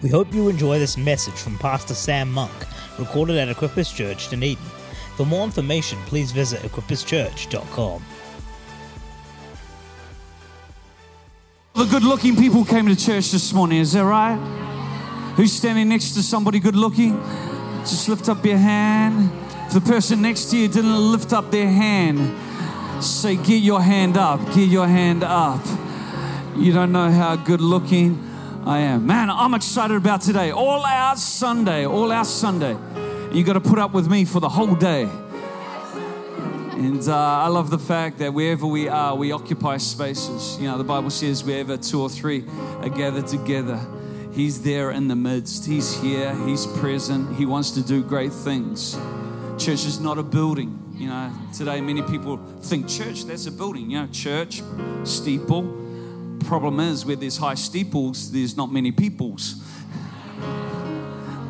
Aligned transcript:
We 0.00 0.08
hope 0.08 0.32
you 0.32 0.48
enjoy 0.48 0.78
this 0.78 0.96
message 0.96 1.34
from 1.34 1.58
Pastor 1.58 1.92
Sam 1.92 2.30
Monk, 2.30 2.52
recorded 3.00 3.36
at 3.36 3.48
Equippers 3.48 3.92
Church, 3.92 4.28
Dunedin. 4.28 4.62
For 5.16 5.26
more 5.26 5.44
information, 5.44 5.98
please 6.06 6.30
visit 6.30 6.60
equipperschurch.com. 6.60 8.04
The 11.74 11.84
good 11.86 12.04
looking 12.04 12.36
people 12.36 12.64
came 12.64 12.86
to 12.86 12.94
church 12.94 13.32
this 13.32 13.52
morning, 13.52 13.80
is 13.80 13.92
that 13.94 14.04
right? 14.04 14.36
Who's 15.34 15.52
standing 15.52 15.88
next 15.88 16.12
to 16.12 16.22
somebody 16.22 16.60
good 16.60 16.76
looking? 16.76 17.20
Just 17.80 18.08
lift 18.08 18.28
up 18.28 18.44
your 18.44 18.56
hand. 18.56 19.32
If 19.66 19.72
the 19.74 19.80
person 19.80 20.22
next 20.22 20.50
to 20.50 20.58
you 20.58 20.68
didn't 20.68 21.10
lift 21.10 21.32
up 21.32 21.50
their 21.50 21.68
hand, 21.68 23.02
say, 23.02 23.34
Get 23.34 23.62
your 23.62 23.82
hand 23.82 24.16
up, 24.16 24.38
get 24.54 24.68
your 24.68 24.86
hand 24.86 25.24
up. 25.24 25.64
You 26.56 26.72
don't 26.72 26.92
know 26.92 27.10
how 27.10 27.34
good 27.34 27.60
looking 27.60 28.27
I 28.68 28.80
am. 28.80 29.06
Man, 29.06 29.30
I'm 29.30 29.54
excited 29.54 29.96
about 29.96 30.20
today. 30.20 30.50
All 30.50 30.84
out 30.84 31.18
Sunday, 31.18 31.86
all 31.86 32.12
out 32.12 32.26
Sunday. 32.26 32.76
You 33.32 33.42
got 33.42 33.54
to 33.54 33.62
put 33.62 33.78
up 33.78 33.94
with 33.94 34.10
me 34.10 34.26
for 34.26 34.40
the 34.40 34.48
whole 34.50 34.74
day. 34.74 35.04
And 36.74 37.02
uh, 37.08 37.16
I 37.16 37.46
love 37.46 37.70
the 37.70 37.78
fact 37.78 38.18
that 38.18 38.34
wherever 38.34 38.66
we 38.66 38.86
are, 38.86 39.14
we 39.16 39.32
occupy 39.32 39.78
spaces. 39.78 40.58
You 40.60 40.66
know, 40.66 40.76
the 40.76 40.84
Bible 40.84 41.08
says 41.08 41.42
wherever 41.42 41.78
two 41.78 42.02
or 42.02 42.10
three 42.10 42.44
are 42.82 42.90
gathered 42.90 43.28
together, 43.28 43.80
He's 44.34 44.60
there 44.60 44.90
in 44.90 45.08
the 45.08 45.16
midst. 45.16 45.64
He's 45.64 45.98
here, 46.02 46.34
He's 46.44 46.66
present, 46.66 47.36
He 47.36 47.46
wants 47.46 47.70
to 47.70 47.82
do 47.82 48.02
great 48.02 48.34
things. 48.34 48.98
Church 49.56 49.86
is 49.86 49.98
not 49.98 50.18
a 50.18 50.22
building. 50.22 50.78
You 50.94 51.08
know, 51.08 51.32
today 51.56 51.80
many 51.80 52.02
people 52.02 52.36
think 52.60 52.86
church, 52.86 53.24
that's 53.24 53.46
a 53.46 53.50
building. 53.50 53.90
You 53.90 54.00
know, 54.00 54.08
church, 54.08 54.60
steeple, 55.04 55.87
problem 56.48 56.80
is, 56.80 57.04
where 57.04 57.14
there's 57.14 57.36
high 57.36 57.54
steeples, 57.54 58.32
there's 58.32 58.56
not 58.56 58.72
many 58.72 58.90
peoples. 58.90 59.62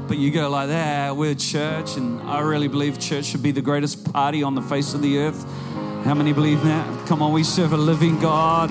But 0.08 0.18
you 0.18 0.32
go 0.32 0.50
like 0.50 0.68
that, 0.70 1.16
we're 1.16 1.36
church, 1.36 1.96
and 1.96 2.20
I 2.22 2.40
really 2.40 2.66
believe 2.66 2.98
church 2.98 3.26
should 3.26 3.42
be 3.42 3.52
the 3.52 3.62
greatest 3.62 4.12
party 4.12 4.42
on 4.42 4.56
the 4.56 4.62
face 4.62 4.94
of 4.94 5.00
the 5.00 5.18
earth. 5.18 5.44
How 6.04 6.14
many 6.14 6.32
believe 6.32 6.64
that? 6.64 7.06
Come 7.06 7.22
on, 7.22 7.32
we 7.32 7.44
serve 7.44 7.72
a 7.74 7.76
living 7.76 8.18
God. 8.18 8.70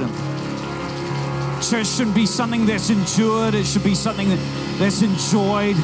Church 1.64 1.88
shouldn't 1.88 2.16
be 2.16 2.25
something 2.25 2.66
that's 2.66 2.89
endured, 2.89 3.53
it 3.53 3.66
should 3.66 3.86
be 3.86 3.95
something 3.95 4.28
that's 4.80 5.02
enjoyed. 5.02 5.78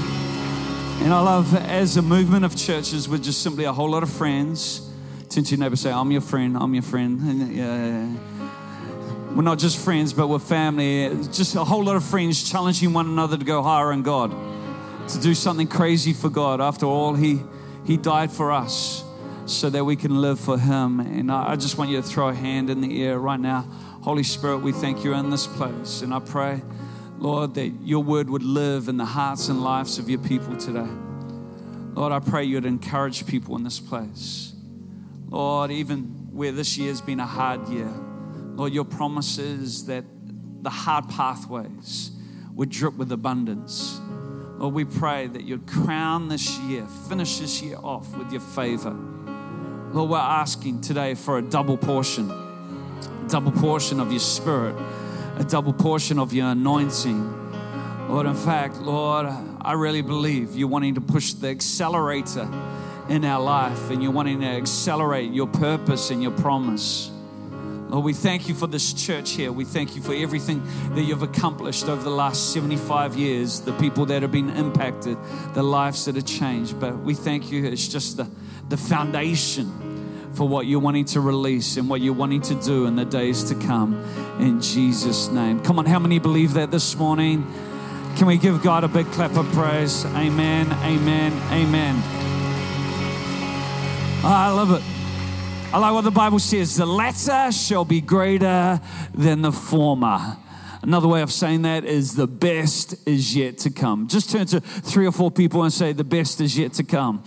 And 1.04 1.14
I 1.14 1.22
love 1.22 1.56
as 1.56 1.96
a 1.96 2.02
movement 2.02 2.44
of 2.44 2.54
churches, 2.54 3.08
we're 3.08 3.18
just 3.18 3.42
simply 3.42 3.64
a 3.64 3.72
whole 3.72 3.92
lot 3.92 4.04
of 4.04 4.10
friends. 4.10 4.92
Turn 5.30 5.46
to 5.46 5.52
your 5.52 5.60
neighbor, 5.62 5.78
say, 5.78 5.92
I'm 5.92 6.12
your 6.12 6.22
friend, 6.22 6.58
I'm 6.58 6.74
your 6.74 6.84
friend. 6.84 7.22
And, 7.22 7.56
yeah. 7.56 8.33
We're 9.36 9.42
not 9.42 9.58
just 9.58 9.84
friends, 9.84 10.14
but 10.14 10.28
we're 10.28 10.38
family. 10.38 11.10
Just 11.32 11.56
a 11.56 11.64
whole 11.64 11.84
lot 11.84 11.96
of 11.96 12.04
friends 12.04 12.48
challenging 12.48 12.94
one 12.94 13.08
another 13.08 13.36
to 13.36 13.44
go 13.44 13.64
higher 13.64 13.92
in 13.92 14.04
God, 14.04 14.32
to 15.10 15.20
do 15.20 15.34
something 15.34 15.66
crazy 15.66 16.14
for 16.14 16.30
God. 16.30 16.62
After 16.62 16.86
all, 16.86 17.16
He, 17.16 17.42
he 17.84 17.98
died 17.98 18.32
for 18.32 18.52
us 18.52 19.04
so 19.48 19.72
that 19.72 19.86
we 19.86 19.96
can 19.96 20.22
live 20.22 20.40
for 20.40 20.60
Him. 20.60 21.00
And 21.00 21.32
I, 21.32 21.54
I 21.54 21.56
just 21.56 21.80
want 21.80 21.90
you 21.90 21.98
to 21.98 22.04
throw 22.04 22.28
a 22.30 22.34
hand 22.34 22.70
in 22.70 22.80
the 22.82 23.04
air 23.04 23.18
right 23.18 23.40
now. 23.40 23.62
Holy 24.04 24.22
Spirit, 24.22 24.60
we 24.60 24.72
thank 24.72 25.04
you 25.04 25.16
in 25.16 25.32
this 25.32 25.48
place. 25.48 26.04
And 26.04 26.14
I 26.14 26.20
pray, 26.20 26.62
Lord, 27.18 27.56
that 27.56 27.70
your 27.84 28.04
word 28.04 28.30
would 28.30 28.44
live 28.44 28.88
in 28.88 28.98
the 28.98 29.06
hearts 29.06 29.50
and 29.50 29.64
lives 29.64 29.98
of 29.98 30.12
your 30.12 30.20
people 30.20 30.56
today. 30.58 30.90
Lord, 31.96 32.12
I 32.12 32.20
pray 32.20 32.44
you'd 32.44 32.66
encourage 32.66 33.26
people 33.26 33.56
in 33.56 33.64
this 33.64 33.80
place. 33.80 34.54
Lord, 35.28 35.72
even 35.72 36.04
where 36.32 36.52
this 36.52 36.78
year's 36.78 37.02
been 37.02 37.20
a 37.20 37.26
hard 37.26 37.68
year, 37.68 37.92
Lord, 38.56 38.74
your 38.74 38.86
promises 38.86 39.86
that 39.88 40.06
the 40.62 40.70
hard 40.70 41.10
pathways 41.10 42.12
would 42.54 42.70
drip 42.70 42.96
with 42.96 43.12
abundance. 43.12 44.00
Lord, 44.58 44.76
we 44.76 44.86
pray 44.86 45.28
that 45.28 45.44
you'd 45.44 45.66
crown 45.68 46.30
this 46.30 46.58
year, 46.60 46.86
finish 47.10 47.40
this 47.40 47.62
year 47.62 47.78
off 47.84 48.16
with 48.16 48.32
your 48.32 48.42
favor. 48.42 48.96
Lord, 49.92 50.12
we're 50.12 50.18
asking 50.18 50.82
today 50.82 51.16
for 51.16 51.38
a 51.40 51.42
double 51.42 51.78
portion, 51.78 52.30
a 52.30 53.28
double 53.28 53.52
portion 53.52 54.00
of 54.00 54.12
your 54.12 54.20
spirit, 54.20 54.76
a 55.38 55.44
double 55.44 55.74
portion 55.74 56.20
of 56.20 56.32
your 56.32 56.48
anointing. 56.48 57.42
Lord, 58.08 58.28
in 58.28 58.36
fact, 58.36 58.78
Lord, 58.78 59.28
I 59.62 59.74
really 59.74 60.02
believe 60.02 60.56
you're 60.56 60.68
wanting 60.68 60.96
to 60.96 61.02
push 61.02 61.34
the 61.34 61.50
accelerator 61.50 62.48
in 63.10 63.26
our 63.26 63.42
life 63.42 63.90
and 63.90 64.04
you're 64.04 64.12
wanting 64.12 64.42
to 64.42 64.48
accelerate 64.48 65.32
your 65.32 65.48
purpose 65.48 66.12
and 66.12 66.22
your 66.22 66.32
promise. 66.32 67.10
Lord, 67.94 68.06
we 68.06 68.14
thank 68.14 68.50
you 68.50 68.56
for 68.56 68.66
this 68.66 68.92
church 68.92 69.34
here. 69.34 69.52
We 69.52 69.66
thank 69.66 69.96
you 69.96 70.02
for 70.02 70.16
everything 70.16 70.64
that 70.96 71.04
you've 71.04 71.22
accomplished 71.22 71.88
over 71.88 72.02
the 72.02 72.10
last 72.10 72.52
75 72.52 73.16
years, 73.16 73.60
the 73.60 73.74
people 73.74 74.08
that 74.08 74.24
have 74.24 74.32
been 74.32 74.50
impacted, 74.50 75.16
the 75.54 75.62
lives 75.62 76.06
that 76.06 76.16
have 76.16 76.26
changed. 76.26 76.80
But 76.80 76.98
we 76.98 77.14
thank 77.14 77.52
you, 77.52 77.64
it's 77.66 77.88
just 77.88 78.18
the, 78.18 78.28
the 78.68 78.78
foundation 78.78 80.32
for 80.34 80.48
what 80.48 80.66
you're 80.66 80.80
wanting 80.80 81.06
to 81.06 81.22
release 81.22 81.78
and 81.78 81.88
what 81.88 82.02
you're 82.02 82.16
wanting 82.16 82.42
to 82.42 82.56
do 82.56 82.88
in 82.88 82.96
the 82.96 83.06
days 83.06 83.44
to 83.44 83.56
come. 83.68 84.04
In 84.40 84.60
Jesus' 84.60 85.28
name. 85.28 85.60
Come 85.60 85.78
on, 85.78 85.86
how 85.86 86.00
many 86.00 86.18
believe 86.18 86.54
that 86.56 86.72
this 86.72 86.96
morning? 86.96 87.46
Can 88.16 88.26
we 88.26 88.38
give 88.38 88.64
God 88.64 88.84
a 88.84 88.88
big 88.88 89.06
clap 89.12 89.38
of 89.38 89.46
praise? 89.52 90.04
Amen, 90.06 90.66
amen, 90.82 91.32
amen. 91.52 92.02
I 94.26 94.50
love 94.50 94.72
it. 94.72 94.93
I 95.74 95.80
like 95.80 95.92
what 95.92 96.04
the 96.04 96.12
Bible 96.12 96.38
says 96.38 96.76
the 96.76 96.86
latter 96.86 97.52
shall 97.52 97.84
be 97.84 98.00
greater 98.00 98.80
than 99.12 99.42
the 99.42 99.52
former. 99.52 100.38
Another 100.84 101.08
way 101.08 101.24
of 101.24 101.32
saying 101.32 101.64
that 101.64 101.84
is 101.84 102.14
the 102.14 102.28
best 102.28 102.96
is 103.08 103.36
yet 103.36 103.58
to 103.60 103.72
come. 103.72 104.08
Just 104.08 104.30
turn 104.30 104.46
to 104.46 104.60
three 104.60 105.08
or 105.08 105.12
four 105.12 105.32
people 105.32 105.64
and 105.64 105.74
say, 105.74 105.92
The 105.92 106.04
best 106.04 106.42
is 106.42 106.56
yet 106.56 106.74
to 106.74 106.84
come. 106.84 107.24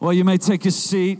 Well, 0.00 0.14
you 0.14 0.24
may 0.24 0.38
take 0.38 0.64
a 0.64 0.70
seat. 0.70 1.18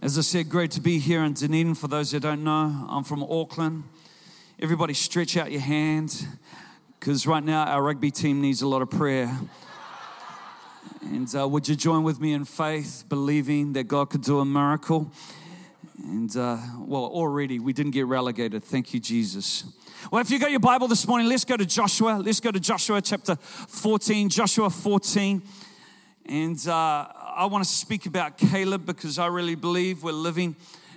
As 0.00 0.16
I 0.16 0.20
said, 0.20 0.48
great 0.48 0.70
to 0.72 0.80
be 0.80 1.00
here 1.00 1.24
in 1.24 1.32
Dunedin. 1.32 1.74
For 1.74 1.88
those 1.88 2.12
that 2.12 2.20
don't 2.20 2.44
know, 2.44 2.86
I'm 2.88 3.02
from 3.02 3.24
Auckland. 3.24 3.82
Everybody, 4.62 4.92
stretch 4.92 5.38
out 5.38 5.50
your 5.50 5.62
hand 5.62 6.26
because 6.98 7.26
right 7.26 7.42
now 7.42 7.64
our 7.64 7.82
rugby 7.82 8.10
team 8.10 8.42
needs 8.42 8.60
a 8.60 8.68
lot 8.68 8.82
of 8.82 8.90
prayer. 8.90 9.34
And 11.00 11.34
uh, 11.34 11.48
would 11.48 11.66
you 11.66 11.74
join 11.74 12.02
with 12.02 12.20
me 12.20 12.34
in 12.34 12.44
faith, 12.44 13.04
believing 13.08 13.72
that 13.72 13.84
God 13.84 14.10
could 14.10 14.20
do 14.20 14.38
a 14.38 14.44
miracle? 14.44 15.10
And 16.04 16.36
uh, 16.36 16.58
well, 16.78 17.04
already 17.04 17.58
we 17.58 17.72
didn't 17.72 17.92
get 17.92 18.04
relegated. 18.04 18.62
Thank 18.62 18.92
you, 18.92 19.00
Jesus. 19.00 19.64
Well, 20.12 20.20
if 20.20 20.30
you 20.30 20.38
got 20.38 20.50
your 20.50 20.60
Bible 20.60 20.88
this 20.88 21.08
morning, 21.08 21.26
let's 21.26 21.46
go 21.46 21.56
to 21.56 21.64
Joshua. 21.64 22.20
Let's 22.22 22.40
go 22.40 22.50
to 22.50 22.60
Joshua 22.60 23.00
chapter 23.00 23.36
14. 23.36 24.28
Joshua 24.28 24.68
14. 24.68 25.40
And 26.26 26.68
uh, 26.68 27.08
I 27.34 27.46
want 27.46 27.64
to 27.64 27.70
speak 27.70 28.04
about 28.04 28.36
Caleb 28.36 28.84
because 28.84 29.18
I 29.18 29.28
really 29.28 29.54
believe 29.54 30.02
we're 30.02 30.12
living 30.12 30.54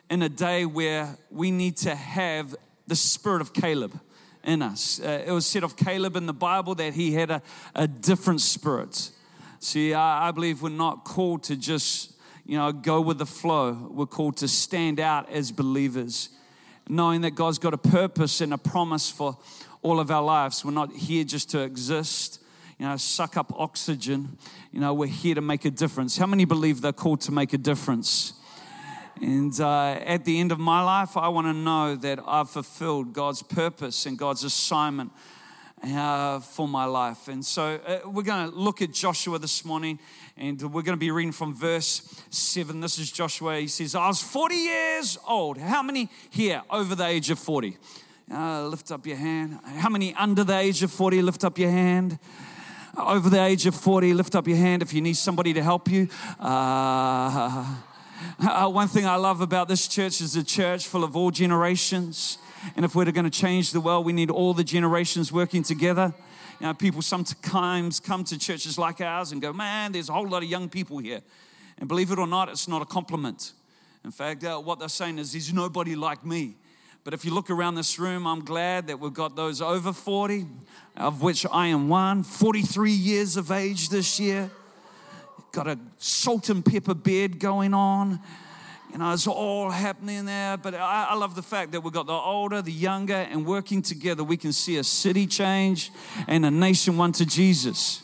in 0.10 0.22
a 0.22 0.28
day 0.28 0.66
where 0.66 1.18
we 1.32 1.50
need 1.50 1.78
to 1.78 1.96
have 1.96 2.54
the 2.88 2.96
spirit 2.96 3.42
of 3.42 3.54
Caleb 3.54 4.00
in 4.44 4.62
us. 4.62 5.00
Uh, 5.00 5.24
it 5.26 5.32
was 5.32 5.46
said 5.46 5.64
of 5.64 5.76
Caleb 5.76 6.16
in 6.16 6.26
the 6.26 6.34
Bible 6.34 6.76
that 6.76 6.94
he 6.94 7.14
had 7.14 7.32
a, 7.32 7.42
a 7.76 7.88
different 7.88 8.42
spirit. 8.42 9.12
See, 9.60 9.94
I, 9.94 10.28
I 10.28 10.32
believe 10.32 10.62
we're 10.62 10.70
not 10.70 11.06
called 11.06 11.44
to 11.44 11.56
just, 11.56 12.14
you 12.46 12.58
know, 12.58 12.72
go 12.74 13.00
with 13.00 13.18
the 13.18 13.26
flow. 13.26 13.90
We're 13.90 14.06
called 14.06 14.38
to 14.38 14.48
stand 14.48 15.00
out 15.00 15.30
as 15.32 15.52
believers, 15.52 16.30
knowing 16.90 17.22
that 17.22 17.32
God's 17.32 17.60
got 17.60 17.74
a 17.74 17.78
purpose 17.78 18.42
and 18.42 18.54
a 18.54 18.58
promise 18.58 19.10
for 19.10 19.38
all 19.82 20.00
of 20.00 20.12
our 20.12 20.24
lives. 20.24 20.66
We're 20.66 20.72
not 20.72 20.92
here 20.92 21.24
just 21.24 21.50
to 21.52 21.60
exist, 21.60 22.42
you 22.78 22.86
know, 22.86 22.98
suck 22.98 23.38
up 23.38 23.54
oxygen. 23.58 24.38
You 24.74 24.82
know, 24.82 24.94
we're 24.94 25.08
here 25.08 25.36
to 25.36 25.42
make 25.42 25.64
a 25.64 25.72
difference. 25.72 26.18
How 26.18 26.28
many 26.28 26.44
believe 26.44 26.82
they're 26.82 26.92
called 26.92 27.22
to 27.22 27.32
make 27.32 27.54
a 27.54 27.58
difference? 27.58 28.34
And 29.22 29.58
uh, 29.60 30.00
at 30.06 30.26
the 30.26 30.40
end 30.40 30.52
of 30.52 30.60
my 30.60 30.82
life, 30.84 31.16
I 31.16 31.28
want 31.28 31.48
to 31.48 31.54
know 31.54 31.96
that 31.96 32.20
I've 32.26 32.50
fulfilled 32.50 33.14
God's 33.14 33.44
purpose 33.44 34.06
and 34.06 34.18
God's 34.18 34.44
assignment 34.44 35.12
uh, 35.84 36.40
for 36.40 36.68
my 36.68 36.86
life. 36.86 37.28
And 37.28 37.46
so 37.46 37.80
uh, 37.86 38.10
we're 38.10 38.24
going 38.24 38.50
to 38.50 38.56
look 38.56 38.82
at 38.82 38.92
Joshua 38.92 39.38
this 39.38 39.64
morning, 39.64 40.00
and 40.38 40.62
we're 40.62 40.82
going 40.82 40.98
to 40.98 40.98
be 40.98 41.12
reading 41.12 41.32
from 41.32 41.54
verse 41.54 42.22
7. 42.30 42.80
This 42.80 42.98
is 42.98 43.12
Joshua. 43.12 43.60
He 43.60 43.68
says, 43.68 43.96
I 43.96 44.08
was 44.08 44.22
40 44.22 44.56
years 44.56 45.18
old. 45.28 45.58
How 45.58 45.84
many 45.84 46.10
here 46.30 46.64
over 46.70 46.96
the 46.96 47.06
age 47.06 47.30
of 47.30 47.38
40? 47.38 47.78
Uh, 48.32 48.68
lift 48.68 48.92
up 48.92 49.06
your 49.06 49.18
hand. 49.18 49.60
How 49.64 49.90
many 49.90 50.14
under 50.16 50.44
the 50.44 50.58
age 50.58 50.82
of 50.82 50.92
40? 50.92 51.22
Lift 51.22 51.44
up 51.44 51.60
your 51.60 51.70
hand 51.70 52.18
over 52.98 53.30
the 53.30 53.42
age 53.42 53.66
of 53.66 53.74
40, 53.74 54.14
lift 54.14 54.36
up 54.36 54.48
your 54.48 54.58
hand 54.58 54.84
if 54.84 54.94
you 54.94 55.02
need 55.02 55.18
somebody 55.18 55.54
to 55.54 55.64
help 55.64 55.90
you. 55.90 56.08
Uh, 56.40 57.66
uh, 58.40 58.70
one 58.70 58.88
thing 58.88 59.06
I 59.06 59.16
love 59.16 59.42
about 59.42 59.68
this 59.68 59.88
church 59.88 60.22
is 60.22 60.36
a 60.36 60.44
church 60.44 60.88
full 60.88 61.04
of 61.04 61.16
all 61.16 61.32
generations. 61.32 62.38
And 62.76 62.86
if 62.86 62.96
we're 62.96 63.12
going 63.12 63.26
to 63.26 63.30
change 63.30 63.72
the 63.72 63.82
world, 63.82 64.06
we 64.06 64.14
need 64.14 64.30
all 64.30 64.54
the 64.54 64.64
generations 64.64 65.32
working 65.32 65.64
together. 65.64 66.14
You 66.60 66.68
know, 66.68 66.74
people 66.74 67.02
sometimes 67.02 68.00
come 68.00 68.24
to 68.26 68.38
churches 68.38 68.78
like 68.78 69.02
ours 69.02 69.32
and 69.32 69.42
go, 69.42 69.52
man, 69.52 69.92
there's 69.92 70.10
a 70.10 70.14
whole 70.14 70.28
lot 70.28 70.44
of 70.44 70.50
young 70.50 70.70
people 70.70 71.00
here. 71.00 71.22
And 71.78 71.90
believe 71.90 72.12
it 72.12 72.20
or 72.20 72.28
not, 72.28 72.50
it's 72.50 72.68
not 72.68 72.82
a 72.82 72.86
compliment. 72.86 73.52
In 74.06 74.12
fact, 74.12 74.44
uh, 74.44 74.60
what 74.60 74.80
they're 74.80 74.90
saying 74.90 75.20
is, 75.20 75.32
there's 75.32 75.54
nobody 75.54 75.96
like 75.96 76.26
me. 76.26 76.56
But 77.04 77.14
if 77.14 77.26
you 77.26 77.34
look 77.34 77.50
around 77.50 77.76
this 77.76 78.00
room, 78.00 78.26
I'm 78.26 78.46
glad 78.46 78.88
that 78.88 79.00
we've 79.00 79.14
got 79.14 79.36
those 79.36 79.62
over 79.62 79.92
40, 79.92 80.46
of 80.96 81.22
which 81.22 81.46
I 81.52 81.68
am 81.68 81.90
one, 81.90 82.24
43 82.24 82.92
years 82.92 83.36
of 83.36 83.52
age 83.52 83.90
this 83.90 84.20
year. 84.20 84.50
Got 85.54 85.68
a 85.68 85.78
salt 86.00 86.50
and 86.50 86.66
pepper 86.66 86.96
beard 86.96 87.40
going 87.40 87.76
on. 87.76 88.20
You 88.92 88.98
know, 88.98 89.14
it's 89.14 89.28
all 89.28 89.70
happening 89.70 90.26
there. 90.26 90.58
But 90.58 90.76
I, 90.76 91.08
I, 91.12 91.16
love 91.16 91.36
the 91.36 91.42
fact 91.44 91.72
that 91.72 91.82
we've 91.82 91.94
got 91.94 92.06
the 92.06 92.14
older, 92.14 92.62
the 92.62 92.72
younger, 92.72 93.14
and 93.14 93.46
working 93.46 93.82
together, 93.82 94.24
we 94.24 94.38
can 94.38 94.52
see 94.52 94.78
a 94.78 94.84
city 94.84 95.26
change 95.28 95.92
and 96.28 96.46
a 96.46 96.52
nation 96.52 96.98
won 96.98 97.12
to 97.14 97.26
Jesus. 97.26 98.03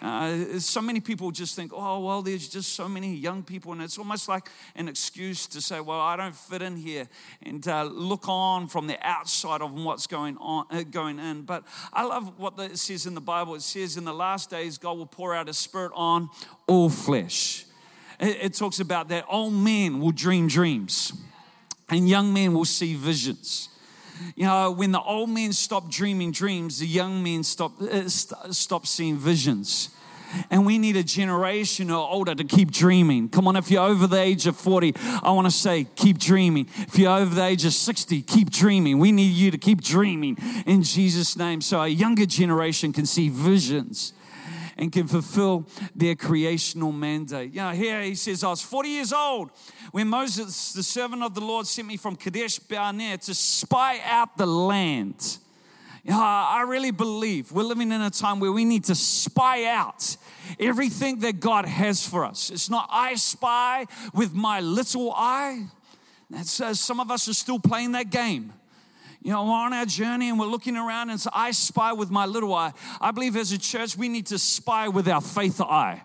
Uh, 0.00 0.58
so 0.58 0.80
many 0.80 1.00
people 1.00 1.30
just 1.30 1.56
think, 1.56 1.72
oh, 1.74 2.00
well, 2.00 2.22
there's 2.22 2.48
just 2.48 2.74
so 2.74 2.88
many 2.88 3.14
young 3.14 3.42
people, 3.42 3.72
and 3.72 3.82
it's 3.82 3.98
almost 3.98 4.28
like 4.28 4.48
an 4.76 4.88
excuse 4.88 5.46
to 5.46 5.60
say, 5.60 5.80
well, 5.80 6.00
I 6.00 6.16
don't 6.16 6.36
fit 6.36 6.62
in 6.62 6.76
here, 6.76 7.08
and 7.42 7.66
uh, 7.66 7.82
look 7.84 8.28
on 8.28 8.68
from 8.68 8.86
the 8.86 8.98
outside 9.06 9.60
of 9.60 9.74
what's 9.74 10.06
going 10.06 10.36
on, 10.38 10.66
uh, 10.70 10.82
going 10.82 11.18
in. 11.18 11.42
But 11.42 11.64
I 11.92 12.04
love 12.04 12.38
what 12.38 12.58
it 12.58 12.78
says 12.78 13.06
in 13.06 13.14
the 13.14 13.20
Bible. 13.20 13.54
It 13.54 13.62
says, 13.62 13.96
in 13.96 14.04
the 14.04 14.14
last 14.14 14.50
days, 14.50 14.78
God 14.78 14.98
will 14.98 15.06
pour 15.06 15.34
out 15.34 15.46
His 15.46 15.58
Spirit 15.58 15.92
on 15.94 16.28
all 16.66 16.90
flesh. 16.90 17.64
It, 18.20 18.38
it 18.42 18.54
talks 18.54 18.80
about 18.80 19.08
that 19.08 19.24
old 19.28 19.54
men 19.54 20.00
will 20.00 20.12
dream 20.12 20.48
dreams, 20.48 21.12
and 21.88 22.08
young 22.08 22.32
men 22.32 22.54
will 22.54 22.64
see 22.64 22.94
visions 22.94 23.70
you 24.36 24.44
know, 24.44 24.70
when 24.70 24.92
the 24.92 25.00
old 25.00 25.30
men 25.30 25.52
stop 25.52 25.90
dreaming 25.90 26.32
dreams, 26.32 26.78
the 26.78 26.86
young 26.86 27.22
men 27.22 27.42
stop, 27.42 27.80
uh, 27.80 28.08
st- 28.08 28.54
stop 28.54 28.86
seeing 28.86 29.16
visions. 29.16 29.90
And 30.50 30.66
we 30.66 30.78
need 30.78 30.96
a 30.96 31.02
generation 31.02 31.90
or 31.90 32.06
older 32.08 32.34
to 32.34 32.44
keep 32.44 32.70
dreaming. 32.70 33.30
Come 33.30 33.48
on, 33.48 33.56
if 33.56 33.70
you're 33.70 33.82
over 33.82 34.06
the 34.06 34.20
age 34.20 34.46
of 34.46 34.56
40, 34.56 34.94
I 35.22 35.30
want 35.30 35.46
to 35.46 35.50
say, 35.50 35.86
keep 35.96 36.18
dreaming. 36.18 36.68
If 36.76 36.98
you're 36.98 37.10
over 37.10 37.34
the 37.34 37.44
age 37.44 37.64
of 37.64 37.72
60, 37.72 38.22
keep 38.22 38.50
dreaming. 38.50 38.98
We 38.98 39.10
need 39.10 39.32
you 39.32 39.50
to 39.50 39.58
keep 39.58 39.80
dreaming 39.80 40.36
in 40.66 40.82
Jesus' 40.82 41.36
name 41.36 41.60
so 41.60 41.80
a 41.80 41.88
younger 41.88 42.26
generation 42.26 42.92
can 42.92 43.06
see 43.06 43.30
visions 43.30 44.12
and 44.78 44.92
can 44.92 45.08
fulfill 45.08 45.66
their 45.94 46.14
creational 46.14 46.92
mandate. 46.92 47.52
You 47.52 47.60
know, 47.60 47.70
here 47.70 48.00
he 48.02 48.14
says, 48.14 48.44
I 48.44 48.48
was 48.48 48.62
40 48.62 48.88
years 48.88 49.12
old 49.12 49.50
when 49.90 50.06
Moses, 50.08 50.72
the 50.72 50.84
servant 50.84 51.24
of 51.24 51.34
the 51.34 51.40
Lord, 51.40 51.66
sent 51.66 51.88
me 51.88 51.96
from 51.96 52.14
Kadesh 52.14 52.60
Barnea 52.60 53.18
to 53.18 53.34
spy 53.34 54.00
out 54.04 54.38
the 54.38 54.46
land. 54.46 55.38
You 56.04 56.12
know, 56.12 56.20
I 56.20 56.64
really 56.66 56.92
believe 56.92 57.50
we're 57.50 57.64
living 57.64 57.90
in 57.90 58.00
a 58.00 58.10
time 58.10 58.38
where 58.38 58.52
we 58.52 58.64
need 58.64 58.84
to 58.84 58.94
spy 58.94 59.64
out 59.64 60.16
everything 60.60 61.18
that 61.18 61.40
God 61.40 61.66
has 61.66 62.06
for 62.06 62.24
us. 62.24 62.50
It's 62.50 62.70
not 62.70 62.88
I 62.90 63.16
spy 63.16 63.86
with 64.14 64.32
my 64.32 64.60
little 64.60 65.12
eye. 65.12 65.66
That's, 66.30 66.60
uh, 66.60 66.72
some 66.74 67.00
of 67.00 67.10
us 67.10 67.28
are 67.28 67.34
still 67.34 67.58
playing 67.58 67.92
that 67.92 68.10
game. 68.10 68.52
You 69.20 69.32
know, 69.32 69.44
we're 69.44 69.50
on 69.50 69.72
our 69.72 69.86
journey 69.86 70.28
and 70.28 70.38
we're 70.38 70.46
looking 70.46 70.76
around 70.76 71.10
and 71.10 71.20
so 71.20 71.30
I 71.32 71.50
spy 71.50 71.92
with 71.92 72.10
my 72.10 72.26
little 72.26 72.54
eye. 72.54 72.72
I 73.00 73.10
believe 73.10 73.36
as 73.36 73.52
a 73.52 73.58
church, 73.58 73.96
we 73.96 74.08
need 74.08 74.26
to 74.26 74.38
spy 74.38 74.88
with 74.88 75.08
our 75.08 75.20
faith 75.20 75.60
eye. 75.60 76.02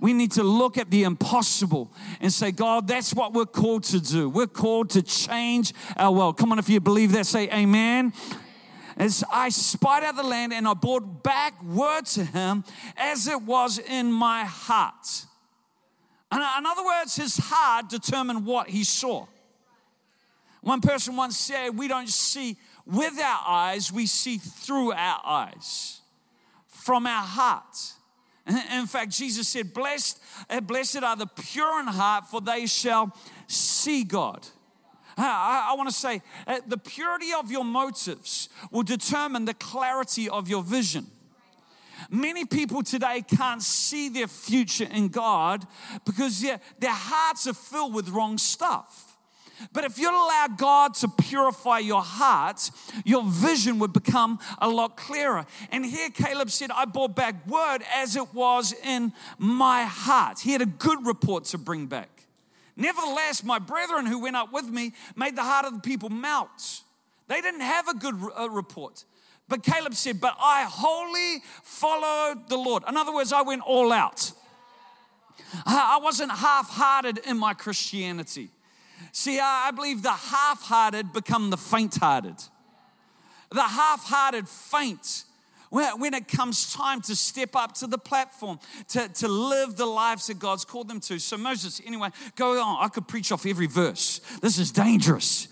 We 0.00 0.12
need 0.12 0.32
to 0.32 0.42
look 0.42 0.78
at 0.78 0.90
the 0.90 1.04
impossible 1.04 1.92
and 2.20 2.32
say, 2.32 2.50
God, 2.50 2.88
that's 2.88 3.14
what 3.14 3.32
we're 3.32 3.46
called 3.46 3.84
to 3.84 4.00
do. 4.00 4.28
We're 4.28 4.48
called 4.48 4.90
to 4.90 5.02
change 5.02 5.72
our 5.96 6.12
world. 6.12 6.38
Come 6.38 6.50
on, 6.52 6.58
if 6.58 6.68
you 6.68 6.80
believe 6.80 7.12
that, 7.12 7.26
say 7.26 7.48
amen. 7.50 8.12
As 8.96 9.24
I 9.32 9.48
spied 9.48 10.04
out 10.04 10.16
the 10.16 10.22
land 10.22 10.52
and 10.52 10.66
I 10.66 10.74
brought 10.74 11.22
back 11.22 11.62
word 11.62 12.06
to 12.06 12.24
him 12.24 12.64
as 12.96 13.26
it 13.26 13.42
was 13.42 13.78
in 13.78 14.12
my 14.12 14.44
heart. 14.44 15.26
In 16.32 16.40
other 16.40 16.84
words, 16.84 17.16
his 17.16 17.36
heart 17.36 17.88
determined 17.88 18.44
what 18.44 18.68
he 18.70 18.84
saw. 18.84 19.26
One 20.62 20.80
person 20.80 21.16
once 21.16 21.36
said, 21.36 21.76
We 21.76 21.88
don't 21.88 22.08
see 22.08 22.56
with 22.86 23.18
our 23.18 23.42
eyes, 23.46 23.92
we 23.92 24.06
see 24.06 24.38
through 24.38 24.92
our 24.92 25.20
eyes, 25.24 26.00
from 26.66 27.06
our 27.06 27.22
heart. 27.22 27.76
In 28.46 28.86
fact, 28.86 29.10
Jesus 29.10 29.48
said, 29.48 29.74
Blessed, 29.74 30.20
uh, 30.48 30.60
blessed 30.60 31.02
are 31.02 31.16
the 31.16 31.26
pure 31.26 31.80
in 31.80 31.86
heart, 31.86 32.26
for 32.28 32.40
they 32.40 32.66
shall 32.66 33.16
see 33.46 34.04
God. 34.04 34.46
I, 35.16 35.68
I 35.70 35.74
want 35.74 35.88
to 35.88 35.94
say, 35.94 36.22
uh, 36.46 36.60
the 36.66 36.78
purity 36.78 37.32
of 37.32 37.50
your 37.50 37.64
motives 37.64 38.48
will 38.70 38.82
determine 38.82 39.44
the 39.44 39.54
clarity 39.54 40.28
of 40.28 40.48
your 40.48 40.62
vision. 40.62 41.06
Many 42.10 42.44
people 42.44 42.82
today 42.82 43.22
can't 43.22 43.62
see 43.62 44.08
their 44.08 44.26
future 44.26 44.88
in 44.90 45.08
God 45.08 45.66
because 46.04 46.40
their 46.40 46.58
hearts 46.82 47.46
are 47.46 47.54
filled 47.54 47.94
with 47.94 48.08
wrong 48.08 48.38
stuff. 48.38 49.11
But 49.72 49.84
if 49.84 49.98
you 49.98 50.10
allow 50.10 50.48
God 50.56 50.94
to 50.96 51.08
purify 51.08 51.78
your 51.78 52.02
heart, 52.02 52.70
your 53.04 53.22
vision 53.24 53.78
would 53.78 53.92
become 53.92 54.38
a 54.58 54.68
lot 54.68 54.96
clearer. 54.96 55.46
And 55.70 55.84
here 55.84 56.10
Caleb 56.10 56.50
said, 56.50 56.70
I 56.70 56.84
brought 56.84 57.14
back 57.14 57.46
word 57.46 57.82
as 57.94 58.16
it 58.16 58.32
was 58.34 58.74
in 58.84 59.12
my 59.38 59.84
heart. 59.84 60.40
He 60.40 60.52
had 60.52 60.62
a 60.62 60.66
good 60.66 61.06
report 61.06 61.44
to 61.46 61.58
bring 61.58 61.86
back. 61.86 62.08
Nevertheless, 62.76 63.44
my 63.44 63.58
brethren 63.58 64.06
who 64.06 64.20
went 64.20 64.36
up 64.36 64.52
with 64.52 64.68
me 64.68 64.92
made 65.14 65.36
the 65.36 65.42
heart 65.42 65.66
of 65.66 65.74
the 65.74 65.80
people 65.80 66.08
melt. 66.08 66.82
They 67.28 67.40
didn't 67.40 67.60
have 67.60 67.88
a 67.88 67.94
good 67.94 68.16
uh, 68.38 68.50
report. 68.50 69.04
But 69.48 69.62
Caleb 69.62 69.94
said, 69.94 70.20
But 70.20 70.36
I 70.40 70.64
wholly 70.68 71.42
followed 71.62 72.48
the 72.48 72.56
Lord. 72.56 72.84
In 72.88 72.96
other 72.96 73.12
words, 73.12 73.32
I 73.32 73.42
went 73.42 73.62
all 73.62 73.92
out. 73.92 74.32
I 75.66 75.98
wasn't 76.02 76.32
half 76.32 76.70
hearted 76.70 77.18
in 77.26 77.38
my 77.38 77.54
Christianity. 77.54 78.48
See, 79.10 79.40
I 79.40 79.70
believe 79.74 80.02
the 80.02 80.12
half 80.12 80.62
hearted 80.62 81.12
become 81.12 81.50
the 81.50 81.56
faint 81.56 81.96
hearted. 81.96 82.36
The 83.50 83.62
half 83.62 84.04
hearted 84.04 84.48
faint 84.48 85.24
when 85.70 86.12
it 86.12 86.28
comes 86.28 86.74
time 86.74 87.00
to 87.00 87.16
step 87.16 87.56
up 87.56 87.72
to 87.72 87.86
the 87.86 87.96
platform, 87.96 88.58
to, 88.88 89.08
to 89.08 89.28
live 89.28 89.76
the 89.76 89.86
lives 89.86 90.26
that 90.26 90.38
God's 90.38 90.66
called 90.66 90.88
them 90.88 91.00
to. 91.00 91.18
So, 91.18 91.38
Moses, 91.38 91.80
anyway, 91.86 92.10
go 92.36 92.60
on. 92.60 92.84
I 92.84 92.88
could 92.88 93.08
preach 93.08 93.32
off 93.32 93.46
every 93.46 93.66
verse. 93.66 94.20
This 94.42 94.58
is 94.58 94.70
dangerous. 94.70 95.48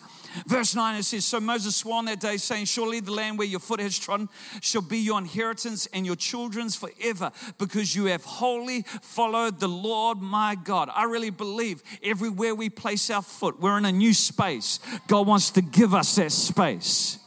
Verse 0.46 0.74
9 0.74 0.96
it 0.96 1.04
says, 1.04 1.24
So 1.24 1.40
Moses 1.40 1.76
swore 1.76 1.96
on 1.96 2.04
that 2.06 2.20
day, 2.20 2.36
saying, 2.36 2.66
Surely 2.66 3.00
the 3.00 3.12
land 3.12 3.38
where 3.38 3.46
your 3.46 3.60
foot 3.60 3.80
has 3.80 3.98
trodden 3.98 4.28
shall 4.60 4.82
be 4.82 4.98
your 4.98 5.18
inheritance 5.18 5.86
and 5.86 6.06
your 6.06 6.16
children's 6.16 6.76
forever, 6.76 7.32
because 7.58 7.94
you 7.94 8.06
have 8.06 8.24
wholly 8.24 8.82
followed 9.02 9.60
the 9.60 9.68
Lord 9.68 10.20
my 10.20 10.54
God. 10.54 10.90
I 10.94 11.04
really 11.04 11.30
believe 11.30 11.82
everywhere 12.02 12.54
we 12.54 12.70
place 12.70 13.10
our 13.10 13.22
foot, 13.22 13.60
we're 13.60 13.78
in 13.78 13.84
a 13.84 13.92
new 13.92 14.14
space. 14.14 14.80
God 15.06 15.26
wants 15.26 15.50
to 15.50 15.62
give 15.62 15.94
us 15.94 16.16
that 16.16 16.32
space. 16.32 17.18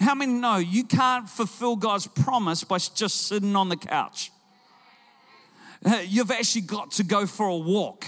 How 0.00 0.14
many 0.14 0.32
know 0.32 0.56
you 0.58 0.84
can't 0.84 1.28
fulfill 1.28 1.76
God's 1.76 2.06
promise 2.06 2.62
by 2.64 2.78
just 2.78 3.26
sitting 3.26 3.56
on 3.56 3.68
the 3.68 3.76
couch? 3.76 4.30
You've 6.04 6.30
actually 6.30 6.62
got 6.62 6.92
to 6.92 7.04
go 7.04 7.26
for 7.26 7.46
a 7.46 7.56
walk 7.56 8.06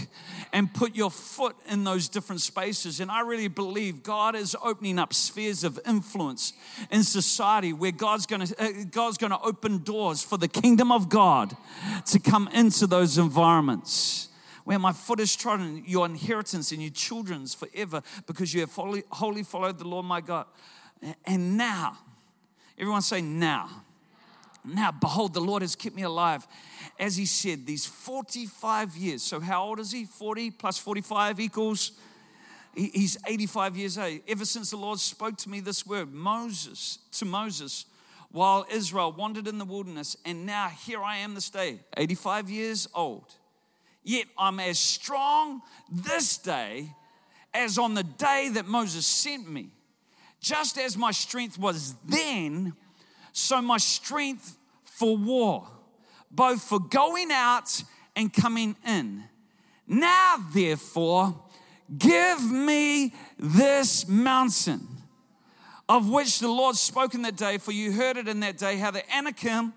and 0.53 0.73
put 0.73 0.97
your 0.97 1.11
foot 1.11 1.57
in 1.69 1.85
those 1.85 2.09
different 2.09 2.41
spaces. 2.41 3.01
And 3.01 3.11
I 3.11 3.21
really 3.21 3.49
believe 3.49 4.03
God 4.03 4.35
is 4.35 4.57
opening 4.63 4.99
up 4.99 5.15
spheres 5.15 5.63
of 5.63 5.79
influence 5.87 6.53
in 6.91 7.05
society 7.05 7.73
where 7.73 7.93
God's 7.93 8.27
going 8.27 8.47
to 8.47 8.63
uh, 8.63 8.85
God's 8.91 9.19
going 9.19 9.31
to 9.31 9.41
open 9.41 9.79
doors 9.79 10.23
for 10.23 10.37
the 10.37 10.49
kingdom 10.49 10.91
of 10.91 11.09
God 11.09 11.57
to 12.07 12.19
come 12.19 12.49
into 12.53 12.87
those 12.87 13.19
environments. 13.19 14.29
Where 14.65 14.79
my 14.79 14.93
foot 14.93 15.21
is 15.21 15.35
trodden, 15.35 15.83
your 15.87 16.07
inheritance 16.07 16.71
and 16.71 16.83
your 16.83 16.93
children's 16.93 17.55
forever, 17.55 18.03
because 18.27 18.53
you 18.53 18.61
have 18.61 18.73
wholly, 18.73 19.05
wholly 19.11 19.43
followed 19.43 19.79
the 19.79 19.89
Lord 19.89 20.05
my 20.05 20.21
God. 20.21 20.47
And 21.25 21.57
now, 21.57 21.99
everyone 22.79 23.03
say 23.03 23.21
now. 23.21 23.69
Now, 24.65 24.93
behold, 24.93 25.35
the 25.35 25.41
Lord 25.41 25.63
has 25.63 25.75
kept 25.75 25.97
me 25.97 26.03
alive. 26.03 26.47
As 26.99 27.17
he 27.17 27.27
said, 27.27 27.67
these 27.67 27.87
45 27.87 28.97
years. 28.97 29.23
So, 29.23 29.41
how 29.41 29.65
old 29.65 29.81
is 29.81 29.93
he? 29.93 30.05
40 30.05 30.51
plus 30.51 30.79
45 30.79 31.41
equals. 31.41 31.93
He's 32.75 33.17
85 33.27 33.77
years 33.77 33.99
old. 33.99 34.21
Ever 34.29 34.45
since 34.45 34.71
the 34.71 34.77
Lord 34.77 34.99
spoke 35.01 35.37
to 35.39 35.49
me 35.49 35.61
this 35.61 35.87
word, 35.87 36.13
Moses, 36.13 36.99
to 37.13 37.25
Moses, 37.25 37.87
while 38.31 38.65
Israel 38.71 39.13
wandered 39.13 39.49
in 39.49 39.59
the 39.59 39.65
wilderness, 39.65 40.17
and 40.25 40.47
now 40.47 40.69
here 40.69 41.03
I 41.03 41.17
am 41.17 41.35
this 41.35 41.51
day, 41.51 41.81
85 41.97 42.49
years 42.49 42.87
old. 42.95 43.35
Yet 44.05 44.27
I'm 44.39 44.61
as 44.61 44.79
strong 44.79 45.63
this 45.91 46.39
day 46.39 46.95
as 47.53 47.77
on 47.79 47.95
the 47.95 48.05
day 48.05 48.51
that 48.55 48.67
Moses 48.67 49.07
sent 49.07 49.51
me. 49.51 49.71
Just 50.41 50.79
as 50.79 50.97
my 50.97 51.11
strength 51.11 51.59
was 51.59 51.95
then, 52.07 52.75
so 53.33 53.61
my 53.63 53.79
strength 53.79 54.57
for 54.85 55.17
war, 55.17 55.67
both 56.31 56.63
for 56.63 56.79
going 56.79 57.31
out 57.31 57.83
and 58.17 58.33
coming 58.33 58.77
in. 58.87 59.25
Now, 59.87 60.37
therefore, 60.53 61.35
give 61.97 62.51
me 62.51 63.15
this 63.39 64.07
mountain 64.07 64.87
of 65.89 66.09
which 66.09 66.39
the 66.39 66.49
Lord 66.49 66.77
spoke 66.77 67.15
in 67.15 67.23
that 67.23 67.37
day, 67.37 67.59
for 67.59 67.73
you 67.73 67.91
heard 67.91 68.17
it 68.17 68.29
in 68.29 68.41
that 68.41 68.59
day, 68.59 68.77
how 68.77 68.93
the 68.93 69.03
Anakim 69.13 69.73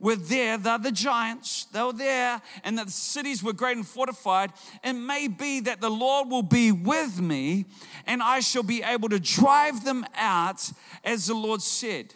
were 0.00 0.16
there, 0.16 0.58
they're 0.58 0.78
the 0.78 0.90
giants, 0.90 1.66
they 1.66 1.80
were 1.80 1.92
there, 1.92 2.42
and 2.64 2.76
that 2.76 2.86
the 2.86 2.92
cities 2.92 3.42
were 3.42 3.52
great 3.52 3.76
and 3.76 3.86
fortified. 3.86 4.52
It 4.82 4.94
may 4.94 5.28
be 5.28 5.60
that 5.60 5.80
the 5.80 5.90
Lord 5.90 6.28
will 6.28 6.42
be 6.42 6.72
with 6.72 7.20
me, 7.20 7.66
and 8.04 8.20
I 8.20 8.40
shall 8.40 8.64
be 8.64 8.82
able 8.82 9.08
to 9.10 9.20
drive 9.20 9.84
them 9.84 10.04
out, 10.16 10.72
as 11.04 11.26
the 11.28 11.34
Lord 11.34 11.62
said. 11.62 12.12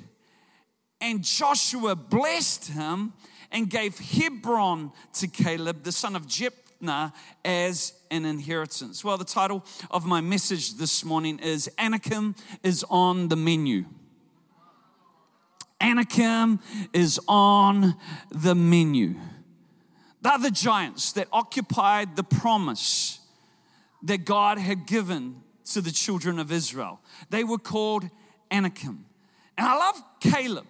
And 1.00 1.22
Joshua 1.22 1.94
blessed 1.94 2.68
him 2.68 3.12
and 3.52 3.70
gave 3.70 3.98
Hebron 3.98 4.92
to 5.14 5.28
Caleb, 5.28 5.84
the 5.84 5.92
son 5.92 6.16
of 6.16 6.26
Jephunneh, 6.26 7.12
as 7.44 7.92
an 8.10 8.24
inheritance. 8.24 9.04
Well, 9.04 9.16
the 9.16 9.24
title 9.24 9.64
of 9.90 10.04
my 10.04 10.20
message 10.20 10.74
this 10.74 11.04
morning 11.04 11.38
is 11.38 11.70
Anakim 11.78 12.34
is 12.62 12.84
on 12.90 13.28
the 13.28 13.36
menu. 13.36 13.84
Anakim 15.80 16.60
is 16.92 17.20
on 17.28 17.96
the 18.30 18.54
menu. 18.54 19.14
The 20.20 20.50
giants 20.50 21.12
that 21.12 21.26
occupied 21.32 22.16
the 22.16 22.22
promise 22.22 23.20
that 24.02 24.24
God 24.24 24.58
had 24.58 24.86
given 24.86 25.42
to 25.72 25.80
the 25.80 25.90
children 25.90 26.38
of 26.38 26.52
Israel. 26.52 27.00
They 27.30 27.44
were 27.44 27.58
called 27.58 28.08
Anakim. 28.50 29.04
And 29.56 29.66
I 29.66 29.76
love 29.76 30.02
Caleb 30.20 30.66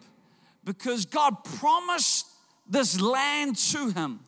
because 0.69 1.07
God 1.07 1.45
promised 1.45 2.27
this 2.69 3.01
land 3.01 3.57
to 3.57 3.89
him, 3.89 4.21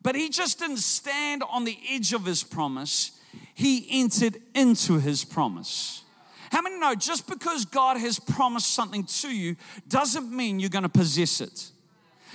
but 0.00 0.14
he 0.14 0.28
just 0.28 0.60
didn't 0.60 0.76
stand 0.76 1.42
on 1.50 1.64
the 1.64 1.76
edge 1.90 2.12
of 2.12 2.24
his 2.24 2.44
promise, 2.44 3.18
he 3.54 3.84
entered 3.90 4.40
into 4.54 5.00
his 5.00 5.24
promise. 5.24 6.04
How 6.52 6.62
many 6.62 6.78
know 6.78 6.94
just 6.94 7.26
because 7.26 7.64
God 7.64 7.96
has 7.96 8.20
promised 8.20 8.72
something 8.72 9.02
to 9.02 9.34
you 9.34 9.56
doesn't 9.88 10.30
mean 10.30 10.60
you're 10.60 10.70
going 10.70 10.84
to 10.84 10.88
possess 10.88 11.40
it? 11.40 11.72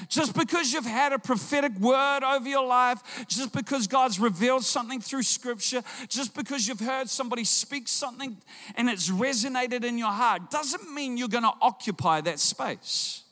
Just 0.09 0.35
because 0.35 0.73
you've 0.73 0.85
had 0.85 1.13
a 1.13 1.19
prophetic 1.19 1.73
word 1.79 2.23
over 2.23 2.49
your 2.49 2.65
life, 2.65 3.25
just 3.29 3.53
because 3.53 3.87
God's 3.87 4.19
revealed 4.19 4.65
something 4.65 4.99
through 4.99 5.23
scripture, 5.23 5.83
just 6.09 6.35
because 6.35 6.67
you've 6.67 6.81
heard 6.81 7.09
somebody 7.09 7.45
speak 7.45 7.87
something 7.87 8.35
and 8.75 8.89
it's 8.89 9.09
resonated 9.09 9.85
in 9.85 9.97
your 9.97 10.11
heart, 10.11 10.51
doesn't 10.51 10.93
mean 10.93 11.15
you're 11.15 11.29
going 11.29 11.45
to 11.45 11.53
occupy 11.61 12.19
that 12.21 12.39
space. 12.39 13.23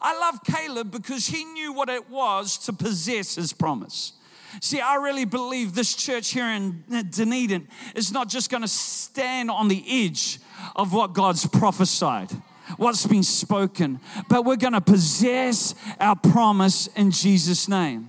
I 0.00 0.18
love 0.18 0.42
Caleb 0.44 0.90
because 0.90 1.26
he 1.26 1.44
knew 1.44 1.72
what 1.72 1.88
it 1.88 2.08
was 2.08 2.56
to 2.58 2.72
possess 2.72 3.34
his 3.34 3.52
promise. 3.52 4.14
See, 4.60 4.80
I 4.80 4.96
really 4.96 5.26
believe 5.26 5.74
this 5.74 5.94
church 5.94 6.30
here 6.30 6.46
in 6.46 6.82
Dunedin 7.10 7.68
is 7.94 8.10
not 8.10 8.28
just 8.28 8.50
going 8.50 8.62
to 8.62 8.68
stand 8.68 9.50
on 9.50 9.68
the 9.68 9.84
edge 9.86 10.40
of 10.74 10.92
what 10.92 11.12
God's 11.12 11.46
prophesied, 11.46 12.30
what's 12.76 13.06
been 13.06 13.22
spoken, 13.22 14.00
but 14.28 14.44
we're 14.44 14.56
going 14.56 14.72
to 14.72 14.80
possess 14.80 15.74
our 16.00 16.16
promise 16.16 16.88
in 16.88 17.12
Jesus' 17.12 17.68
name. 17.68 18.08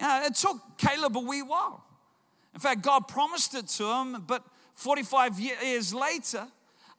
It 0.00 0.34
took 0.36 0.60
Caleb 0.78 1.16
a 1.16 1.20
wee 1.20 1.42
while. 1.42 1.82
In 2.54 2.60
fact, 2.60 2.82
God 2.82 3.08
promised 3.08 3.54
it 3.54 3.66
to 3.68 3.84
him, 3.84 4.22
but 4.26 4.44
45 4.74 5.40
years 5.40 5.92
later, 5.92 6.46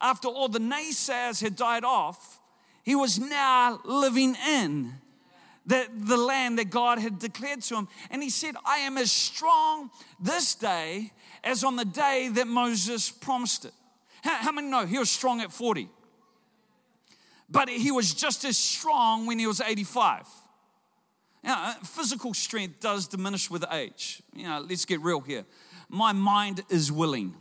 after 0.00 0.28
all 0.28 0.48
the 0.48 0.58
naysayers 0.58 1.40
had 1.40 1.56
died 1.56 1.84
off, 1.84 2.40
he 2.86 2.94
was 2.94 3.18
now 3.18 3.80
living 3.84 4.36
in 4.48 4.92
the, 5.66 5.88
the 5.92 6.16
land 6.16 6.60
that 6.60 6.70
God 6.70 7.00
had 7.00 7.18
declared 7.18 7.60
to 7.62 7.74
him. 7.74 7.88
And 8.10 8.22
he 8.22 8.30
said, 8.30 8.54
I 8.64 8.78
am 8.78 8.96
as 8.96 9.10
strong 9.10 9.90
this 10.20 10.54
day 10.54 11.10
as 11.42 11.64
on 11.64 11.74
the 11.74 11.84
day 11.84 12.30
that 12.34 12.46
Moses 12.46 13.10
promised 13.10 13.64
it. 13.64 13.72
How, 14.22 14.36
how 14.36 14.52
many 14.52 14.68
know 14.68 14.86
he 14.86 14.98
was 14.98 15.10
strong 15.10 15.40
at 15.40 15.50
40? 15.50 15.88
But 17.50 17.68
he 17.68 17.90
was 17.90 18.14
just 18.14 18.44
as 18.44 18.56
strong 18.56 19.26
when 19.26 19.40
he 19.40 19.48
was 19.48 19.60
85. 19.60 20.28
Now, 21.42 21.70
uh, 21.70 21.74
physical 21.84 22.34
strength 22.34 22.78
does 22.78 23.08
diminish 23.08 23.50
with 23.50 23.64
age. 23.72 24.22
You 24.32 24.44
know, 24.44 24.60
let's 24.60 24.84
get 24.84 25.00
real 25.00 25.20
here. 25.20 25.44
My 25.88 26.12
mind 26.12 26.62
is 26.70 26.92
willing. 26.92 27.34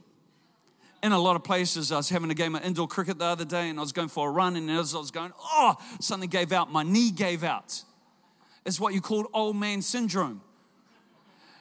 In 1.06 1.12
a 1.12 1.20
lot 1.20 1.36
of 1.36 1.44
places, 1.44 1.92
I 1.92 1.98
was 1.98 2.10
having 2.10 2.32
a 2.32 2.34
game 2.34 2.56
of 2.56 2.66
indoor 2.66 2.88
cricket 2.88 3.20
the 3.20 3.26
other 3.26 3.46
day 3.46 3.70
and 3.70 3.78
I 3.78 3.82
was 3.84 3.92
going 3.92 4.08
for 4.08 4.28
a 4.28 4.32
run, 4.32 4.56
and 4.56 4.72
as 4.72 4.96
I 4.96 4.98
was 4.98 5.12
going, 5.12 5.32
oh, 5.40 5.76
something 6.00 6.28
gave 6.28 6.52
out. 6.52 6.72
My 6.72 6.82
knee 6.82 7.12
gave 7.12 7.44
out 7.44 7.84
It's 8.66 8.80
what 8.80 8.96
you 8.96 9.02
call 9.02 9.30
old 9.32 9.56
man 9.56 9.84
syndrome 9.84 10.42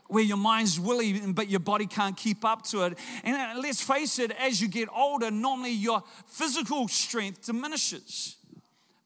where 0.09 0.25
your 0.25 0.39
mind's 0.39 0.81
willing 0.81 1.35
but 1.35 1.51
your 1.51 1.61
body 1.61 1.87
can't 1.87 2.17
keep 2.17 2.43
up 2.43 2.63
to 2.69 2.85
it. 2.85 2.99
And 3.23 3.37
uh, 3.37 3.61
let's 3.61 3.83
face 3.83 4.19
it, 4.19 4.31
as 4.31 4.63
you 4.63 4.69
get 4.69 4.89
older, 4.89 5.31
normally 5.31 5.73
your 5.73 6.03
physical 6.27 6.89
strength 6.89 7.45
diminishes. 7.45 8.37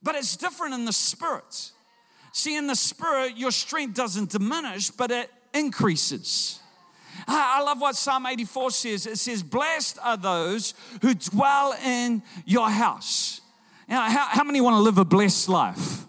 But 0.04 0.14
it's 0.14 0.36
different 0.36 0.72
in 0.72 0.84
the 0.84 0.92
spirit. 0.92 1.72
See, 2.30 2.56
in 2.56 2.68
the 2.68 2.76
spirit, 2.76 3.36
your 3.36 3.50
strength 3.50 3.96
doesn't 3.96 4.30
diminish, 4.30 4.90
but 4.90 5.10
it 5.10 5.32
increases. 5.52 6.57
I 7.26 7.62
love 7.62 7.80
what 7.80 7.96
Psalm 7.96 8.26
84 8.26 8.70
says. 8.70 9.06
It 9.06 9.18
says, 9.18 9.42
Blessed 9.42 9.98
are 10.02 10.16
those 10.16 10.74
who 11.02 11.14
dwell 11.14 11.74
in 11.84 12.22
your 12.44 12.70
house. 12.70 13.40
Now, 13.88 14.08
how, 14.10 14.26
how 14.26 14.44
many 14.44 14.60
want 14.60 14.74
to 14.74 14.80
live 14.80 14.98
a 14.98 15.04
blessed 15.04 15.48
life? 15.48 16.04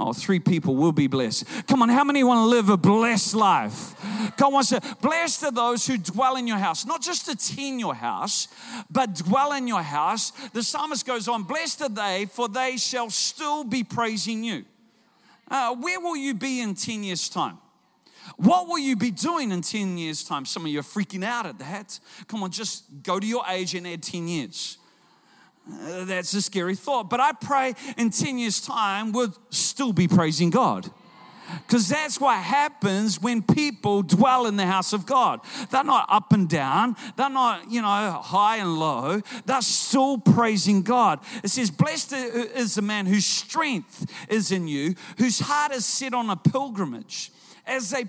Oh, 0.00 0.12
three 0.12 0.38
people 0.38 0.76
will 0.76 0.92
be 0.92 1.08
blessed. 1.08 1.44
Come 1.66 1.82
on, 1.82 1.88
how 1.88 2.04
many 2.04 2.22
want 2.22 2.38
to 2.38 2.44
live 2.44 2.68
a 2.68 2.76
blessed 2.76 3.34
life? 3.34 3.96
Come 4.36 4.54
on, 4.54 4.62
say, 4.62 4.78
blessed 5.02 5.42
are 5.42 5.50
those 5.50 5.88
who 5.88 5.98
dwell 5.98 6.36
in 6.36 6.46
your 6.46 6.56
house, 6.56 6.86
not 6.86 7.02
just 7.02 7.28
attend 7.28 7.80
your 7.80 7.96
house, 7.96 8.46
but 8.88 9.16
dwell 9.16 9.52
in 9.54 9.66
your 9.66 9.82
house. 9.82 10.30
The 10.52 10.62
psalmist 10.62 11.04
goes 11.04 11.26
on, 11.26 11.42
blessed 11.42 11.82
are 11.82 11.88
they, 11.88 12.26
for 12.30 12.48
they 12.48 12.76
shall 12.76 13.10
still 13.10 13.64
be 13.64 13.82
praising 13.82 14.44
you. 14.44 14.64
Uh, 15.50 15.74
where 15.74 15.98
will 15.98 16.16
you 16.16 16.32
be 16.32 16.60
in 16.60 16.74
10 16.74 17.02
years' 17.02 17.28
time? 17.28 17.58
What 18.36 18.68
will 18.68 18.78
you 18.78 18.96
be 18.96 19.10
doing 19.10 19.50
in 19.52 19.62
10 19.62 19.98
years' 19.98 20.24
time? 20.24 20.44
Some 20.44 20.64
of 20.64 20.68
you 20.70 20.80
are 20.80 20.82
freaking 20.82 21.24
out 21.24 21.46
at 21.46 21.58
that. 21.58 21.98
Come 22.26 22.42
on, 22.42 22.50
just 22.50 22.84
go 23.02 23.18
to 23.18 23.26
your 23.26 23.44
age 23.48 23.74
and 23.74 23.86
add 23.86 24.02
10 24.02 24.28
years. 24.28 24.78
Uh, 25.70 26.04
that's 26.04 26.32
a 26.34 26.42
scary 26.42 26.74
thought. 26.74 27.10
But 27.10 27.20
I 27.20 27.32
pray 27.32 27.74
in 27.96 28.10
10 28.10 28.38
years' 28.38 28.60
time, 28.60 29.12
we'll 29.12 29.34
still 29.50 29.92
be 29.92 30.08
praising 30.08 30.50
God. 30.50 30.90
Because 31.66 31.88
that's 31.88 32.20
what 32.20 32.36
happens 32.36 33.20
when 33.20 33.42
people 33.42 34.02
dwell 34.02 34.46
in 34.46 34.56
the 34.56 34.66
house 34.66 34.92
of 34.92 35.06
God. 35.06 35.40
They're 35.70 35.84
not 35.84 36.06
up 36.10 36.32
and 36.32 36.48
down, 36.48 36.96
they're 37.16 37.30
not, 37.30 37.70
you 37.70 37.80
know, 37.80 37.86
high 37.86 38.58
and 38.58 38.78
low. 38.78 39.22
They're 39.46 39.62
still 39.62 40.18
praising 40.18 40.82
God. 40.82 41.20
It 41.42 41.48
says, 41.48 41.70
Blessed 41.70 42.12
is 42.12 42.74
the 42.74 42.82
man 42.82 43.06
whose 43.06 43.26
strength 43.26 44.10
is 44.28 44.52
in 44.52 44.68
you, 44.68 44.94
whose 45.16 45.40
heart 45.40 45.72
is 45.72 45.86
set 45.86 46.14
on 46.14 46.30
a 46.30 46.36
pilgrimage. 46.36 47.32
As 47.66 47.90
they 47.90 48.04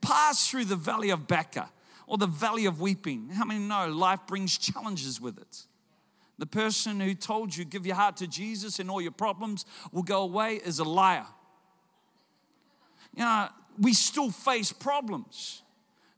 pass 0.00 0.48
through 0.48 0.66
the 0.66 0.76
valley 0.76 1.10
of 1.10 1.26
Baca 1.26 1.70
or 2.06 2.18
the 2.18 2.26
valley 2.26 2.66
of 2.66 2.80
weeping, 2.80 3.30
how 3.30 3.44
many 3.44 3.60
know 3.60 3.88
life 3.88 4.20
brings 4.26 4.58
challenges 4.58 5.20
with 5.20 5.38
it? 5.38 5.64
The 6.38 6.46
person 6.46 7.00
who 7.00 7.14
told 7.14 7.56
you, 7.56 7.64
give 7.64 7.86
your 7.86 7.94
heart 7.94 8.16
to 8.18 8.26
Jesus 8.26 8.78
and 8.78 8.90
all 8.90 9.00
your 9.00 9.12
problems 9.12 9.64
will 9.92 10.02
go 10.02 10.22
away, 10.22 10.56
is 10.56 10.80
a 10.80 10.84
liar. 10.84 11.26
You 13.14 13.22
know, 13.22 13.48
we 13.78 13.94
still 13.94 14.30
face 14.30 14.72
problems. 14.72 15.62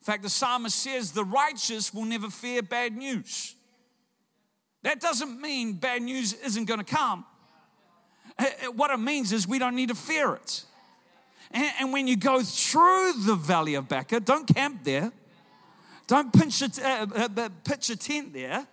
In 0.00 0.04
fact, 0.04 0.22
the 0.22 0.30
psalmist 0.30 0.78
says, 0.78 1.12
the 1.12 1.24
righteous 1.24 1.92
will 1.92 2.04
never 2.04 2.30
fear 2.30 2.62
bad 2.62 2.96
news. 2.96 3.54
That 4.82 5.00
doesn't 5.00 5.40
mean 5.40 5.74
bad 5.74 6.02
news 6.02 6.32
isn't 6.32 6.64
going 6.64 6.78
to 6.80 6.84
come. 6.84 7.24
What 8.74 8.90
it 8.90 8.98
means 8.98 9.32
is 9.32 9.46
we 9.46 9.58
don't 9.58 9.74
need 9.74 9.88
to 9.88 9.94
fear 9.94 10.34
it. 10.34 10.64
And, 11.56 11.92
when 11.92 12.06
you 12.06 12.16
go 12.16 12.42
through 12.42 13.14
the 13.24 13.34
valley 13.34 13.74
of 13.76 13.88
Baca, 13.88 14.20
don't 14.20 14.46
camp 14.46 14.84
there. 14.84 15.10
Don't 16.06 16.32
pinch 16.32 16.60
a, 16.60 16.66
uh, 16.86 17.28
uh, 17.36 17.48
pitch 17.64 17.90
a 17.90 17.96
tent 17.96 18.32
there 18.34 18.66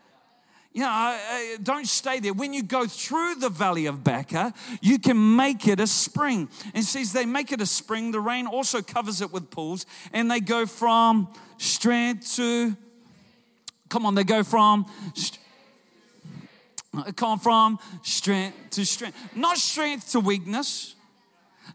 you 0.74 0.82
know, 0.82 0.90
uh, 0.90 1.18
uh, 1.32 1.58
don't 1.62 1.88
stay 1.88 2.20
there. 2.20 2.34
When 2.34 2.52
you 2.52 2.64
go 2.64 2.88
through 2.88 3.36
the 3.36 3.50
valley 3.50 3.86
of 3.86 4.04
Baca, 4.04 4.54
you 4.82 4.98
can 4.98 5.36
make 5.36 5.68
it 5.68 5.80
a 5.80 5.86
spring. 5.86 6.50
And 6.74 6.84
says 6.84 7.14
they 7.14 7.26
make 7.26 7.52
it 7.52 7.62
a 7.62 7.66
spring. 7.66 8.12
The 8.12 8.20
rain 8.20 8.48
also 8.48 8.82
covers 8.82 9.22
it 9.22 9.32
with 9.32 9.52
pools, 9.52 9.86
and 10.12 10.30
they 10.32 10.40
go 10.40 10.66
from 10.66 11.28
strength 11.58 12.36
to. 12.38 12.76
Come 13.90 14.08
on, 14.08 14.16
they 14.16 14.24
go 14.24 14.44
from. 14.44 14.88
Come 17.16 17.40
from 17.40 17.80
strength 18.04 18.72
to 18.72 18.86
strength. 18.86 19.18
Not 19.36 19.58
strength 19.58 20.12
to 20.12 20.20
weakness, 20.20 20.96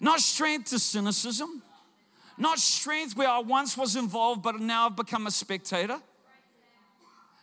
not 0.01 0.21
strength 0.21 0.71
to 0.71 0.79
cynicism, 0.79 1.63
not 2.37 2.59
strength 2.59 3.17
where 3.17 3.29
I 3.29 3.41
once 3.41 3.77
was 3.77 3.97
involved 3.97 4.43
but 4.43 4.61
now 4.61 4.87
I've 4.87 4.97
become 4.97 5.27
a 5.27 5.31
spectator 5.31 6.01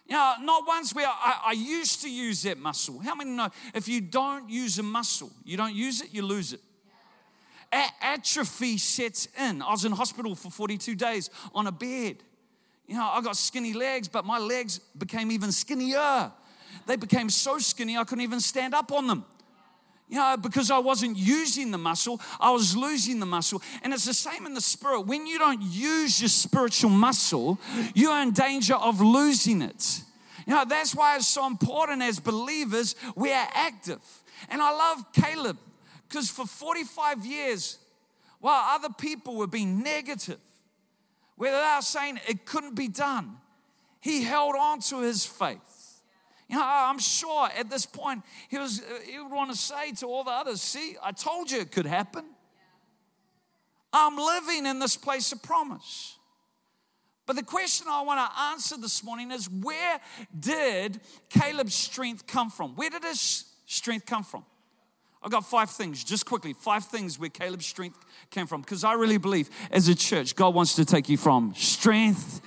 you 0.07 0.15
know, 0.15 0.33
not 0.41 0.67
once 0.67 0.93
where 0.93 1.07
I, 1.07 1.41
I, 1.47 1.51
used 1.53 2.01
to 2.03 2.09
use 2.09 2.43
that 2.43 2.59
muscle. 2.59 2.99
How 2.99 3.15
many 3.15 3.31
know 3.31 3.49
if 3.73 3.87
you 3.87 4.01
don't 4.01 4.47
use 4.49 4.77
a 4.77 4.83
muscle, 4.83 5.31
you 5.43 5.57
don't 5.57 5.73
use 5.73 6.01
it, 6.01 6.13
you 6.13 6.21
lose 6.21 6.53
it? 6.53 6.61
Atrophy 8.01 8.77
sets 8.77 9.27
in. 9.37 9.61
I 9.63 9.71
was 9.71 9.83
in 9.83 9.91
hospital 9.91 10.35
for 10.35 10.51
42 10.51 10.95
days 10.95 11.29
on 11.53 11.65
a 11.65 11.71
bed. 11.71 12.17
You 12.87 12.95
know, 12.95 13.03
I 13.03 13.19
got 13.21 13.35
skinny 13.35 13.73
legs, 13.73 14.07
but 14.07 14.25
my 14.25 14.37
legs 14.37 14.79
became 14.95 15.31
even 15.31 15.51
skinnier. 15.51 16.31
They 16.85 16.95
became 16.95 17.29
so 17.31 17.57
skinny 17.57 17.97
I 17.97 18.03
couldn't 18.03 18.23
even 18.23 18.39
stand 18.39 18.75
up 18.75 18.91
on 18.91 19.07
them. 19.07 19.25
You 20.07 20.17
know, 20.17 20.37
because 20.37 20.69
I 20.69 20.77
wasn't 20.77 21.17
using 21.17 21.71
the 21.71 21.79
muscle, 21.79 22.21
I 22.39 22.51
was 22.51 22.77
losing 22.77 23.19
the 23.19 23.25
muscle. 23.25 23.61
And 23.81 23.91
it's 23.91 24.05
the 24.05 24.13
same 24.13 24.45
in 24.45 24.53
the 24.53 24.61
spirit. 24.61 25.01
When 25.01 25.25
you 25.25 25.39
don't 25.39 25.61
use 25.61 26.21
your 26.21 26.29
spiritual 26.29 26.91
muscle, 26.91 27.59
you 27.95 28.09
are 28.09 28.21
in 28.21 28.31
danger 28.31 28.75
of 28.75 29.01
losing 29.01 29.61
it. 29.63 30.01
You 30.45 30.53
know, 30.53 30.63
that's 30.63 30.93
why 30.93 31.15
it's 31.15 31.27
so 31.27 31.47
important 31.47 32.03
as 32.03 32.19
believers, 32.19 32.95
we 33.15 33.31
are 33.31 33.47
active. 33.55 34.01
And 34.49 34.61
I 34.61 34.71
love 34.71 35.11
Caleb 35.11 35.57
because 36.07 36.29
for 36.29 36.45
45 36.45 37.25
years, 37.25 37.79
while 38.39 38.75
other 38.75 38.89
people 38.95 39.35
were 39.35 39.47
being 39.47 39.81
negative, 39.81 40.39
where 41.35 41.51
they 41.51 41.57
were 41.57 41.81
saying 41.81 42.19
it 42.29 42.45
couldn't 42.45 42.75
be 42.75 42.87
done, 42.87 43.37
he 44.01 44.23
held 44.23 44.55
on 44.55 44.81
to 44.81 45.01
his 45.01 45.25
faith. 45.25 45.74
You 46.47 46.57
know, 46.57 46.63
I'm 46.63 46.99
sure 46.99 47.49
at 47.57 47.69
this 47.69 47.85
point 47.85 48.23
he 48.49 48.57
was 48.57 48.79
uh, 48.79 48.99
he 49.03 49.19
would 49.19 49.31
want 49.31 49.51
to 49.51 49.57
say 49.57 49.91
to 49.93 50.05
all 50.05 50.23
the 50.23 50.31
others, 50.31 50.61
"See, 50.61 50.95
I 51.01 51.11
told 51.11 51.49
you 51.49 51.59
it 51.59 51.71
could 51.71 51.87
happen. 51.87 52.25
I'm 53.91 54.15
living 54.15 54.65
in 54.65 54.79
this 54.79 54.95
place 54.95 55.31
of 55.31 55.41
promise." 55.41 56.17
But 57.25 57.35
the 57.35 57.43
question 57.43 57.87
I 57.89 58.03
want 58.03 58.19
to 58.19 58.39
answer 58.39 58.77
this 58.77 59.03
morning 59.03 59.31
is 59.31 59.49
where 59.49 59.99
did 60.39 61.01
Caleb's 61.29 61.73
strength 61.73 62.27
come 62.27 62.51
from? 62.51 62.75
Where 62.75 62.91
did 62.91 63.03
his 63.03 63.45
strength 63.65 64.05
come 64.05 64.23
from? 64.23 64.45
I've 65.23 65.31
got 65.31 65.43
five 65.43 65.71
things, 65.71 66.03
just 66.03 66.27
quickly, 66.27 66.53
five 66.53 66.85
things 66.85 67.17
where 67.17 67.29
Caleb's 67.29 67.65
strength 67.65 67.97
came 68.29 68.45
from. 68.45 68.61
Because 68.61 68.83
I 68.83 68.93
really 68.93 69.17
believe 69.17 69.49
as 69.71 69.87
a 69.87 69.95
church, 69.95 70.35
God 70.35 70.53
wants 70.53 70.75
to 70.75 70.85
take 70.85 71.09
you 71.09 71.17
from 71.17 71.55
strength 71.55 72.41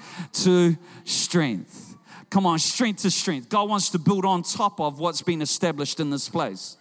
to 0.45 0.77
strength. 1.05 1.88
Come 2.31 2.47
on, 2.47 2.59
strength 2.59 3.03
to 3.03 3.11
strength. 3.11 3.49
God 3.49 3.69
wants 3.69 3.91
to 3.91 3.99
build 3.99 4.25
on 4.25 4.43
top 4.43 4.81
of 4.81 4.99
what's 4.99 5.23
been 5.23 5.41
established 5.41 5.99
in 5.99 6.11
this 6.11 6.29
place. 6.29 6.77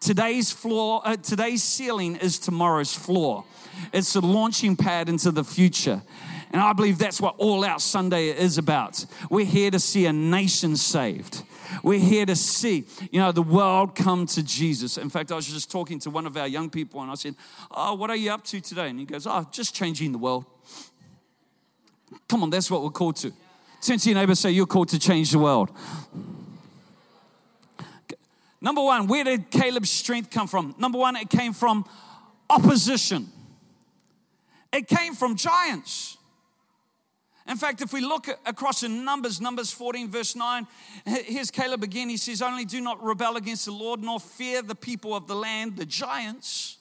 Today's 0.00 0.50
floor, 0.50 1.00
uh, 1.04 1.16
today's 1.16 1.62
ceiling 1.62 2.16
is 2.16 2.38
tomorrow's 2.38 2.92
floor. 2.92 3.44
It's 3.92 4.14
a 4.16 4.20
launching 4.20 4.76
pad 4.76 5.08
into 5.08 5.30
the 5.30 5.44
future. 5.44 6.02
And 6.52 6.60
I 6.60 6.74
believe 6.74 6.98
that's 6.98 7.20
what 7.20 7.36
All 7.38 7.64
Out 7.64 7.80
Sunday 7.80 8.28
is 8.28 8.58
about. 8.58 9.06
We're 9.30 9.46
here 9.46 9.70
to 9.70 9.78
see 9.78 10.04
a 10.04 10.12
nation 10.12 10.76
saved. 10.76 11.42
We're 11.82 11.98
here 11.98 12.26
to 12.26 12.36
see, 12.36 12.84
you 13.10 13.20
know, 13.20 13.32
the 13.32 13.42
world 13.42 13.94
come 13.94 14.26
to 14.26 14.42
Jesus. 14.42 14.98
In 14.98 15.08
fact, 15.08 15.32
I 15.32 15.36
was 15.36 15.46
just 15.46 15.70
talking 15.70 15.98
to 16.00 16.10
one 16.10 16.26
of 16.26 16.36
our 16.36 16.46
young 16.46 16.68
people 16.68 17.00
and 17.00 17.10
I 17.10 17.14
said, 17.14 17.34
Oh, 17.70 17.94
what 17.94 18.10
are 18.10 18.16
you 18.16 18.30
up 18.30 18.44
to 18.44 18.60
today? 18.60 18.90
And 18.90 18.98
he 18.98 19.06
goes, 19.06 19.26
Oh, 19.26 19.46
just 19.50 19.74
changing 19.74 20.12
the 20.12 20.18
world. 20.18 20.44
Come 22.28 22.42
on, 22.42 22.50
that's 22.50 22.70
what 22.70 22.82
we're 22.82 22.90
called 22.90 23.16
to. 23.16 23.32
Turn 23.82 23.98
to 23.98 24.10
your 24.10 24.18
neighbor 24.18 24.36
say, 24.36 24.52
You're 24.52 24.66
called 24.66 24.88
to 24.90 24.98
change 24.98 25.32
the 25.32 25.40
world. 25.40 25.70
Number 28.60 28.80
one, 28.80 29.08
where 29.08 29.24
did 29.24 29.50
Caleb's 29.50 29.90
strength 29.90 30.30
come 30.30 30.46
from? 30.46 30.76
Number 30.78 30.96
one, 30.96 31.16
it 31.16 31.28
came 31.28 31.52
from 31.52 31.84
opposition, 32.48 33.28
it 34.72 34.86
came 34.86 35.14
from 35.14 35.36
giants. 35.36 36.16
In 37.48 37.56
fact, 37.56 37.82
if 37.82 37.92
we 37.92 38.00
look 38.00 38.28
across 38.46 38.84
in 38.84 39.04
Numbers, 39.04 39.40
Numbers 39.40 39.72
14, 39.72 40.08
verse 40.08 40.36
9, 40.36 40.64
here's 41.04 41.50
Caleb 41.50 41.82
again. 41.82 42.08
He 42.08 42.16
says, 42.16 42.40
Only 42.40 42.64
do 42.64 42.80
not 42.80 43.02
rebel 43.02 43.36
against 43.36 43.64
the 43.64 43.72
Lord, 43.72 44.00
nor 44.00 44.20
fear 44.20 44.62
the 44.62 44.76
people 44.76 45.12
of 45.12 45.26
the 45.26 45.34
land, 45.34 45.76
the 45.76 45.84
giants, 45.84 46.78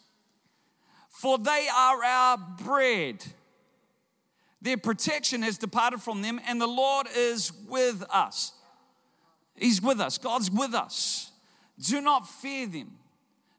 for 1.10 1.40
they 1.40 1.68
are 1.76 2.04
our 2.04 2.38
bread. 2.64 3.26
Their 4.62 4.78
protection 4.78 5.42
has 5.42 5.58
departed 5.58 6.02
from 6.02 6.22
them, 6.22 6.40
and 6.48 6.62
the 6.62 6.68
Lord 6.68 7.08
is 7.16 7.52
with 7.68 8.04
us. 8.12 8.54
He's 9.56 9.82
with 9.82 10.00
us. 10.00 10.18
God's 10.18 10.52
with 10.52 10.74
us. 10.74 11.32
Do 11.80 12.00
not 12.02 12.28
fear 12.28 12.68
them. 12.68 12.98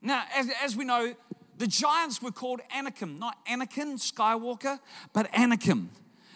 Now, 0.01 0.25
as, 0.35 0.49
as 0.63 0.77
we 0.77 0.85
know, 0.85 1.15
the 1.59 1.67
giants 1.67 2.23
were 2.23 2.31
called 2.31 2.61
Anakim, 2.77 3.19
not 3.19 3.37
Anakin 3.47 3.95
Skywalker, 3.95 4.79
but 5.13 5.33
Anakim. 5.37 5.91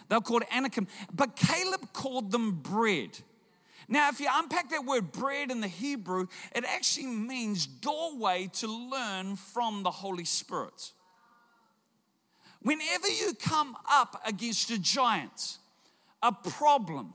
They 0.09 0.15
were 0.15 0.21
called 0.21 0.43
Anakim. 0.53 0.87
But 1.13 1.35
Caleb 1.35 1.91
called 1.93 2.31
them 2.31 2.51
bread. 2.61 3.19
Now, 3.89 4.09
if 4.09 4.19
you 4.19 4.27
unpack 4.31 4.69
that 4.69 4.85
word 4.85 5.11
bread 5.13 5.49
in 5.49 5.61
the 5.61 5.67
Hebrew, 5.67 6.27
it 6.53 6.65
actually 6.65 7.07
means 7.07 7.65
doorway 7.65 8.49
to 8.53 8.67
learn 8.67 9.37
from 9.37 9.83
the 9.83 9.91
Holy 9.91 10.25
Spirit. 10.25 10.91
Whenever 12.67 13.07
you 13.07 13.33
come 13.33 13.77
up 13.89 14.21
against 14.25 14.71
a 14.71 14.77
giant, 14.77 15.57
a 16.21 16.33
problem 16.33 17.13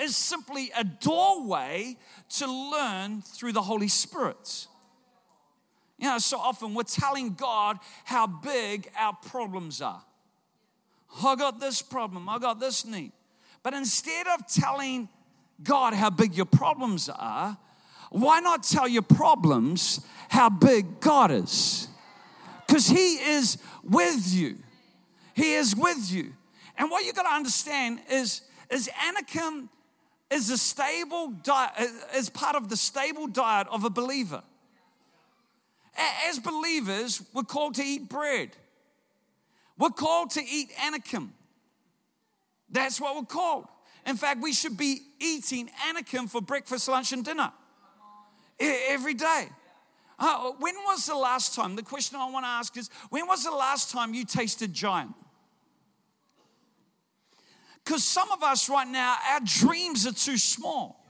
is 0.00 0.16
simply 0.16 0.72
a 0.76 0.82
doorway 0.82 1.96
to 2.28 2.50
learn 2.50 3.22
through 3.22 3.52
the 3.52 3.62
Holy 3.62 3.86
Spirit. 3.86 4.66
You 5.98 6.08
know, 6.08 6.18
so 6.18 6.36
often 6.36 6.74
we're 6.74 6.82
telling 6.82 7.34
God 7.34 7.78
how 8.04 8.26
big 8.26 8.90
our 8.98 9.12
problems 9.24 9.80
are. 9.80 10.02
I 11.24 11.36
got 11.36 11.60
this 11.60 11.80
problem, 11.80 12.28
I 12.28 12.40
got 12.40 12.58
this 12.58 12.84
need. 12.84 13.12
But 13.62 13.74
instead 13.74 14.26
of 14.26 14.48
telling 14.48 15.08
God 15.62 15.94
how 15.94 16.10
big 16.10 16.34
your 16.34 16.46
problems 16.46 17.08
are, 17.08 17.56
why 18.10 18.40
not 18.40 18.64
tell 18.64 18.88
your 18.88 19.02
problems 19.02 20.04
how 20.28 20.50
big 20.50 20.98
God 20.98 21.30
is? 21.30 21.86
Because 22.66 22.88
He 22.88 23.18
is 23.18 23.58
with 23.84 24.34
you. 24.34 24.56
He 25.34 25.54
is 25.54 25.74
with 25.74 26.12
you. 26.12 26.32
And 26.76 26.90
what 26.90 27.04
you 27.04 27.12
got 27.12 27.24
to 27.24 27.34
understand 27.34 28.00
is, 28.10 28.42
is 28.70 28.90
Anakim 29.08 29.68
is 30.30 30.50
a 30.50 30.56
stable 30.56 31.30
diet, 31.42 31.72
is 32.16 32.30
part 32.30 32.56
of 32.56 32.68
the 32.68 32.76
stable 32.76 33.26
diet 33.26 33.66
of 33.70 33.84
a 33.84 33.90
believer. 33.90 34.42
As 36.26 36.38
believers, 36.38 37.22
we're 37.34 37.42
called 37.42 37.74
to 37.74 37.82
eat 37.82 38.08
bread. 38.08 38.50
We're 39.78 39.90
called 39.90 40.30
to 40.30 40.42
eat 40.42 40.70
Anakim. 40.82 41.32
That's 42.70 43.00
what 43.00 43.14
we're 43.14 43.26
called. 43.26 43.66
In 44.06 44.16
fact, 44.16 44.40
we 44.42 44.52
should 44.52 44.76
be 44.76 45.02
eating 45.20 45.70
Anakim 45.88 46.28
for 46.28 46.40
breakfast, 46.40 46.88
lunch, 46.88 47.12
and 47.12 47.24
dinner 47.24 47.52
every 48.58 49.14
day. 49.14 49.48
Uh, 50.18 50.52
when 50.58 50.74
was 50.86 51.06
the 51.06 51.14
last 51.14 51.54
time? 51.54 51.76
The 51.76 51.82
question 51.82 52.16
I 52.18 52.30
want 52.30 52.44
to 52.44 52.48
ask 52.48 52.76
is 52.76 52.88
when 53.10 53.26
was 53.26 53.44
the 53.44 53.50
last 53.50 53.90
time 53.90 54.14
you 54.14 54.24
tasted 54.24 54.72
giant? 54.72 55.14
Because 57.84 58.04
some 58.04 58.30
of 58.30 58.42
us 58.42 58.68
right 58.68 58.86
now, 58.86 59.16
our 59.32 59.40
dreams 59.40 60.06
are 60.06 60.12
too 60.12 60.38
small. 60.38 61.04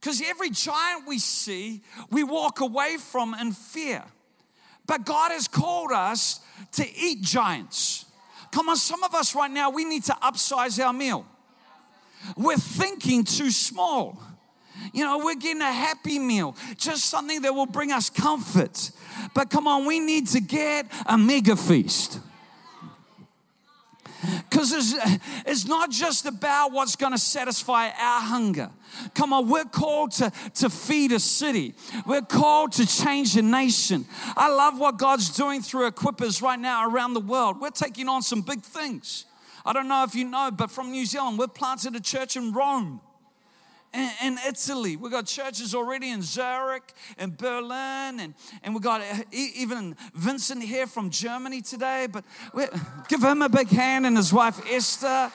Because 0.00 0.22
every 0.22 0.50
giant 0.50 1.06
we 1.06 1.18
see, 1.18 1.82
we 2.10 2.22
walk 2.24 2.60
away 2.60 2.96
from 2.98 3.34
in 3.34 3.52
fear. 3.52 4.04
But 4.86 5.04
God 5.04 5.32
has 5.32 5.48
called 5.48 5.92
us 5.92 6.40
to 6.72 6.86
eat 6.96 7.22
giants. 7.22 8.06
Come 8.50 8.68
on, 8.68 8.76
some 8.76 9.02
of 9.02 9.14
us 9.14 9.34
right 9.34 9.50
now, 9.50 9.70
we 9.70 9.84
need 9.84 10.04
to 10.04 10.14
upsize 10.22 10.82
our 10.82 10.92
meal. 10.92 11.26
We're 12.36 12.56
thinking 12.56 13.24
too 13.24 13.50
small. 13.50 14.20
You 14.92 15.04
know, 15.04 15.18
we're 15.18 15.34
getting 15.34 15.60
a 15.60 15.72
happy 15.72 16.18
meal, 16.18 16.56
just 16.76 17.06
something 17.06 17.42
that 17.42 17.52
will 17.52 17.66
bring 17.66 17.92
us 17.92 18.08
comfort. 18.08 18.90
But 19.34 19.50
come 19.50 19.66
on, 19.66 19.86
we 19.86 20.00
need 20.00 20.28
to 20.28 20.40
get 20.40 20.86
a 21.06 21.18
mega 21.18 21.56
feast. 21.56 22.20
Because 24.48 24.72
it's, 24.72 24.94
it's 25.46 25.66
not 25.66 25.90
just 25.90 26.26
about 26.26 26.72
what's 26.72 26.96
going 26.96 27.12
to 27.12 27.18
satisfy 27.18 27.86
our 27.86 28.20
hunger. 28.20 28.70
Come 29.14 29.32
on, 29.32 29.48
we're 29.48 29.64
called 29.64 30.12
to, 30.12 30.32
to 30.54 30.70
feed 30.70 31.12
a 31.12 31.20
city. 31.20 31.74
We're 32.06 32.22
called 32.22 32.72
to 32.72 32.86
change 32.86 33.36
a 33.36 33.42
nation. 33.42 34.06
I 34.36 34.48
love 34.48 34.78
what 34.78 34.98
God's 34.98 35.30
doing 35.30 35.62
through 35.62 35.90
equippers 35.90 36.42
right 36.42 36.58
now 36.58 36.88
around 36.88 37.14
the 37.14 37.20
world. 37.20 37.60
We're 37.60 37.70
taking 37.70 38.08
on 38.08 38.22
some 38.22 38.42
big 38.42 38.62
things. 38.62 39.24
I 39.64 39.72
don't 39.72 39.88
know 39.88 40.02
if 40.04 40.14
you 40.14 40.24
know, 40.24 40.50
but 40.50 40.70
from 40.70 40.90
New 40.90 41.04
Zealand, 41.04 41.38
we've 41.38 41.52
planted 41.52 41.94
a 41.94 42.00
church 42.00 42.36
in 42.36 42.52
Rome 42.52 43.00
in, 43.94 44.38
Italy. 44.46 44.96
We've 44.96 45.12
got 45.12 45.26
churches 45.26 45.74
already 45.74 46.10
in 46.10 46.22
Zurich 46.22 46.92
and 47.16 47.36
Berlin, 47.36 48.20
and, 48.20 48.34
and 48.62 48.74
we've 48.74 48.82
got 48.82 49.00
uh, 49.00 49.24
even 49.32 49.96
Vincent 50.14 50.62
here 50.62 50.86
from 50.86 51.10
Germany 51.10 51.62
today. 51.62 52.06
But 52.10 52.24
give 53.08 53.22
him 53.22 53.42
a 53.42 53.48
big 53.48 53.68
hand 53.68 54.06
and 54.06 54.16
his 54.16 54.32
wife 54.32 54.60
Esther. 54.70 55.30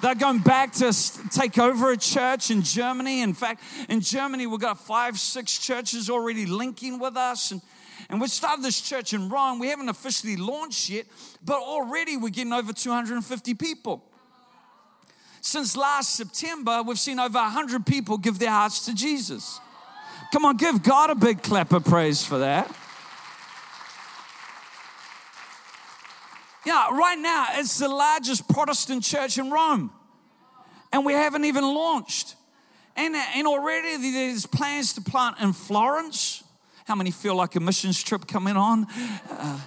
They're 0.00 0.14
going 0.14 0.40
back 0.40 0.72
to 0.74 0.92
take 1.30 1.58
over 1.58 1.92
a 1.92 1.96
church 1.96 2.50
in 2.50 2.62
Germany. 2.62 3.22
In 3.22 3.34
fact, 3.34 3.62
in 3.88 4.00
Germany, 4.00 4.46
we've 4.46 4.60
got 4.60 4.78
five, 4.78 5.18
six 5.18 5.58
churches 5.58 6.08
already 6.10 6.46
linking 6.46 6.98
with 6.98 7.16
us. 7.16 7.50
And, 7.50 7.60
and 8.08 8.20
we 8.20 8.28
started 8.28 8.64
this 8.64 8.80
church 8.80 9.12
in 9.12 9.28
Rome. 9.28 9.58
We 9.58 9.68
haven't 9.68 9.88
officially 9.88 10.36
launched 10.36 10.90
yet, 10.90 11.06
but 11.44 11.56
already 11.56 12.16
we're 12.16 12.30
getting 12.30 12.52
over 12.52 12.72
250 12.72 13.54
people. 13.54 14.04
Since 15.44 15.76
last 15.76 16.14
September, 16.14 16.84
we've 16.84 17.00
seen 17.00 17.18
over 17.18 17.36
100 17.36 17.84
people 17.84 18.16
give 18.16 18.38
their 18.38 18.50
hearts 18.50 18.84
to 18.86 18.94
Jesus. 18.94 19.60
Come 20.32 20.44
on, 20.44 20.56
give 20.56 20.84
God 20.84 21.10
a 21.10 21.16
big 21.16 21.42
clap 21.42 21.72
of 21.72 21.84
praise 21.84 22.24
for 22.24 22.38
that. 22.38 22.68
Yeah, 26.64 26.96
right 26.96 27.18
now 27.18 27.48
it's 27.54 27.76
the 27.78 27.88
largest 27.88 28.48
Protestant 28.48 29.02
church 29.02 29.36
in 29.36 29.50
Rome, 29.50 29.90
and 30.92 31.04
we 31.04 31.12
haven't 31.12 31.44
even 31.44 31.64
launched. 31.64 32.36
And, 32.94 33.16
and 33.16 33.44
already 33.48 34.12
there's 34.12 34.46
plans 34.46 34.92
to 34.92 35.00
plant 35.00 35.40
in 35.40 35.52
Florence, 35.54 36.44
How 36.84 36.94
many 36.94 37.10
feel 37.10 37.34
like 37.34 37.56
a 37.56 37.60
missions 37.60 38.00
trip 38.00 38.28
coming 38.28 38.56
on? 38.56 38.86
Uh, 39.28 39.58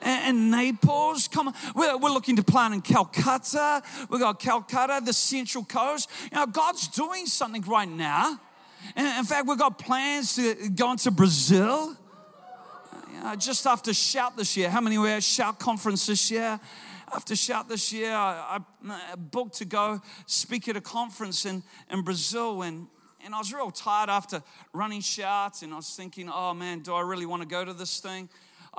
and 0.00 0.50
Naples. 0.50 1.28
Come 1.28 1.48
on, 1.48 1.54
we're, 1.74 1.96
we're 1.98 2.10
looking 2.10 2.36
to 2.36 2.42
plant 2.42 2.74
in 2.74 2.80
Calcutta. 2.80 3.82
We've 4.08 4.20
got 4.20 4.38
Calcutta, 4.38 5.00
the 5.04 5.12
Central 5.12 5.64
Coast. 5.64 6.10
You 6.32 6.38
know, 6.38 6.46
God's 6.46 6.88
doing 6.88 7.26
something 7.26 7.62
right 7.62 7.88
now. 7.88 8.38
And 8.96 9.18
in 9.18 9.24
fact, 9.24 9.46
we've 9.46 9.58
got 9.58 9.78
plans 9.78 10.36
to 10.36 10.68
go 10.70 10.92
into 10.92 11.10
Brazil. 11.10 11.96
You 13.12 13.20
know, 13.22 13.36
just 13.36 13.66
after 13.66 13.92
Shout 13.92 14.36
this 14.36 14.56
year. 14.56 14.70
How 14.70 14.80
many 14.80 14.98
were 14.98 15.08
at 15.08 15.22
Shout 15.22 15.58
conference 15.58 16.06
this 16.06 16.30
year? 16.30 16.58
After 17.12 17.34
Shout 17.36 17.68
this 17.68 17.92
year, 17.92 18.12
I, 18.12 18.60
I 18.88 19.16
booked 19.16 19.56
to 19.56 19.64
go 19.64 20.00
speak 20.26 20.68
at 20.68 20.76
a 20.76 20.80
conference 20.80 21.44
in, 21.44 21.62
in 21.90 22.02
Brazil. 22.02 22.62
And, 22.62 22.86
and 23.24 23.34
I 23.34 23.38
was 23.38 23.52
real 23.52 23.70
tired 23.70 24.08
after 24.08 24.42
running 24.72 25.00
Shout. 25.00 25.62
And 25.62 25.72
I 25.72 25.76
was 25.76 25.94
thinking, 25.94 26.30
oh 26.32 26.54
man, 26.54 26.80
do 26.80 26.94
I 26.94 27.02
really 27.02 27.26
want 27.26 27.42
to 27.42 27.48
go 27.48 27.64
to 27.64 27.72
this 27.74 28.00
thing? 28.00 28.28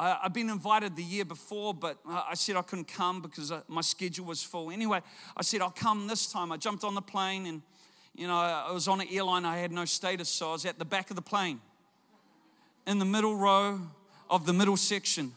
I, 0.01 0.17
have 0.23 0.33
been 0.33 0.49
invited 0.49 0.95
the 0.95 1.03
year 1.03 1.25
before, 1.25 1.75
but 1.75 1.99
I 2.07 2.33
said 2.33 2.55
I 2.55 2.63
couldn't 2.63 2.87
come 2.87 3.21
because 3.21 3.51
uh, 3.51 3.61
my 3.67 3.81
schedule 3.81 4.25
was 4.25 4.41
full. 4.41 4.71
Anyway, 4.71 4.99
I 5.37 5.43
said 5.43 5.61
I'll 5.61 5.69
come 5.69 6.07
this 6.07 6.31
time. 6.31 6.51
I 6.51 6.57
jumped 6.57 6.83
on 6.83 6.95
the 6.95 7.03
plane 7.03 7.45
and, 7.45 7.61
you 8.15 8.27
know, 8.27 8.33
I 8.33 8.71
was 8.71 8.87
on 8.87 8.99
an 8.99 9.07
airline. 9.11 9.45
I 9.45 9.57
had 9.57 9.71
no 9.71 9.85
status, 9.85 10.27
so 10.27 10.49
I 10.49 10.53
was 10.53 10.65
at 10.65 10.79
the 10.79 10.85
back 10.85 11.11
of 11.11 11.15
the 11.15 11.21
plane 11.21 11.61
in 12.87 12.97
the 12.97 13.05
middle 13.05 13.35
row 13.35 13.79
of 14.27 14.47
the 14.47 14.53
middle 14.53 14.75
section. 14.75 15.33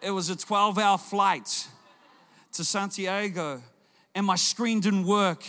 It 0.00 0.12
was 0.12 0.30
a 0.30 0.36
12 0.36 0.78
hour 0.78 0.96
flight 0.96 1.66
to 2.52 2.62
Santiago, 2.62 3.64
and 4.14 4.24
my 4.24 4.36
screen 4.36 4.78
didn't 4.78 5.06
work. 5.06 5.44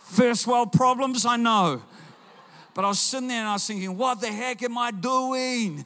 First 0.00 0.46
world 0.46 0.70
problems, 0.72 1.24
I 1.24 1.36
know. 1.36 1.80
But 2.74 2.84
I 2.84 2.88
was 2.88 2.98
sitting 2.98 3.28
there 3.28 3.40
and 3.40 3.48
I 3.48 3.52
was 3.54 3.66
thinking, 3.66 3.96
what 3.96 4.20
the 4.20 4.26
heck 4.26 4.62
am 4.62 4.76
I 4.76 4.90
doing? 4.90 5.84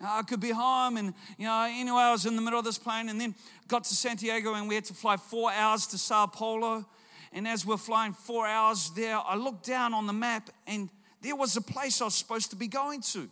I 0.00 0.22
could 0.22 0.40
be 0.40 0.50
home. 0.50 0.96
And, 0.96 1.14
you 1.38 1.46
know, 1.46 1.66
anyway, 1.68 2.02
I 2.02 2.12
was 2.12 2.26
in 2.26 2.36
the 2.36 2.42
middle 2.42 2.58
of 2.58 2.64
this 2.64 2.78
plane 2.78 3.08
and 3.08 3.20
then 3.20 3.34
got 3.68 3.84
to 3.84 3.94
Santiago 3.94 4.54
and 4.54 4.68
we 4.68 4.74
had 4.74 4.84
to 4.86 4.94
fly 4.94 5.16
four 5.16 5.52
hours 5.52 5.86
to 5.88 5.98
Sao 5.98 6.26
Paulo. 6.26 6.84
And 7.32 7.46
as 7.46 7.64
we're 7.64 7.76
flying 7.76 8.12
four 8.12 8.46
hours 8.46 8.90
there, 8.96 9.18
I 9.18 9.36
looked 9.36 9.66
down 9.66 9.94
on 9.94 10.06
the 10.06 10.12
map 10.12 10.50
and 10.66 10.88
there 11.22 11.36
was 11.36 11.56
a 11.56 11.60
place 11.60 12.00
I 12.00 12.04
was 12.04 12.14
supposed 12.14 12.50
to 12.50 12.56
be 12.56 12.68
going 12.68 13.00
to. 13.12 13.28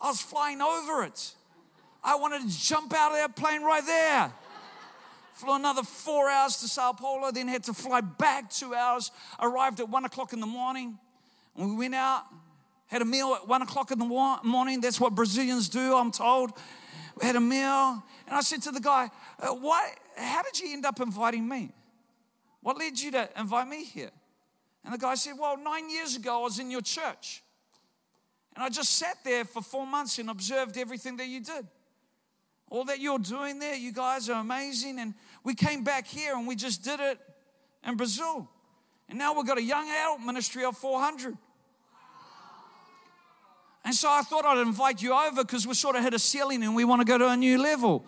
I 0.00 0.08
was 0.08 0.20
flying 0.20 0.60
over 0.60 1.04
it. 1.04 1.34
I 2.02 2.16
wanted 2.16 2.42
to 2.42 2.60
jump 2.60 2.94
out 2.94 3.12
of 3.12 3.18
that 3.18 3.36
plane 3.36 3.62
right 3.62 3.84
there. 3.84 4.32
Flew 5.34 5.54
another 5.54 5.82
four 5.82 6.30
hours 6.30 6.56
to 6.58 6.68
Sao 6.68 6.92
Paulo, 6.92 7.30
then 7.30 7.48
had 7.48 7.64
to 7.64 7.74
fly 7.74 8.00
back 8.00 8.50
two 8.50 8.74
hours. 8.74 9.10
Arrived 9.38 9.80
at 9.80 9.88
one 9.88 10.04
o'clock 10.04 10.32
in 10.32 10.40
the 10.40 10.46
morning. 10.46 10.98
We 11.56 11.74
went 11.74 11.94
out, 11.94 12.24
had 12.86 13.02
a 13.02 13.04
meal 13.04 13.34
at 13.34 13.48
one 13.48 13.62
o'clock 13.62 13.90
in 13.90 13.98
the 13.98 14.04
morning. 14.04 14.80
That's 14.80 15.00
what 15.00 15.14
Brazilians 15.14 15.68
do, 15.68 15.96
I'm 15.96 16.10
told. 16.10 16.52
We 17.20 17.26
had 17.26 17.36
a 17.36 17.40
meal. 17.40 18.02
And 18.26 18.36
I 18.36 18.40
said 18.40 18.62
to 18.62 18.72
the 18.72 18.80
guy, 18.80 19.10
uh, 19.40 19.48
why, 19.48 19.94
How 20.16 20.42
did 20.42 20.60
you 20.60 20.72
end 20.72 20.84
up 20.84 21.00
inviting 21.00 21.48
me? 21.48 21.72
What 22.60 22.78
led 22.78 22.98
you 22.98 23.10
to 23.12 23.28
invite 23.38 23.68
me 23.68 23.84
here? 23.84 24.10
And 24.84 24.92
the 24.92 24.98
guy 24.98 25.14
said, 25.14 25.34
Well, 25.38 25.56
nine 25.56 25.88
years 25.88 26.16
ago, 26.16 26.40
I 26.40 26.42
was 26.42 26.58
in 26.58 26.70
your 26.70 26.82
church. 26.82 27.42
And 28.54 28.64
I 28.64 28.68
just 28.68 28.96
sat 28.96 29.18
there 29.24 29.44
for 29.44 29.62
four 29.62 29.86
months 29.86 30.18
and 30.18 30.30
observed 30.30 30.78
everything 30.78 31.16
that 31.18 31.26
you 31.26 31.40
did. 31.40 31.66
All 32.70 32.84
that 32.86 33.00
you're 33.00 33.18
doing 33.18 33.58
there, 33.58 33.74
you 33.74 33.92
guys 33.92 34.28
are 34.28 34.40
amazing. 34.40 34.98
And 34.98 35.14
we 35.44 35.54
came 35.54 35.84
back 35.84 36.06
here 36.06 36.36
and 36.36 36.46
we 36.46 36.56
just 36.56 36.82
did 36.82 37.00
it 37.00 37.18
in 37.86 37.96
Brazil. 37.96 38.48
And 39.08 39.18
now 39.18 39.34
we've 39.34 39.46
got 39.46 39.58
a 39.58 39.62
young 39.62 39.88
adult 39.88 40.20
ministry 40.20 40.64
of 40.64 40.76
400. 40.76 41.36
And 43.86 43.94
so 43.94 44.10
I 44.10 44.22
thought 44.22 44.44
I'd 44.44 44.58
invite 44.58 45.00
you 45.00 45.14
over 45.14 45.44
because 45.44 45.64
we 45.64 45.72
sort 45.74 45.94
of 45.94 46.02
hit 46.02 46.12
a 46.12 46.18
ceiling 46.18 46.64
and 46.64 46.74
we 46.74 46.84
want 46.84 47.02
to 47.02 47.04
go 47.06 47.18
to 47.18 47.28
a 47.28 47.36
new 47.36 47.56
level. 47.56 48.04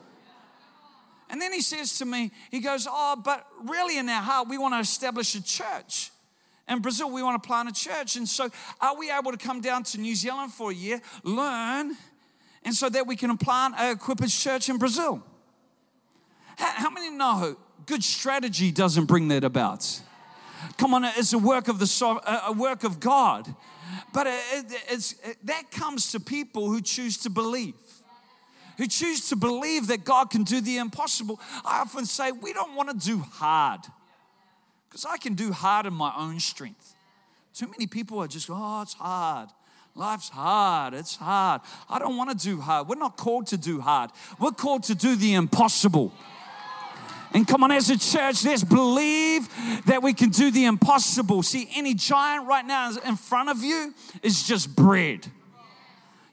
And 1.31 1.41
then 1.41 1.53
he 1.53 1.61
says 1.61 1.99
to 1.99 2.05
me, 2.05 2.33
he 2.51 2.59
goes, 2.59 2.88
Oh, 2.91 3.14
but 3.25 3.47
really 3.62 3.97
in 3.97 4.09
our 4.09 4.21
heart, 4.21 4.49
we 4.49 4.59
want 4.59 4.75
to 4.75 4.81
establish 4.81 5.37
a 5.37 5.43
church. 5.43 6.11
In 6.69 6.81
Brazil, 6.81 7.12
we 7.12 7.23
want 7.23 7.41
to 7.41 7.47
plant 7.47 7.69
a 7.69 7.73
church. 7.73 8.17
And 8.17 8.29
so, 8.29 8.51
are 8.81 8.99
we 8.99 9.12
able 9.12 9.31
to 9.31 9.38
come 9.38 9.61
down 9.61 9.85
to 9.85 10.01
New 10.01 10.17
Zealand 10.17 10.53
for 10.53 10.73
a 10.73 10.75
year, 10.75 11.01
learn, 11.23 11.97
and 12.64 12.75
so 12.75 12.88
that 12.88 13.07
we 13.07 13.14
can 13.14 13.38
plant 13.38 13.75
a 13.79 13.95
Equippers 13.95 14.43
church 14.43 14.69
in 14.69 14.79
Brazil? 14.79 15.23
How 16.57 16.91
many 16.91 17.09
know 17.11 17.57
good 17.87 18.03
strategy 18.03 18.73
doesn't 18.73 19.07
bring 19.07 19.29
that 19.29 19.45
about? 19.45 20.01
Come 20.77 20.93
on, 20.93 21.05
it's 21.05 21.33
a 21.33 21.38
work 21.38 21.69
of 21.69 21.79
the 21.79 22.43
a 22.47 22.53
work 22.53 22.83
of 22.83 22.99
God. 22.99 23.55
But 24.12 24.27
it, 24.27 24.73
it, 24.90 25.37
that 25.44 25.71
comes 25.71 26.12
to 26.12 26.21
people 26.21 26.68
who 26.68 26.81
choose 26.81 27.18
to 27.18 27.31
believe, 27.31 27.75
who 28.79 28.87
choose 28.87 29.29
to 29.29 29.37
believe 29.37 29.88
that 29.88 30.05
God 30.05 30.31
can 30.31 30.44
do 30.44 30.61
the 30.61 30.79
impossible. 30.79 31.40
I 31.64 31.81
often 31.81 32.07
say, 32.07 32.33
we 32.33 32.53
don't 32.53 32.75
want 32.75 32.88
to 32.90 33.07
do 33.07 33.18
hard 33.18 33.81
because 34.88 35.05
I 35.05 35.18
can 35.18 35.35
do 35.35 35.53
hard 35.53 35.87
in 35.87 35.92
my 35.92 36.12
own 36.16 36.40
strength. 36.40 36.94
Too 37.55 37.66
many 37.66 37.87
people 37.87 38.18
are 38.21 38.29
just, 38.29 38.49
oh, 38.51 38.83
it's 38.83 38.94
hard. 38.94 39.51
Life's 39.94 40.29
hard. 40.29 40.94
It's 40.94 41.16
hard. 41.16 41.61
I 41.90 41.99
don't 41.99 42.16
want 42.16 42.31
to 42.31 42.47
do 42.47 42.61
hard. 42.61 42.88
We're 42.88 42.94
not 42.94 43.16
called 43.16 43.49
to 43.49 43.57
do 43.57 43.81
hard. 43.81 44.11
We're 44.38 44.53
called 44.53 44.85
to 44.85 44.94
do 44.94 45.16
the 45.16 45.35
impossible. 45.35 46.12
And 47.35 47.47
come 47.47 47.62
on, 47.62 47.71
as 47.73 47.91
a 47.91 47.99
church, 47.99 48.45
let's 48.45 48.64
believe 48.64 49.49
that 49.85 50.03
we 50.03 50.14
can 50.14 50.31
do 50.31 50.51
the 50.51 50.64
impossible. 50.64 51.43
See, 51.43 51.69
any 51.75 51.95
giant 51.95 52.47
right 52.47 52.64
now 52.64 52.91
in 53.05 53.17
front 53.17 53.51
of 53.51 53.62
you 53.62 53.95
is 54.23 54.43
just 54.43 54.75
bread. 54.75 55.27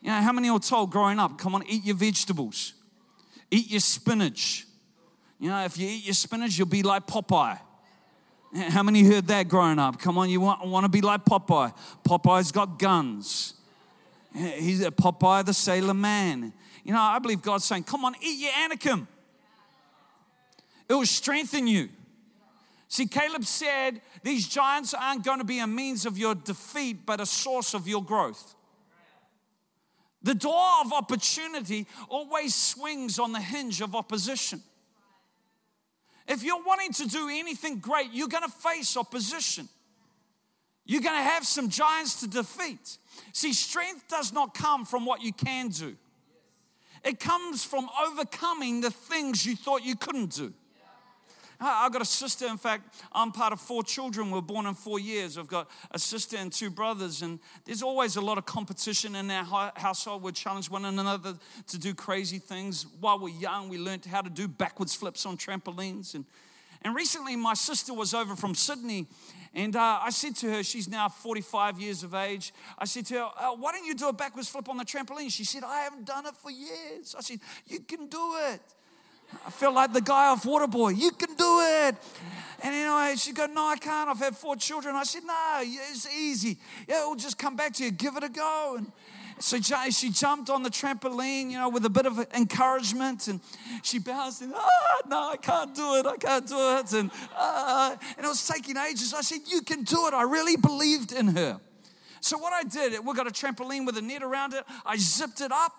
You 0.02 0.10
know, 0.10 0.22
how 0.22 0.32
many 0.32 0.50
were 0.52 0.60
told 0.60 0.92
growing 0.92 1.20
up, 1.20 1.38
come 1.38 1.56
on, 1.56 1.64
eat 1.68 1.84
your 1.84 1.96
vegetables, 1.96 2.74
eat 3.52 3.70
your 3.70 3.80
spinach. 3.80 4.66
You 5.40 5.50
know, 5.50 5.66
if 5.66 5.78
you 5.78 5.88
eat 5.88 6.06
your 6.06 6.14
spinach, 6.14 6.58
you'll 6.58 6.68
be 6.68 6.84
like 6.84 7.08
Popeye. 7.08 7.60
How 8.70 8.84
many 8.84 9.04
heard 9.04 9.28
that 9.28 9.50
growing 9.50 9.80
up? 9.80 10.00
Come 10.00 10.18
on, 10.18 10.30
you 10.30 10.40
want, 10.40 10.66
want 10.66 10.86
to 10.86 10.90
be 10.90 11.02
like 11.02 11.26
Popeye. 11.26 11.74
Popeye's 12.08 12.52
got 12.52 12.80
guns. 12.80 13.56
He's 14.34 14.82
a 14.82 14.92
Popeye 14.92 15.46
the 15.46 15.54
Sailor 15.54 15.94
Man. 15.94 16.54
You 16.84 16.94
know, 16.94 17.02
I 17.02 17.20
believe 17.20 17.42
God's 17.42 17.66
saying, 17.66 17.84
come 17.84 18.06
on, 18.06 18.16
eat 18.22 18.40
your 18.40 18.52
Anakim. 18.64 19.08
It 20.88 20.94
will 20.94 21.06
strengthen 21.06 21.68
you. 21.68 21.90
See, 22.88 23.08
Caleb 23.08 23.46
said, 23.46 24.02
These 24.24 24.48
giants 24.48 24.94
aren't 24.94 25.24
going 25.24 25.40
to 25.40 25.46
be 25.46 25.60
a 25.60 25.68
means 25.68 26.06
of 26.06 26.18
your 26.18 26.36
defeat, 26.36 27.06
but 27.06 27.20
a 27.20 27.26
source 27.26 27.74
of 27.74 27.88
your 27.88 28.04
growth. 28.04 28.56
The 30.22 30.36
door 30.36 30.82
of 30.84 30.94
opportunity 30.94 31.88
always 32.10 32.56
swings 32.56 33.20
on 33.20 33.32
the 33.32 33.40
hinge 33.40 33.82
of 33.82 33.96
opposition. 33.96 34.62
If 36.28 36.44
you're 36.44 36.64
wanting 36.64 36.94
to 36.94 37.08
do 37.08 37.30
anything 37.30 37.78
great, 37.78 38.12
you're 38.12 38.28
going 38.28 38.44
to 38.44 38.50
face 38.50 38.98
opposition. 38.98 39.70
You're 40.86 41.02
going 41.02 41.18
to 41.18 41.24
have 41.24 41.46
some 41.46 41.70
giants 41.70 42.22
to 42.22 42.28
defeat. 42.28 42.98
See, 43.34 43.54
strength 43.54 44.08
does 44.08 44.34
not 44.34 44.54
come 44.54 44.86
from 44.86 45.06
what 45.06 45.22
you 45.22 45.34
can 45.34 45.70
do, 45.70 45.96
it 47.04 47.20
comes 47.20 47.64
from 47.64 47.88
overcoming 48.08 48.82
the 48.82 48.92
things 48.92 49.46
you 49.46 49.56
thought 49.56 49.84
you 49.84 49.96
couldn't 49.96 50.32
do. 50.32 50.54
I've 51.60 51.92
got 51.92 52.02
a 52.02 52.06
sister, 52.06 52.48
in 52.48 52.58
fact, 52.58 53.02
I'm 53.12 53.32
part 53.32 53.54
of 53.54 53.60
four 53.60 53.84
children. 53.84 54.32
We're 54.32 54.42
born 54.42 54.66
in 54.66 54.74
four 54.74 55.00
years. 55.00 55.38
I've 55.38 55.48
got 55.48 55.70
a 55.92 56.00
sister 56.00 56.38
and 56.38 56.52
two 56.52 56.70
brothers, 56.70 57.22
and 57.22 57.40
there's 57.66 57.82
always 57.82 58.16
a 58.16 58.22
lot 58.22 58.38
of 58.38 58.46
competition 58.46 59.16
in 59.16 59.32
our 59.32 59.72
household. 59.76 60.24
We 60.24 60.32
challenge 60.32 60.70
one 60.70 60.86
another 60.86 61.36
to 61.68 61.78
do 61.78 61.94
crazy 61.94 62.40
things. 62.40 62.86
While 63.00 63.20
we're 63.20 63.30
young, 63.30 63.70
we 63.70 63.78
learned 63.78 64.06
how 64.06 64.22
to 64.22 64.30
do 64.30 64.48
backwards 64.48 64.96
flips 64.96 65.26
on 65.26 65.38
trampolines. 65.38 66.16
And, 66.16 66.26
and 66.82 66.96
recently, 66.96 67.36
my 67.36 67.54
sister 67.54 67.94
was 67.94 68.14
over 68.14 68.36
from 68.36 68.54
Sydney, 68.54 69.08
and 69.54 69.76
uh, 69.78 70.00
I 70.02 70.10
said 70.10 70.36
to 70.38 70.52
her, 70.52 70.64
she's 70.64 70.90
now 70.90 71.08
45 71.08 71.80
years 71.80 72.04
of 72.04 72.14
age. 72.14 72.54
I 72.78 72.84
said 72.84 73.06
to 73.08 73.14
her, 73.16 73.30
uh, 73.38 73.56
Why 73.56 73.72
don't 73.72 73.86
you 73.86 73.96
do 73.96 74.10
a 74.10 74.14
backwards 74.14 74.50
flip 74.50 74.68
on 74.68 74.76
the 74.78 74.84
trampoline? 74.84 75.32
She 75.32 75.46
said, 75.46 75.64
I 75.64 75.82
haven't 75.82 76.06
done 76.06 76.26
it 76.26 76.36
for 76.36 76.52
years. 76.52 77.16
I 77.18 77.22
said, 77.22 77.40
You 77.66 77.80
can 77.80 78.08
do 78.08 78.36
it. 78.52 78.62
I 79.46 79.50
felt 79.50 79.76
like 79.76 79.94
the 79.94 80.02
guy 80.02 80.28
off 80.28 80.44
Waterboy. 80.44 80.98
You 80.98 81.12
can 81.12 81.36
do 81.36 81.60
it. 81.62 81.96
And 82.64 82.74
anyway, 82.74 83.16
she 83.18 83.32
go, 83.32 83.46
no, 83.46 83.68
I 83.68 83.76
can't. 83.76 84.10
I've 84.10 84.20
had 84.20 84.36
four 84.36 84.56
children. 84.56 84.96
I 84.96 85.04
said, 85.04 85.24
no, 85.24 85.60
it's 85.62 86.08
easy. 86.16 86.58
Yeah, 86.88 87.02
it'll 87.02 87.16
just 87.16 87.38
come 87.38 87.56
back 87.56 87.74
to 87.74 87.84
you. 87.84 87.92
Give 87.92 88.16
it 88.18 88.24
a 88.24 88.30
go. 88.30 88.76
And 88.78 88.92
so 89.38 89.60
she 89.90 90.10
jumped 90.10 90.50
on 90.50 90.64
the 90.64 90.70
trampoline, 90.70 91.52
you 91.52 91.58
know, 91.58 91.70
with 91.70 91.86
a 91.86 91.90
bit 91.90 92.06
of 92.06 92.26
encouragement, 92.34 93.28
and 93.28 93.42
she 93.84 94.00
bounced 94.00 94.42
and, 94.42 94.54
oh, 94.56 95.02
no, 95.08 95.32
I 95.32 95.38
can't 95.38 95.76
do 95.76 95.96
it. 95.96 96.06
I 96.06 96.16
can't 96.16 96.48
do 96.48 96.78
it. 96.78 96.94
And, 96.94 97.12
uh, 97.38 97.96
and 98.18 98.26
it 98.26 98.28
was 98.28 98.48
taking 98.48 98.78
ages. 98.78 99.14
I 99.14 99.22
said, 99.22 99.42
you 99.48 99.62
can 99.62 99.84
do 99.84 100.08
it. 100.08 100.14
I 100.14 100.24
really 100.24 100.56
believed 100.56 101.12
in 101.12 101.28
her. 101.28 101.60
So 102.22 102.38
what 102.40 102.54
I 102.54 102.64
did, 102.64 103.06
we 103.06 103.14
got 103.14 103.28
a 103.28 103.32
trampoline 103.32 103.86
with 103.86 103.98
a 103.98 104.02
net 104.02 104.24
around 104.24 104.54
it. 104.54 104.64
I 104.84 104.98
zipped 104.98 105.42
it 105.42 105.52
up 105.52 105.74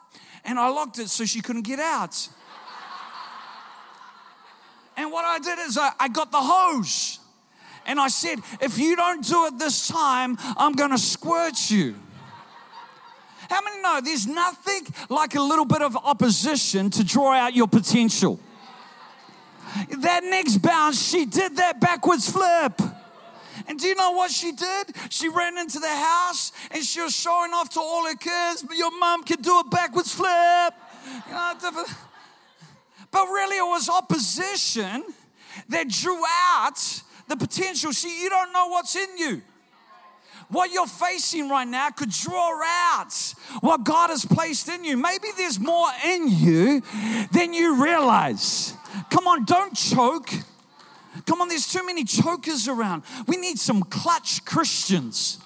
and 0.45 0.61
I 0.61 0.69
locked 0.69 1.01
it 1.01 1.09
so 1.09 1.25
she 1.25 1.41
couldn't 1.41 1.63
get 1.63 1.81
out. 1.81 2.29
What 5.17 5.25
I 5.25 5.39
did 5.39 5.59
is 5.61 5.79
I, 5.79 5.93
I 5.99 6.09
got 6.09 6.31
the 6.31 6.43
hose 6.43 7.21
And 7.87 7.99
I 7.99 8.09
said, 8.09 8.39
if 8.61 8.79
you 8.79 8.95
don't 8.97 9.27
do 9.27 9.47
it 9.47 9.59
this 9.59 9.89
time, 9.89 10.37
I'm 10.59 10.75
going 10.75 10.91
to 10.91 10.99
squirt 10.99 11.71
you. 11.71 11.95
How 13.49 13.63
many 13.63 13.81
know 13.81 14.03
there's 14.05 14.27
nothing 14.27 14.87
like 15.09 15.35
a 15.35 15.41
little 15.41 15.65
bit 15.65 15.81
of 15.81 15.97
opposition 15.97 16.91
to 16.91 17.03
draw 17.03 17.33
out 17.33 17.55
your 17.55 17.67
potential? 17.67 18.39
That 20.01 20.23
next 20.25 20.59
bounce, 20.59 21.03
she 21.03 21.25
did 21.25 21.57
that 21.57 21.81
backwards 21.81 22.31
flip. 22.31 22.79
And 23.67 23.81
do 23.81 23.87
you 23.87 23.95
know 23.95 24.11
what 24.11 24.31
she 24.31 24.53
did? 24.53 24.95
She 25.09 25.31
ran 25.31 25.57
into 25.57 25.79
the 25.79 25.97
house 25.97 26.53
and 26.71 26.85
she 26.85 27.01
was 27.01 27.17
showing 27.17 27.55
off 27.55 27.71
to 27.71 27.81
all 27.81 28.05
her 28.05 28.17
kids, 28.17 28.63
but 28.63 28.77
your 28.77 28.91
mom 28.99 29.25
can 29.25 29.41
do 29.41 29.61
a 29.61 29.65
backwards 29.65 30.13
flip. 30.13 30.75
You 31.27 31.33
know, 31.33 31.55
but 33.17 33.29
really, 33.29 33.57
it 33.57 33.63
was 33.63 33.89
opposition 33.89 35.03
that 35.71 35.89
drew 35.89 36.23
out 36.53 37.03
the 37.29 37.35
potential. 37.35 37.91
See, 37.91 38.23
you 38.23 38.29
don't 38.29 38.53
know 38.53 38.67
what's 38.67 38.95
in 38.95 39.17
you. 39.17 39.41
What 40.51 40.71
you're 40.71 40.87
facing 40.87 41.49
right 41.49 41.67
now 41.67 41.89
could 41.89 42.11
draw 42.11 42.61
out 42.63 43.15
what 43.63 43.85
God 43.85 44.11
has 44.11 44.27
placed 44.27 44.69
in 44.69 44.85
you. 44.85 44.99
Maybe 44.99 45.29
there's 45.35 45.59
more 45.59 45.89
in 46.05 46.29
you 46.29 46.83
than 47.33 47.55
you 47.55 47.83
realize. 47.83 48.75
Come 49.09 49.27
on, 49.27 49.47
don't 49.47 49.75
choke. 49.75 50.29
Come 51.25 51.41
on, 51.41 51.49
there's 51.49 51.73
too 51.73 51.87
many 51.87 52.05
chokers 52.05 52.69
around. 52.69 53.03
We 53.27 53.39
need 53.39 53.59
some 53.59 53.83
clutch 53.83 54.45
Christians 54.45 55.39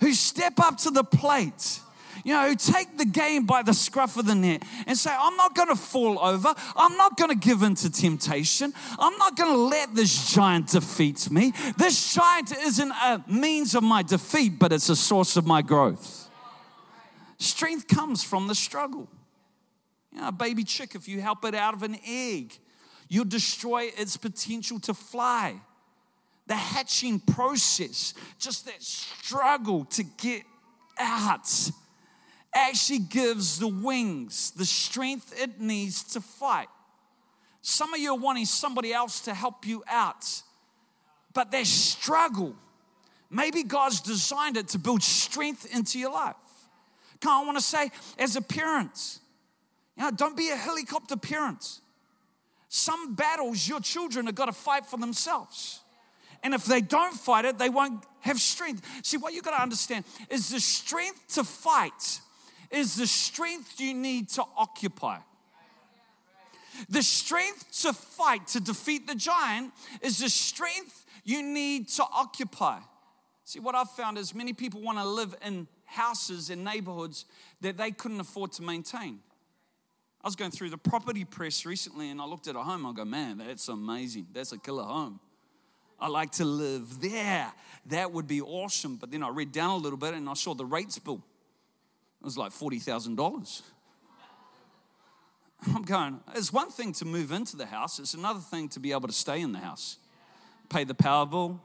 who 0.00 0.14
step 0.14 0.54
up 0.58 0.78
to 0.78 0.90
the 0.90 1.04
plate. 1.04 1.80
You 2.24 2.34
know, 2.34 2.54
take 2.54 2.98
the 2.98 3.04
game 3.04 3.46
by 3.46 3.62
the 3.62 3.74
scruff 3.74 4.16
of 4.16 4.26
the 4.26 4.34
neck 4.34 4.62
and 4.86 4.96
say, 4.96 5.10
I'm 5.16 5.36
not 5.36 5.54
going 5.54 5.68
to 5.68 5.76
fall 5.76 6.18
over. 6.20 6.54
I'm 6.76 6.96
not 6.96 7.16
going 7.16 7.30
to 7.30 7.36
give 7.36 7.62
in 7.62 7.74
to 7.76 7.90
temptation. 7.90 8.72
I'm 8.98 9.16
not 9.18 9.36
going 9.36 9.52
to 9.52 9.58
let 9.58 9.94
this 9.94 10.32
giant 10.32 10.68
defeat 10.68 11.30
me. 11.30 11.52
This 11.76 12.14
giant 12.14 12.52
isn't 12.56 12.90
a 12.90 13.24
means 13.26 13.74
of 13.74 13.82
my 13.82 14.02
defeat, 14.02 14.58
but 14.58 14.72
it's 14.72 14.88
a 14.88 14.96
source 14.96 15.36
of 15.36 15.46
my 15.46 15.62
growth. 15.62 16.30
Strength 17.38 17.88
comes 17.88 18.22
from 18.22 18.46
the 18.46 18.54
struggle. 18.54 19.08
You 20.12 20.20
know, 20.20 20.28
a 20.28 20.32
baby 20.32 20.62
chick, 20.62 20.94
if 20.94 21.08
you 21.08 21.20
help 21.20 21.44
it 21.44 21.54
out 21.54 21.74
of 21.74 21.82
an 21.82 21.96
egg, 22.06 22.56
you'll 23.08 23.24
destroy 23.24 23.90
its 23.96 24.16
potential 24.16 24.78
to 24.80 24.94
fly. 24.94 25.60
The 26.46 26.54
hatching 26.54 27.18
process, 27.20 28.14
just 28.38 28.66
that 28.66 28.82
struggle 28.82 29.84
to 29.86 30.04
get 30.04 30.42
out, 30.98 31.48
actually 32.54 32.98
gives 32.98 33.58
the 33.58 33.68
wings 33.68 34.50
the 34.52 34.64
strength 34.64 35.34
it 35.40 35.60
needs 35.60 36.02
to 36.12 36.20
fight. 36.20 36.68
Some 37.62 37.94
of 37.94 38.00
you 38.00 38.12
are 38.12 38.18
wanting 38.18 38.44
somebody 38.44 38.92
else 38.92 39.20
to 39.20 39.34
help 39.34 39.66
you 39.66 39.84
out, 39.88 40.26
but 41.32 41.50
that 41.52 41.66
struggle, 41.66 42.54
maybe 43.30 43.62
God's 43.62 44.00
designed 44.00 44.56
it 44.56 44.68
to 44.68 44.78
build 44.78 45.02
strength 45.02 45.72
into 45.74 45.98
your 45.98 46.12
life. 46.12 46.34
Come 47.20 47.32
on, 47.32 47.42
I 47.42 47.46
want 47.46 47.58
to 47.58 47.64
say, 47.64 47.90
as 48.18 48.34
a 48.34 48.42
parent, 48.42 49.20
you 49.96 50.02
know, 50.02 50.10
don't 50.10 50.36
be 50.36 50.50
a 50.50 50.56
helicopter 50.56 51.16
parent. 51.16 51.80
Some 52.68 53.14
battles 53.14 53.68
your 53.68 53.80
children 53.80 54.26
have 54.26 54.34
got 54.34 54.46
to 54.46 54.52
fight 54.52 54.86
for 54.86 54.98
themselves. 54.98 55.80
And 56.42 56.54
if 56.54 56.64
they 56.64 56.80
don't 56.80 57.14
fight 57.14 57.44
it, 57.44 57.58
they 57.58 57.68
won't 57.68 58.04
have 58.20 58.40
strength. 58.40 58.84
See, 59.02 59.16
what 59.16 59.34
you 59.34 59.42
got 59.42 59.56
to 59.56 59.62
understand 59.62 60.04
is 60.28 60.48
the 60.48 60.58
strength 60.58 61.34
to 61.34 61.44
fight 61.44 62.20
is 62.72 62.96
the 62.96 63.06
strength 63.06 63.80
you 63.80 63.94
need 63.94 64.28
to 64.30 64.44
occupy. 64.56 65.18
The 66.88 67.02
strength 67.02 67.82
to 67.82 67.92
fight, 67.92 68.46
to 68.48 68.60
defeat 68.60 69.06
the 69.06 69.14
giant, 69.14 69.72
is 70.00 70.18
the 70.18 70.28
strength 70.28 71.04
you 71.22 71.42
need 71.42 71.88
to 71.90 72.04
occupy. 72.04 72.78
See, 73.44 73.60
what 73.60 73.74
I've 73.74 73.90
found 73.90 74.18
is 74.18 74.34
many 74.34 74.52
people 74.52 74.80
want 74.80 74.98
to 74.98 75.04
live 75.04 75.34
in 75.44 75.68
houses 75.84 76.48
in 76.48 76.64
neighborhoods 76.64 77.26
that 77.60 77.76
they 77.76 77.90
couldn't 77.90 78.20
afford 78.20 78.52
to 78.52 78.62
maintain. 78.62 79.20
I 80.22 80.28
was 80.28 80.36
going 80.36 80.52
through 80.52 80.70
the 80.70 80.78
property 80.78 81.24
press 81.24 81.66
recently 81.66 82.10
and 82.10 82.20
I 82.20 82.24
looked 82.24 82.46
at 82.46 82.56
a 82.56 82.60
home. 82.60 82.86
I 82.86 82.92
go, 82.92 83.04
man, 83.04 83.38
that's 83.38 83.68
amazing. 83.68 84.28
That's 84.32 84.52
a 84.52 84.58
killer 84.58 84.84
home. 84.84 85.20
I 86.00 86.08
like 86.08 86.32
to 86.32 86.44
live 86.44 87.00
there. 87.00 87.52
That 87.86 88.12
would 88.12 88.26
be 88.26 88.40
awesome. 88.40 88.96
But 88.96 89.10
then 89.10 89.22
I 89.22 89.28
read 89.28 89.52
down 89.52 89.70
a 89.70 89.76
little 89.76 89.98
bit 89.98 90.14
and 90.14 90.28
I 90.28 90.34
saw 90.34 90.54
the 90.54 90.64
rates 90.64 90.98
bill. 90.98 91.22
It 92.22 92.24
was 92.24 92.38
like 92.38 92.52
$40,000. 92.52 93.62
I'm 95.74 95.82
going, 95.82 96.20
it's 96.36 96.52
one 96.52 96.70
thing 96.70 96.92
to 96.94 97.04
move 97.04 97.32
into 97.32 97.56
the 97.56 97.66
house, 97.66 97.98
it's 97.98 98.14
another 98.14 98.38
thing 98.38 98.68
to 98.70 98.80
be 98.80 98.92
able 98.92 99.08
to 99.08 99.12
stay 99.12 99.40
in 99.40 99.50
the 99.50 99.58
house. 99.58 99.98
Pay 100.68 100.84
the 100.84 100.94
power 100.94 101.26
bill, 101.26 101.60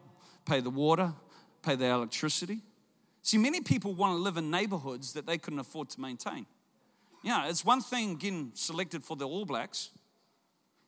pay 0.46 0.60
the 0.60 0.72
water, 0.72 1.13
pay 1.62 1.76
the 1.76 1.86
electricity. 1.86 2.62
See, 3.22 3.38
many 3.38 3.62
people 3.62 3.93
want 3.93 4.13
to 4.13 4.17
live 4.17 4.38
in 4.38 4.50
neighborhoods 4.50 5.13
that 5.13 5.28
they 5.28 5.38
couldn't 5.38 5.60
afford 5.60 5.89
to 5.89 6.02
maintain. 6.02 6.48
Yeah, 7.24 7.50
it's 7.50 7.63
one 7.63 7.82
thing 7.82 8.15
getting 8.15 8.52
selected 8.56 9.04
for 9.04 9.15
the 9.15 9.28
All 9.28 9.46
Blacks. 9.46 9.91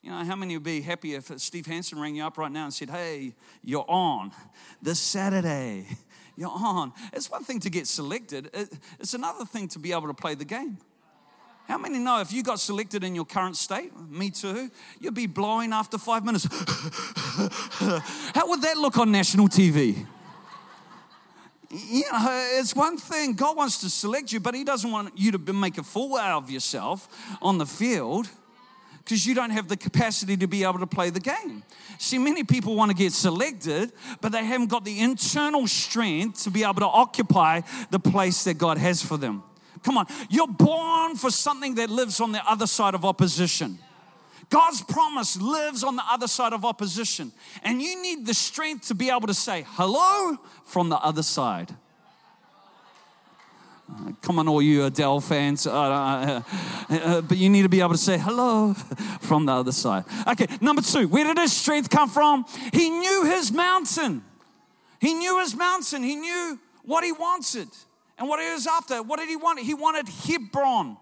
You 0.02 0.10
know, 0.10 0.24
how 0.24 0.36
many 0.36 0.56
would 0.56 0.64
be 0.64 0.82
happy 0.82 1.14
if 1.14 1.32
Steve 1.40 1.68
Hansen 1.68 2.00
rang 2.00 2.16
you 2.16 2.24
up 2.24 2.40
right 2.40 2.52
now 2.52 2.64
and 2.64 2.74
said, 2.74 2.90
Hey, 2.90 3.36
you're 3.64 3.86
on 3.88 4.32
this 4.82 5.00
Saturday? 5.00 5.86
You're 6.40 6.50
on. 6.50 6.94
It's 7.12 7.30
one 7.30 7.44
thing 7.44 7.60
to 7.60 7.70
get 7.70 7.86
selected, 7.86 8.50
it's 8.98 9.14
another 9.14 9.44
thing 9.44 9.68
to 9.70 9.80
be 9.80 9.92
able 9.92 10.08
to 10.08 10.14
play 10.14 10.36
the 10.36 10.46
game. 10.46 10.78
How 11.68 11.78
many 11.78 12.00
know 12.00 12.22
if 12.22 12.32
you 12.32 12.44
got 12.44 12.62
selected 12.62 13.04
in 13.04 13.14
your 13.14 13.26
current 13.26 13.58
state, 13.58 13.92
me 14.10 14.32
too, 14.32 14.72
you'd 15.02 15.14
be 15.14 15.28
blowing 15.28 15.74
after 15.74 15.98
five 15.98 16.24
minutes? 16.24 16.46
How 18.34 18.50
would 18.50 18.62
that 18.62 18.78
look 18.78 18.98
on 18.98 19.12
national 19.12 19.50
TV? 19.50 20.08
you 21.72 22.04
know, 22.12 22.58
it's 22.58 22.76
one 22.76 22.98
thing. 22.98 23.34
God 23.34 23.56
wants 23.56 23.82
to 23.82 23.90
select 23.90 24.32
you, 24.32 24.40
but 24.40 24.56
He 24.56 24.64
doesn't 24.64 24.90
want 24.90 25.18
you 25.18 25.32
to 25.34 25.54
make 25.54 25.78
a 25.78 25.84
fool 25.84 26.16
out 26.16 26.44
of 26.44 26.50
yourself 26.50 27.08
on 27.42 27.58
the 27.58 27.66
field 27.66 28.30
because 29.00 29.26
you 29.26 29.34
don't 29.34 29.50
have 29.50 29.68
the 29.68 29.78
capacity 29.78 30.38
to 30.38 30.48
be 30.48 30.64
able 30.64 30.80
to 30.80 30.88
play 30.88 31.10
the 31.10 31.20
game. 31.20 31.64
See, 31.98 32.18
many 32.18 32.44
people 32.44 32.76
want 32.76 32.92
to 32.92 32.96
get 32.96 33.12
selected, 33.12 33.92
but 34.22 34.32
they 34.32 34.46
haven't 34.46 34.68
got 34.68 34.86
the 34.86 35.00
internal 35.00 35.68
strength 35.68 36.44
to 36.44 36.52
be 36.52 36.64
able 36.64 36.76
to 36.76 36.88
occupy 36.88 37.62
the 37.90 38.00
place 38.00 38.44
that 38.46 38.58
God 38.58 38.78
has 38.78 39.02
for 39.02 39.18
them. 39.18 39.44
Come 39.84 39.98
on, 39.98 40.08
you're 40.30 40.48
born 40.48 41.16
for 41.16 41.32
something 41.32 41.76
that 41.76 41.90
lives 41.90 42.20
on 42.20 42.32
the 42.32 42.48
other 42.50 42.68
side 42.68 42.96
of 42.96 43.06
opposition. 43.06 43.80
God's 44.50 44.82
promise 44.82 45.40
lives 45.40 45.84
on 45.84 45.96
the 45.96 46.04
other 46.10 46.28
side 46.28 46.54
of 46.54 46.66
opposition. 46.66 47.32
And 47.64 47.82
you 47.82 48.02
need 48.02 48.26
the 48.26 48.34
strength 48.34 48.88
to 48.88 48.96
be 48.96 49.10
able 49.10 49.28
to 49.28 49.34
say 49.34 49.64
hello 49.68 50.38
from 50.66 50.90
the 50.90 50.98
other 50.98 51.24
side. 51.24 51.76
Uh, 53.92 54.12
come 54.22 54.40
on, 54.40 54.48
all 54.48 54.62
you 54.62 54.86
Adele 54.86 55.20
fans. 55.20 55.66
Uh, 55.66 55.72
uh, 55.72 56.42
uh, 56.90 57.22
but 57.22 57.38
you 57.38 57.50
need 57.50 57.64
to 57.64 57.70
be 57.70 57.80
able 57.80 57.92
to 57.92 57.98
say 57.98 58.18
hello 58.18 58.74
from 59.22 59.46
the 59.46 59.52
other 59.52 59.72
side. 59.72 60.04
Okay, 60.28 60.48
number 60.62 60.82
two, 60.82 61.08
where 61.08 61.26
did 61.26 61.38
his 61.38 61.54
strength 61.54 61.90
come 61.90 62.10
from? 62.10 62.46
He 62.74 62.90
knew 62.90 63.26
his 63.26 63.52
mountain. 63.52 64.24
He 65.02 65.14
knew 65.14 65.40
his 65.40 65.56
mountain. 65.56 66.04
He 66.04 66.16
knew 66.16 66.60
what 66.84 67.04
he 67.04 67.12
wanted 67.12 67.68
and 68.18 68.28
what 68.28 68.40
he 68.40 68.52
was 68.52 68.68
after. 68.68 69.02
What 69.02 69.20
did 69.20 69.30
he 69.30 69.36
want? 69.36 69.60
He 69.60 69.74
wanted 69.74 70.08
Hebron. 70.10 70.98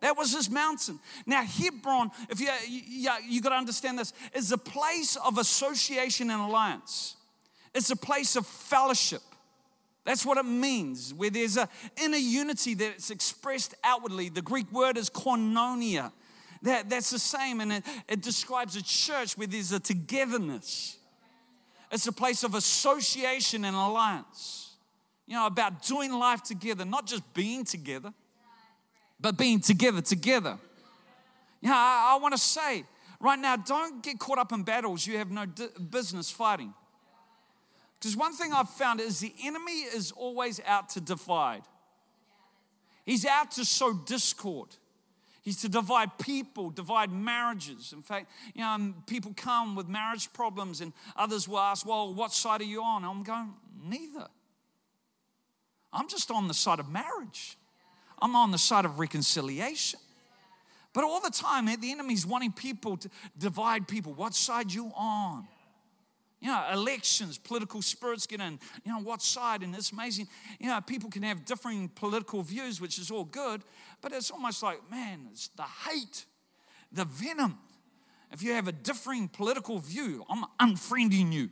That 0.00 0.16
was 0.16 0.32
his 0.32 0.50
mountain. 0.50 0.98
Now, 1.26 1.42
Hebron, 1.42 2.10
if 2.30 2.40
you, 2.40 2.48
you, 2.66 3.10
you 3.28 3.40
got 3.42 3.50
to 3.50 3.56
understand 3.56 3.98
this, 3.98 4.12
is 4.34 4.50
a 4.52 4.58
place 4.58 5.16
of 5.16 5.36
association 5.36 6.30
and 6.30 6.40
alliance. 6.40 7.16
It's 7.74 7.90
a 7.90 7.96
place 7.96 8.36
of 8.36 8.46
fellowship. 8.46 9.20
That's 10.10 10.26
what 10.26 10.38
it 10.38 10.44
means, 10.44 11.14
where 11.14 11.30
there's 11.30 11.56
an 11.56 11.68
inner 11.96 12.16
unity 12.16 12.74
that's 12.74 13.10
expressed 13.10 13.76
outwardly. 13.84 14.28
The 14.28 14.42
Greek 14.42 14.70
word 14.72 14.96
is 14.96 15.08
koinonia. 15.08 16.10
That, 16.62 16.90
that's 16.90 17.10
the 17.10 17.18
same, 17.20 17.60
and 17.60 17.72
it, 17.72 17.84
it 18.08 18.20
describes 18.20 18.74
a 18.74 18.82
church 18.82 19.38
where 19.38 19.46
there's 19.46 19.70
a 19.70 19.78
togetherness. 19.78 20.98
It's 21.92 22.08
a 22.08 22.12
place 22.12 22.42
of 22.42 22.54
association 22.56 23.64
and 23.64 23.76
alliance. 23.76 24.74
You 25.26 25.36
know, 25.36 25.46
about 25.46 25.82
doing 25.86 26.12
life 26.12 26.42
together, 26.42 26.84
not 26.84 27.06
just 27.06 27.22
being 27.32 27.64
together 27.64 28.12
but 29.20 29.36
being 29.36 29.60
together, 29.60 30.00
together. 30.00 30.58
Yeah, 31.60 31.74
I, 31.74 32.16
I 32.16 32.18
want 32.22 32.32
to 32.34 32.40
say 32.40 32.84
right 33.20 33.38
now, 33.38 33.56
don't 33.56 34.02
get 34.02 34.18
caught 34.18 34.38
up 34.38 34.50
in 34.52 34.62
battles 34.62 35.06
you 35.06 35.18
have 35.18 35.30
no 35.30 35.46
d- 35.46 35.68
business 35.90 36.30
fighting. 36.30 36.72
Because 38.00 38.16
one 38.16 38.34
thing 38.34 38.52
I've 38.52 38.70
found 38.70 39.00
is 39.00 39.20
the 39.20 39.34
enemy 39.44 39.72
is 39.72 40.10
always 40.12 40.60
out 40.66 40.88
to 40.90 41.00
divide. 41.00 41.62
He's 43.04 43.26
out 43.26 43.50
to 43.52 43.64
sow 43.64 43.92
discord. 43.92 44.68
He's 45.42 45.60
to 45.62 45.68
divide 45.68 46.18
people, 46.18 46.70
divide 46.70 47.12
marriages. 47.12 47.92
In 47.92 48.02
fact, 48.02 48.30
you 48.54 48.62
know, 48.62 48.68
um, 48.68 49.02
people 49.06 49.32
come 49.36 49.74
with 49.74 49.88
marriage 49.88 50.32
problems, 50.32 50.80
and 50.80 50.92
others 51.16 51.48
will 51.48 51.58
ask, 51.58 51.86
Well, 51.86 52.14
what 52.14 52.32
side 52.32 52.60
are 52.60 52.64
you 52.64 52.82
on? 52.82 53.04
I'm 53.04 53.22
going, 53.22 53.52
Neither. 53.82 54.28
I'm 55.92 56.08
just 56.08 56.30
on 56.30 56.46
the 56.46 56.54
side 56.54 56.78
of 56.78 56.88
marriage. 56.88 57.58
I'm 58.22 58.36
on 58.36 58.50
the 58.50 58.58
side 58.58 58.84
of 58.84 58.98
reconciliation. 58.98 59.98
But 60.92 61.04
all 61.04 61.20
the 61.20 61.30
time, 61.30 61.66
the 61.66 61.90
enemy's 61.90 62.26
wanting 62.26 62.52
people 62.52 62.96
to 62.98 63.10
divide 63.36 63.88
people. 63.88 64.12
What 64.12 64.34
side 64.34 64.72
you 64.72 64.92
on? 64.96 65.46
You 66.40 66.48
know, 66.48 66.64
elections, 66.72 67.36
political 67.36 67.82
spirits 67.82 68.26
get 68.26 68.40
in. 68.40 68.58
You 68.84 68.92
know, 68.92 69.00
what 69.00 69.20
side? 69.20 69.62
And 69.62 69.74
it's 69.74 69.92
amazing. 69.92 70.26
You 70.58 70.68
know, 70.68 70.80
people 70.80 71.10
can 71.10 71.22
have 71.22 71.44
differing 71.44 71.90
political 71.90 72.42
views, 72.42 72.80
which 72.80 72.98
is 72.98 73.10
all 73.10 73.24
good, 73.24 73.62
but 74.00 74.12
it's 74.12 74.30
almost 74.30 74.62
like, 74.62 74.78
man, 74.90 75.28
it's 75.30 75.48
the 75.48 75.62
hate, 75.62 76.24
the 76.90 77.04
venom. 77.04 77.58
If 78.32 78.42
you 78.42 78.52
have 78.52 78.68
a 78.68 78.72
differing 78.72 79.28
political 79.28 79.78
view, 79.80 80.24
I'm 80.30 80.44
unfriending 80.58 81.32
you. 81.32 81.50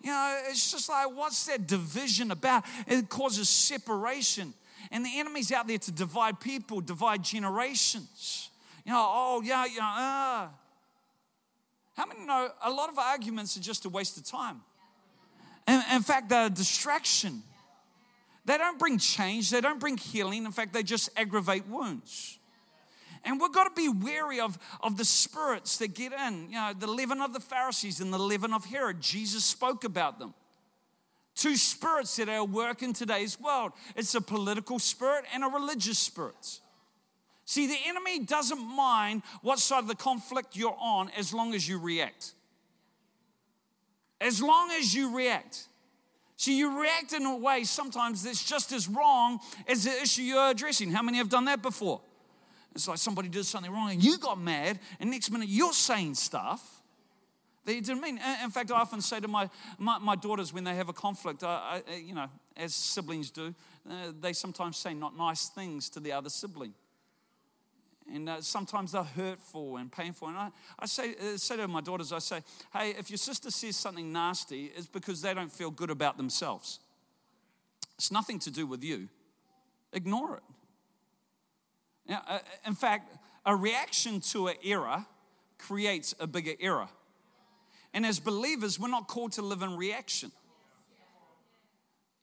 You 0.00 0.12
know, 0.12 0.40
it's 0.48 0.70
just 0.70 0.88
like, 0.88 1.08
what's 1.12 1.46
that 1.46 1.66
division 1.66 2.30
about? 2.30 2.64
It 2.86 3.08
causes 3.08 3.48
separation. 3.48 4.54
And 4.92 5.04
the 5.04 5.18
enemy's 5.18 5.50
out 5.50 5.66
there 5.66 5.78
to 5.78 5.90
divide 5.90 6.38
people, 6.38 6.80
divide 6.80 7.24
generations. 7.24 8.50
You 8.84 8.92
know, 8.92 9.04
oh, 9.08 9.42
yeah, 9.44 9.64
yeah, 9.66 10.48
uh. 10.48 10.65
How 11.96 12.06
many 12.06 12.24
know 12.24 12.50
a 12.62 12.70
lot 12.70 12.90
of 12.90 12.98
arguments 12.98 13.56
are 13.56 13.60
just 13.60 13.84
a 13.86 13.88
waste 13.88 14.18
of 14.18 14.24
time? 14.24 14.60
In 15.66 16.02
fact, 16.02 16.28
they're 16.28 16.46
a 16.46 16.50
distraction. 16.50 17.42
They 18.44 18.58
don't 18.58 18.78
bring 18.78 18.98
change, 18.98 19.50
they 19.50 19.60
don't 19.60 19.80
bring 19.80 19.96
healing. 19.96 20.44
In 20.44 20.52
fact, 20.52 20.72
they 20.72 20.82
just 20.82 21.08
aggravate 21.16 21.66
wounds. 21.66 22.38
And 23.24 23.40
we've 23.40 23.52
got 23.52 23.64
to 23.64 23.74
be 23.74 23.88
wary 23.88 24.38
of, 24.38 24.56
of 24.80 24.96
the 24.96 25.04
spirits 25.04 25.78
that 25.78 25.94
get 25.94 26.12
in. 26.12 26.46
You 26.48 26.54
know, 26.54 26.72
the 26.78 26.86
leaven 26.86 27.20
of 27.20 27.32
the 27.32 27.40
Pharisees 27.40 28.00
and 28.00 28.12
the 28.12 28.18
leaven 28.18 28.52
of 28.52 28.64
Herod. 28.66 29.00
Jesus 29.00 29.44
spoke 29.44 29.82
about 29.82 30.20
them. 30.20 30.32
Two 31.34 31.56
spirits 31.56 32.14
that 32.16 32.28
are 32.28 32.42
at 32.42 32.48
work 32.48 32.82
in 32.82 32.92
today's 32.92 33.38
world 33.40 33.72
it's 33.96 34.14
a 34.14 34.20
political 34.20 34.78
spirit 34.78 35.24
and 35.34 35.42
a 35.42 35.48
religious 35.48 35.98
spirit. 35.98 36.60
See, 37.46 37.68
the 37.68 37.78
enemy 37.86 38.18
doesn't 38.18 38.60
mind 38.60 39.22
what 39.40 39.60
side 39.60 39.78
of 39.78 39.88
the 39.88 39.94
conflict 39.94 40.56
you're 40.56 40.76
on 40.80 41.10
as 41.16 41.32
long 41.32 41.54
as 41.54 41.66
you 41.68 41.78
react. 41.78 42.34
As 44.20 44.42
long 44.42 44.72
as 44.72 44.92
you 44.92 45.16
react. 45.16 45.68
See, 46.36 46.58
you 46.58 46.80
react 46.80 47.12
in 47.12 47.24
a 47.24 47.36
way 47.36 47.62
sometimes 47.62 48.24
that's 48.24 48.44
just 48.44 48.72
as 48.72 48.88
wrong 48.88 49.38
as 49.68 49.84
the 49.84 50.02
issue 50.02 50.22
you're 50.22 50.50
addressing. 50.50 50.90
How 50.90 51.02
many 51.02 51.18
have 51.18 51.28
done 51.28 51.44
that 51.44 51.62
before? 51.62 52.00
It's 52.74 52.88
like 52.88 52.98
somebody 52.98 53.28
did 53.28 53.46
something 53.46 53.72
wrong 53.72 53.92
and 53.92 54.02
you 54.02 54.18
got 54.18 54.40
mad, 54.40 54.80
and 54.98 55.10
next 55.10 55.30
minute 55.30 55.48
you're 55.48 55.72
saying 55.72 56.16
stuff 56.16 56.82
that 57.64 57.74
you 57.74 57.80
didn't 57.80 58.02
mean. 58.02 58.20
In 58.42 58.50
fact, 58.50 58.72
I 58.72 58.80
often 58.80 59.00
say 59.00 59.20
to 59.20 59.28
my, 59.28 59.48
my, 59.78 59.98
my 59.98 60.16
daughters 60.16 60.52
when 60.52 60.64
they 60.64 60.74
have 60.74 60.88
a 60.88 60.92
conflict, 60.92 61.44
I, 61.44 61.80
I, 61.88 61.94
you 61.94 62.14
know, 62.14 62.26
as 62.56 62.74
siblings 62.74 63.30
do, 63.30 63.54
uh, 63.88 64.12
they 64.20 64.32
sometimes 64.32 64.76
say 64.76 64.94
not 64.94 65.16
nice 65.16 65.46
things 65.48 65.88
to 65.90 66.00
the 66.00 66.10
other 66.10 66.28
sibling. 66.28 66.74
And 68.12 68.28
uh, 68.28 68.40
sometimes 68.40 68.92
they're 68.92 69.02
hurtful 69.02 69.78
and 69.78 69.90
painful. 69.90 70.28
And 70.28 70.36
I, 70.36 70.50
I 70.78 70.86
say, 70.86 71.14
uh, 71.14 71.36
say 71.36 71.56
to 71.56 71.66
my 71.66 71.80
daughters, 71.80 72.12
I 72.12 72.20
say, 72.20 72.40
hey, 72.72 72.90
if 72.90 73.10
your 73.10 73.18
sister 73.18 73.50
says 73.50 73.76
something 73.76 74.12
nasty, 74.12 74.70
it's 74.76 74.86
because 74.86 75.22
they 75.22 75.34
don't 75.34 75.50
feel 75.50 75.70
good 75.70 75.90
about 75.90 76.16
themselves. 76.16 76.78
It's 77.96 78.12
nothing 78.12 78.38
to 78.40 78.50
do 78.50 78.66
with 78.66 78.84
you. 78.84 79.08
Ignore 79.92 80.36
it. 80.36 80.42
Now, 82.08 82.22
uh, 82.28 82.38
in 82.64 82.74
fact, 82.74 83.12
a 83.44 83.56
reaction 83.56 84.20
to 84.20 84.48
an 84.48 84.56
error 84.64 85.04
creates 85.58 86.14
a 86.20 86.26
bigger 86.26 86.52
error. 86.60 86.88
And 87.92 88.06
as 88.06 88.20
believers, 88.20 88.78
we're 88.78 88.88
not 88.88 89.08
called 89.08 89.32
to 89.32 89.42
live 89.42 89.62
in 89.62 89.76
reaction. 89.76 90.30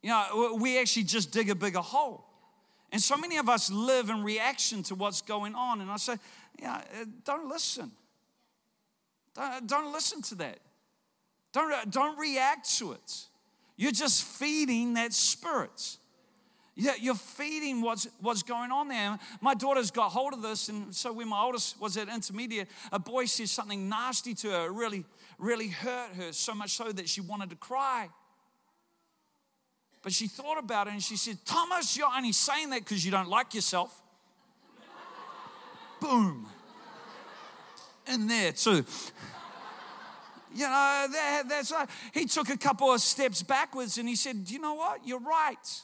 You 0.01 0.09
know, 0.09 0.57
we 0.59 0.79
actually 0.79 1.03
just 1.03 1.31
dig 1.31 1.49
a 1.49 1.55
bigger 1.55 1.79
hole. 1.79 2.25
And 2.93 3.01
so 3.01 3.17
many 3.17 3.37
of 3.37 3.49
us 3.49 3.71
live 3.71 4.11
in 4.11 4.23
reaction 4.23 4.83
to 4.83 4.95
what's 4.95 5.23
going 5.23 5.55
on. 5.55 5.81
And 5.81 5.89
I 5.89 5.97
say, 5.97 6.15
yeah, 6.61 6.75
uh, 6.75 7.05
don't 7.25 7.49
listen. 7.49 7.91
Don't, 9.33 9.67
don't 9.67 9.91
listen 9.91 10.21
to 10.21 10.35
that. 10.35 10.59
Don't, 11.53 11.91
don't 11.91 12.19
react 12.19 12.77
to 12.77 12.91
it. 12.91 13.25
You're 13.77 13.91
just 13.91 14.23
feeding 14.23 14.93
that 14.93 15.11
spirit. 15.11 15.97
Yeah, 16.75 16.91
you're 16.99 17.15
feeding 17.15 17.81
what's, 17.81 18.07
what's 18.21 18.43
going 18.43 18.71
on 18.71 18.89
there. 18.89 19.17
My 19.41 19.55
daughter's 19.55 19.89
got 19.89 20.11
hold 20.11 20.33
of 20.33 20.43
this, 20.43 20.69
and 20.69 20.93
so 20.93 21.13
when 21.13 21.29
my 21.29 21.41
oldest 21.41 21.81
was 21.81 21.97
at 21.97 22.09
intermediate, 22.09 22.67
a 22.91 22.99
boy 22.99 23.25
says 23.25 23.49
something 23.49 23.89
nasty 23.89 24.35
to 24.35 24.51
her, 24.51 24.71
really, 24.71 25.03
really 25.39 25.69
hurt 25.69 26.13
her, 26.15 26.31
so 26.31 26.53
much 26.53 26.71
so 26.71 26.91
that 26.91 27.09
she 27.09 27.21
wanted 27.21 27.49
to 27.49 27.55
cry. 27.55 28.09
But 30.03 30.11
she 30.11 30.27
thought 30.27 30.59
about 30.59 30.87
it 30.87 30.93
and 30.93 31.01
she 31.01 31.15
said, 31.15 31.37
Thomas, 31.45 31.97
you're 31.97 32.11
only 32.13 32.33
saying 32.33 32.69
that 32.71 32.81
because 32.81 33.03
you 33.03 33.09
don't 33.09 33.29
like 33.29 33.55
yourself. 33.55 34.01
Boom. 36.01 36.45
In 38.05 38.27
there, 38.27 38.51
too. 38.51 38.85
You 40.53 40.65
know, 40.65 41.07
that, 41.11 41.43
that's 41.47 41.71
right. 41.71 41.89
He 42.13 42.25
took 42.25 42.49
a 42.49 42.57
couple 42.57 42.91
of 42.91 42.99
steps 42.99 43.41
backwards 43.41 43.97
and 43.97 44.07
he 44.07 44.15
said, 44.15 44.49
You 44.49 44.59
know 44.59 44.73
what? 44.73 45.07
You're 45.07 45.19
right. 45.19 45.81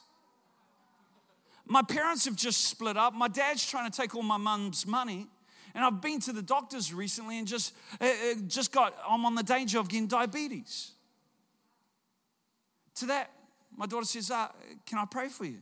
My 1.65 1.81
parents 1.81 2.25
have 2.25 2.35
just 2.35 2.65
split 2.65 2.97
up. 2.97 3.13
My 3.13 3.29
dad's 3.29 3.67
trying 3.67 3.89
to 3.89 4.01
take 4.01 4.15
all 4.15 4.21
my 4.21 4.37
mum's 4.37 4.85
money. 4.85 5.27
And 5.73 5.85
I've 5.85 6.01
been 6.01 6.19
to 6.21 6.33
the 6.33 6.41
doctors 6.41 6.93
recently 6.93 7.39
and 7.39 7.47
just, 7.47 7.73
uh, 8.01 8.05
uh, 8.05 8.33
just 8.47 8.71
got, 8.71 8.95
I'm 9.07 9.23
on 9.25 9.35
the 9.35 9.43
danger 9.43 9.79
of 9.79 9.87
getting 9.87 10.07
diabetes. 10.07 10.91
To 12.95 13.05
that, 13.05 13.31
my 13.75 13.85
daughter 13.85 14.05
says, 14.05 14.31
uh, 14.31 14.47
Can 14.85 14.97
I 14.97 15.05
pray 15.05 15.29
for 15.29 15.45
you? 15.45 15.59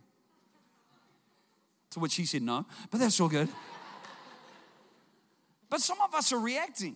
To 1.91 1.99
which 1.99 2.15
he 2.15 2.25
said, 2.25 2.41
No, 2.41 2.65
but 2.91 2.99
that's 2.99 3.19
all 3.19 3.29
good. 3.29 3.49
but 5.69 5.81
some 5.81 6.01
of 6.01 6.13
us 6.13 6.31
are 6.31 6.39
reacting. 6.39 6.95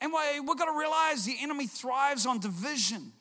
And 0.00 0.12
we've 0.12 0.58
got 0.58 0.64
to 0.64 0.78
realize 0.78 1.26
the 1.26 1.36
enemy 1.40 1.66
thrives 1.66 2.24
on 2.24 2.40
division. 2.40 3.12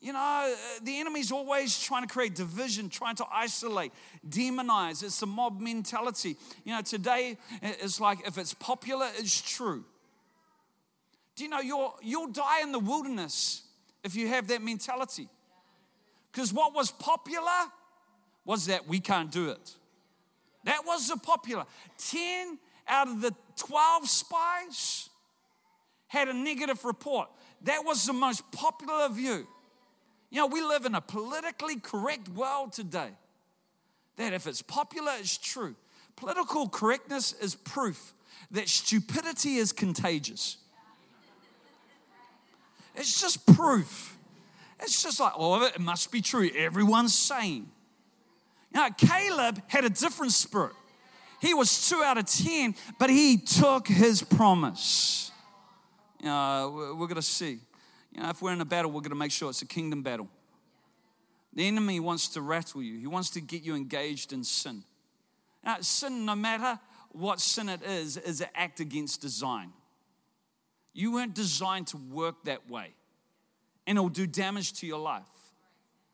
You 0.00 0.14
know, 0.14 0.54
the 0.82 0.98
enemy's 0.98 1.30
always 1.30 1.78
trying 1.78 2.06
to 2.06 2.12
create 2.12 2.34
division, 2.34 2.88
trying 2.88 3.16
to 3.16 3.26
isolate, 3.30 3.92
demonize. 4.26 5.04
It's 5.04 5.20
the 5.20 5.26
mob 5.26 5.60
mentality. 5.60 6.36
You 6.64 6.74
know, 6.74 6.80
today 6.80 7.36
it's 7.60 8.00
like 8.00 8.26
if 8.26 8.38
it's 8.38 8.54
popular, 8.54 9.08
it's 9.18 9.40
true. 9.42 9.84
Do 11.36 11.44
you 11.44 11.50
know 11.50 11.60
you'll, 11.60 11.94
you'll 12.02 12.32
die 12.32 12.62
in 12.62 12.72
the 12.72 12.78
wilderness 12.78 13.62
if 14.02 14.16
you 14.16 14.28
have 14.28 14.48
that 14.48 14.62
mentality? 14.62 15.28
Because 16.32 16.52
what 16.52 16.74
was 16.74 16.90
popular 16.90 17.70
was 18.44 18.66
that 18.66 18.86
we 18.86 19.00
can't 19.00 19.30
do 19.30 19.50
it. 19.50 19.76
That 20.64 20.84
was 20.86 21.08
the 21.08 21.16
popular. 21.16 21.64
10 21.98 22.58
out 22.88 23.08
of 23.08 23.20
the 23.20 23.34
12 23.56 24.08
spies 24.08 25.08
had 26.08 26.28
a 26.28 26.34
negative 26.34 26.84
report. 26.84 27.28
That 27.62 27.84
was 27.84 28.06
the 28.06 28.12
most 28.12 28.50
popular 28.52 29.08
view. 29.08 29.46
You 30.30 30.38
know, 30.38 30.46
we 30.46 30.62
live 30.62 30.84
in 30.84 30.94
a 30.94 31.00
politically 31.00 31.76
correct 31.76 32.28
world 32.28 32.72
today. 32.72 33.10
That 34.16 34.32
if 34.32 34.46
it's 34.46 34.62
popular, 34.62 35.12
it's 35.18 35.36
true. 35.38 35.74
Political 36.16 36.68
correctness 36.68 37.32
is 37.32 37.54
proof 37.54 38.12
that 38.50 38.68
stupidity 38.68 39.56
is 39.56 39.72
contagious. 39.72 40.56
It's 42.94 43.20
just 43.20 43.46
proof. 43.54 44.16
It's 44.82 45.02
just 45.02 45.20
like, 45.20 45.32
oh, 45.36 45.64
it 45.64 45.78
must 45.78 46.10
be 46.10 46.20
true. 46.20 46.50
Everyone's 46.56 47.14
saying. 47.14 47.68
Know, 48.72 48.88
Caleb 48.96 49.60
had 49.66 49.84
a 49.84 49.90
different 49.90 50.32
spirit. 50.32 50.72
He 51.40 51.54
was 51.54 51.88
two 51.88 52.02
out 52.02 52.18
of 52.18 52.26
10, 52.26 52.74
but 52.98 53.10
he 53.10 53.38
took 53.38 53.88
his 53.88 54.22
promise. 54.22 55.32
You 56.20 56.26
know, 56.26 56.94
we're 56.98 57.06
going 57.06 57.16
to 57.16 57.22
see. 57.22 57.58
You 58.12 58.22
know, 58.22 58.28
if 58.28 58.42
we're 58.42 58.52
in 58.52 58.60
a 58.60 58.66
battle, 58.66 58.90
we're 58.90 59.00
going 59.00 59.10
to 59.10 59.16
make 59.16 59.32
sure 59.32 59.48
it's 59.50 59.62
a 59.62 59.66
kingdom 59.66 60.02
battle. 60.02 60.28
The 61.52 61.66
enemy 61.66 61.98
wants 61.98 62.28
to 62.28 62.42
rattle 62.42 62.82
you, 62.82 62.98
he 62.98 63.06
wants 63.06 63.30
to 63.30 63.40
get 63.40 63.62
you 63.62 63.74
engaged 63.74 64.32
in 64.32 64.44
sin. 64.44 64.84
Now, 65.64 65.78
sin, 65.80 66.24
no 66.24 66.34
matter 66.34 66.78
what 67.12 67.40
sin 67.40 67.68
it 67.68 67.82
is, 67.82 68.16
is 68.16 68.40
an 68.40 68.48
act 68.54 68.80
against 68.80 69.20
design. 69.20 69.72
You 70.92 71.12
weren't 71.12 71.34
designed 71.34 71.88
to 71.88 71.96
work 71.96 72.44
that 72.44 72.70
way, 72.70 72.94
and 73.90 73.98
it'll 73.98 74.08
do 74.08 74.24
damage 74.24 74.72
to 74.74 74.86
your 74.86 75.00
life. 75.00 75.24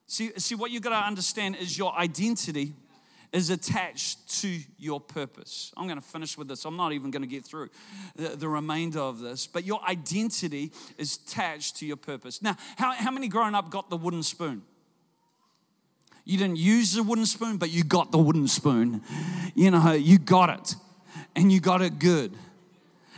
See, 0.07 0.31
see 0.39 0.55
what 0.55 0.70
you 0.70 0.81
got 0.81 0.99
to 0.99 1.07
understand 1.07 1.57
is 1.57 1.77
your 1.77 1.95
identity 1.95 2.72
is 3.35 3.51
attached 3.51 4.41
to 4.41 4.61
your 4.79 4.99
purpose. 4.99 5.74
I'm 5.77 5.87
going 5.87 6.01
to 6.01 6.05
finish 6.05 6.39
with 6.39 6.49
this. 6.49 6.64
I'm 6.64 6.79
not 6.79 6.95
even 6.95 7.11
going 7.11 7.20
to 7.20 7.29
get 7.29 7.45
through 7.45 7.68
the, 8.14 8.29
the, 8.29 8.49
remainder 8.49 9.01
of 9.01 9.18
this, 9.20 9.47
but 9.47 9.66
your 9.66 9.85
identity 9.87 10.72
is 10.97 11.18
attached 11.27 11.77
to 11.77 11.87
your 11.87 11.99
purpose. 11.99 12.41
Now, 12.41 12.57
how, 12.77 12.93
how 12.93 13.11
many 13.11 13.29
growing 13.29 13.55
up 13.55 13.68
got 13.68 13.91
the 13.91 13.99
wooden 13.99 14.22
spoon? 14.22 14.62
You 16.24 16.39
didn't 16.39 16.57
use 16.57 16.95
the 16.95 17.03
wooden 17.03 17.27
spoon, 17.27 17.59
but 17.59 17.68
you 17.68 17.85
got 17.85 18.11
the 18.11 18.18
wooden 18.18 18.49
spoon. 18.49 19.03
You 19.55 19.70
know, 19.70 19.93
you 19.93 20.16
got 20.16 20.49
it, 20.49 20.77
and 21.35 21.53
you 21.53 21.61
got 21.61 21.83
it 21.83 21.99
good. 21.99 22.33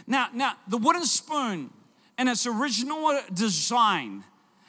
Now, 0.05 0.31
now 0.35 0.55
the 0.67 0.79
wooden 0.79 1.05
spoon, 1.05 1.71
in 2.19 2.27
its 2.27 2.45
original 2.45 3.21
design, 3.33 4.25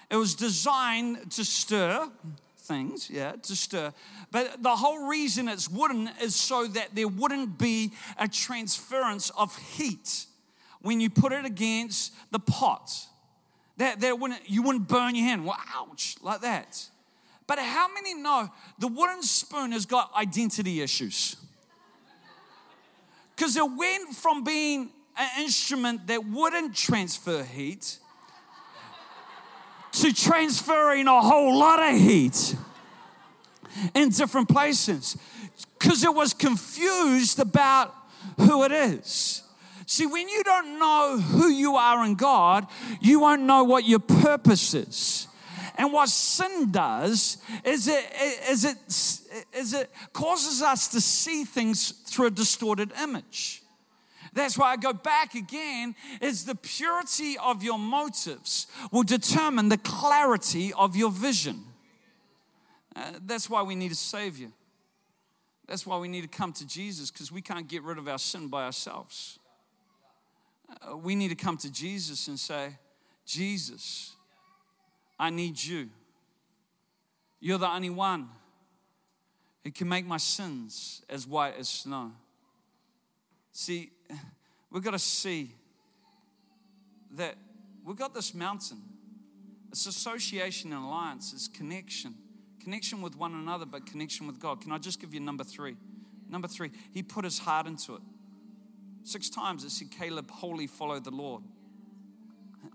it 0.09 0.15
was 0.15 0.35
designed 0.35 1.31
to 1.31 1.45
stir 1.45 2.09
things, 2.57 3.09
yeah, 3.09 3.33
to 3.43 3.55
stir. 3.55 3.93
But 4.31 4.61
the 4.63 4.75
whole 4.75 5.07
reason 5.07 5.47
it's 5.47 5.69
wooden 5.69 6.09
is 6.21 6.35
so 6.35 6.67
that 6.67 6.89
there 6.93 7.07
wouldn't 7.07 7.57
be 7.57 7.91
a 8.17 8.27
transference 8.27 9.29
of 9.31 9.55
heat 9.57 10.25
when 10.81 11.01
you 11.01 11.09
put 11.09 11.31
it 11.31 11.45
against 11.45 12.13
the 12.31 12.39
pot. 12.39 12.91
That, 13.77 13.99
that 14.01 14.19
wouldn't, 14.19 14.49
you 14.49 14.61
wouldn't 14.61 14.87
burn 14.87 15.15
your 15.15 15.25
hand. 15.25 15.45
Well, 15.45 15.57
ouch, 15.75 16.15
like 16.21 16.41
that. 16.41 16.87
But 17.47 17.59
how 17.59 17.87
many 17.91 18.13
know 18.13 18.49
the 18.77 18.87
wooden 18.87 19.23
spoon 19.23 19.71
has 19.71 19.85
got 19.85 20.13
identity 20.15 20.81
issues? 20.81 21.35
Because 23.35 23.55
it 23.55 23.63
went 23.63 24.15
from 24.15 24.43
being 24.43 24.91
an 25.17 25.29
instrument 25.39 26.07
that 26.07 26.25
wouldn't 26.25 26.75
transfer 26.75 27.43
heat 27.43 27.97
to 29.91 30.13
transferring 30.13 31.07
a 31.07 31.21
whole 31.21 31.57
lot 31.57 31.79
of 31.81 31.99
heat 31.99 32.55
in 33.95 34.09
different 34.09 34.49
places 34.49 35.17
because 35.77 36.03
it 36.03 36.13
was 36.13 36.33
confused 36.33 37.39
about 37.39 37.95
who 38.37 38.63
it 38.63 38.71
is. 38.71 39.43
See, 39.85 40.05
when 40.05 40.29
you 40.29 40.43
don't 40.43 40.77
know 40.77 41.19
who 41.19 41.49
you 41.49 41.75
are 41.75 42.05
in 42.05 42.15
God, 42.15 42.67
you 43.01 43.21
won't 43.21 43.41
know 43.41 43.63
what 43.63 43.85
your 43.85 43.99
purpose 43.99 44.73
is. 44.73 45.27
And 45.75 45.93
what 45.93 46.09
sin 46.09 46.71
does 46.71 47.37
is 47.63 47.87
it, 47.87 48.05
is 48.49 48.65
it, 48.65 48.77
is 49.53 49.73
it 49.73 49.89
causes 50.13 50.61
us 50.61 50.89
to 50.89 51.01
see 51.01 51.45
things 51.45 51.91
through 51.91 52.27
a 52.27 52.31
distorted 52.31 52.91
image. 53.01 53.63
That's 54.33 54.57
why 54.57 54.71
I 54.71 54.77
go 54.77 54.93
back 54.93 55.35
again 55.35 55.95
is 56.21 56.45
the 56.45 56.55
purity 56.55 57.37
of 57.37 57.63
your 57.63 57.79
motives 57.79 58.67
will 58.91 59.03
determine 59.03 59.69
the 59.69 59.77
clarity 59.77 60.73
of 60.73 60.95
your 60.95 61.11
vision. 61.11 61.63
Uh, 62.95 63.13
that's 63.25 63.49
why 63.49 63.61
we 63.63 63.75
need 63.75 63.91
a 63.91 63.95
savior. 63.95 64.49
That's 65.67 65.85
why 65.85 65.97
we 65.97 66.07
need 66.07 66.21
to 66.21 66.27
come 66.27 66.51
to 66.53 66.67
Jesus 66.67 67.11
because 67.11 67.31
we 67.31 67.41
can't 67.41 67.67
get 67.67 67.83
rid 67.83 67.97
of 67.97 68.07
our 68.07 68.17
sin 68.17 68.47
by 68.47 68.65
ourselves. 68.65 69.39
Uh, 70.69 70.97
we 70.97 71.15
need 71.15 71.29
to 71.29 71.35
come 71.35 71.57
to 71.57 71.71
Jesus 71.71 72.27
and 72.27 72.39
say, 72.39 72.77
Jesus, 73.25 74.15
I 75.19 75.29
need 75.29 75.61
you. 75.61 75.89
You're 77.39 77.59
the 77.59 77.69
only 77.69 77.89
one 77.89 78.29
who 79.63 79.71
can 79.71 79.87
make 79.87 80.05
my 80.05 80.17
sins 80.17 81.03
as 81.09 81.27
white 81.27 81.55
as 81.57 81.69
snow. 81.69 82.11
See, 83.51 83.91
we've 84.71 84.83
got 84.83 84.91
to 84.91 84.99
see 84.99 85.51
that 87.11 87.35
we've 87.85 87.97
got 87.97 88.13
this 88.13 88.33
mountain. 88.33 88.81
It's 89.69 89.85
association 89.85 90.73
and 90.73 90.83
alliance, 90.83 91.33
it's 91.33 91.47
connection. 91.47 92.15
Connection 92.61 93.01
with 93.01 93.15
one 93.15 93.33
another, 93.33 93.65
but 93.65 93.85
connection 93.85 94.27
with 94.27 94.39
God. 94.39 94.61
Can 94.61 94.71
I 94.71 94.77
just 94.77 94.99
give 94.99 95.13
you 95.13 95.19
number 95.19 95.43
three? 95.43 95.77
Number 96.29 96.47
three, 96.47 96.71
he 96.91 97.01
put 97.01 97.23
his 97.23 97.39
heart 97.39 97.67
into 97.67 97.95
it. 97.95 98.01
Six 99.03 99.29
times 99.29 99.63
it 99.63 99.71
said, 99.71 99.89
Caleb 99.91 100.29
wholly 100.29 100.67
followed 100.67 101.03
the 101.03 101.11
Lord. 101.11 101.43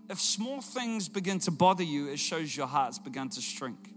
If 0.09 0.19
small 0.19 0.61
things 0.61 1.07
begin 1.07 1.39
to 1.39 1.51
bother 1.51 1.83
you, 1.83 2.09
it 2.09 2.17
shows 2.19 2.55
your 2.55 2.67
heart's 2.67 2.99
begun 2.99 3.29
to 3.29 3.41
shrink. 3.41 3.93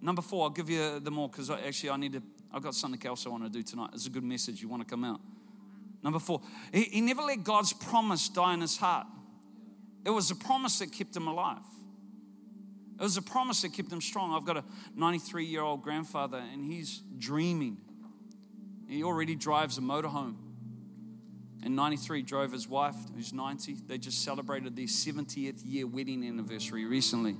Number 0.00 0.22
four, 0.22 0.44
I'll 0.44 0.50
give 0.50 0.70
you 0.70 1.00
the 1.00 1.10
more 1.10 1.28
because 1.28 1.50
actually 1.50 1.90
I 1.90 1.96
need 1.96 2.14
to 2.14 2.22
I've 2.52 2.62
got 2.62 2.74
something 2.74 3.04
else 3.06 3.26
I 3.26 3.28
want 3.28 3.44
to 3.44 3.50
do 3.50 3.62
tonight. 3.62 3.90
It's 3.92 4.06
a 4.06 4.10
good 4.10 4.24
message. 4.24 4.62
You 4.62 4.68
want 4.68 4.82
to 4.82 4.88
come 4.88 5.04
out. 5.04 5.20
Number 6.06 6.20
four, 6.20 6.40
he, 6.72 6.82
he 6.84 7.00
never 7.00 7.20
let 7.22 7.42
God's 7.42 7.72
promise 7.72 8.28
die 8.28 8.54
in 8.54 8.60
his 8.60 8.76
heart. 8.76 9.08
It 10.04 10.10
was 10.10 10.30
a 10.30 10.36
promise 10.36 10.78
that 10.78 10.92
kept 10.92 11.16
him 11.16 11.26
alive. 11.26 11.58
It 13.00 13.02
was 13.02 13.16
a 13.16 13.22
promise 13.22 13.62
that 13.62 13.72
kept 13.72 13.90
him 13.90 14.00
strong. 14.00 14.32
I've 14.32 14.44
got 14.44 14.56
a 14.56 14.64
93 14.94 15.46
year 15.46 15.62
old 15.62 15.82
grandfather, 15.82 16.38
and 16.38 16.64
he's 16.64 17.02
dreaming. 17.18 17.78
He 18.86 19.02
already 19.02 19.34
drives 19.34 19.78
a 19.78 19.80
motorhome. 19.80 20.36
In 21.64 21.74
93, 21.74 22.22
drove 22.22 22.52
his 22.52 22.68
wife, 22.68 22.94
who's 23.16 23.32
90. 23.32 23.78
They 23.88 23.98
just 23.98 24.22
celebrated 24.22 24.76
their 24.76 24.84
70th 24.84 25.62
year 25.64 25.88
wedding 25.88 26.24
anniversary 26.24 26.84
recently. 26.84 27.34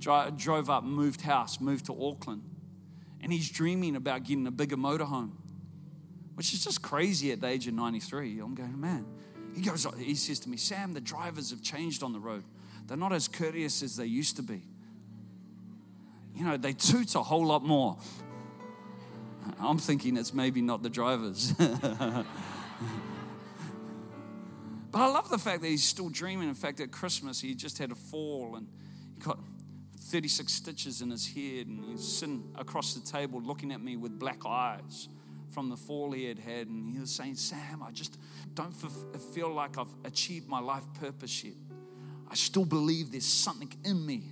drove 0.00 0.68
up, 0.68 0.82
moved 0.82 1.20
house, 1.20 1.60
moved 1.60 1.86
to 1.86 1.92
Auckland 1.92 2.42
and 3.20 3.32
he's 3.32 3.50
dreaming 3.50 3.96
about 3.96 4.24
getting 4.24 4.46
a 4.46 4.50
bigger 4.50 4.76
motorhome, 4.76 5.32
which 6.40 6.54
is 6.54 6.64
just 6.64 6.80
crazy 6.80 7.32
at 7.32 7.40
the 7.42 7.46
age 7.46 7.66
of 7.66 7.74
93. 7.74 8.40
I'm 8.40 8.54
going, 8.54 8.80
man. 8.80 9.04
He 9.54 9.60
goes, 9.60 9.86
he 9.98 10.14
says 10.14 10.40
to 10.40 10.48
me, 10.48 10.56
Sam, 10.56 10.94
the 10.94 11.00
drivers 11.02 11.50
have 11.50 11.60
changed 11.60 12.02
on 12.02 12.14
the 12.14 12.18
road. 12.18 12.44
They're 12.86 12.96
not 12.96 13.12
as 13.12 13.28
courteous 13.28 13.82
as 13.82 13.94
they 13.94 14.06
used 14.06 14.36
to 14.36 14.42
be. 14.42 14.62
You 16.34 16.46
know, 16.46 16.56
they 16.56 16.72
toot 16.72 17.14
a 17.14 17.22
whole 17.22 17.44
lot 17.44 17.62
more. 17.62 17.98
I'm 19.60 19.76
thinking 19.76 20.16
it's 20.16 20.32
maybe 20.32 20.62
not 20.62 20.82
the 20.82 20.88
drivers. 20.88 21.52
but 21.58 22.24
I 24.94 25.06
love 25.08 25.28
the 25.28 25.36
fact 25.36 25.60
that 25.60 25.68
he's 25.68 25.84
still 25.84 26.08
dreaming. 26.08 26.48
In 26.48 26.54
fact, 26.54 26.80
at 26.80 26.90
Christmas, 26.90 27.38
he 27.38 27.54
just 27.54 27.76
had 27.76 27.92
a 27.92 27.94
fall 27.94 28.54
and 28.56 28.66
he 29.14 29.20
got 29.20 29.38
36 30.04 30.50
stitches 30.50 31.02
in 31.02 31.10
his 31.10 31.28
head, 31.28 31.66
and 31.66 31.84
he's 31.84 32.02
sitting 32.02 32.50
across 32.56 32.94
the 32.94 33.06
table 33.06 33.42
looking 33.42 33.72
at 33.72 33.82
me 33.82 33.98
with 33.98 34.18
black 34.18 34.46
eyes 34.46 35.10
from 35.52 35.68
the 35.68 35.76
fall 35.76 36.12
he 36.12 36.24
had 36.24 36.38
had. 36.38 36.68
And 36.68 36.90
he 36.90 36.98
was 36.98 37.10
saying, 37.10 37.34
Sam, 37.34 37.82
I 37.82 37.90
just 37.90 38.18
don't 38.54 38.72
feel 38.72 39.52
like 39.52 39.78
I've 39.78 39.94
achieved 40.04 40.48
my 40.48 40.60
life 40.60 40.84
purpose 41.00 41.44
yet. 41.44 41.54
I 42.30 42.34
still 42.34 42.64
believe 42.64 43.10
there's 43.10 43.24
something 43.24 43.72
in 43.84 44.06
me 44.06 44.22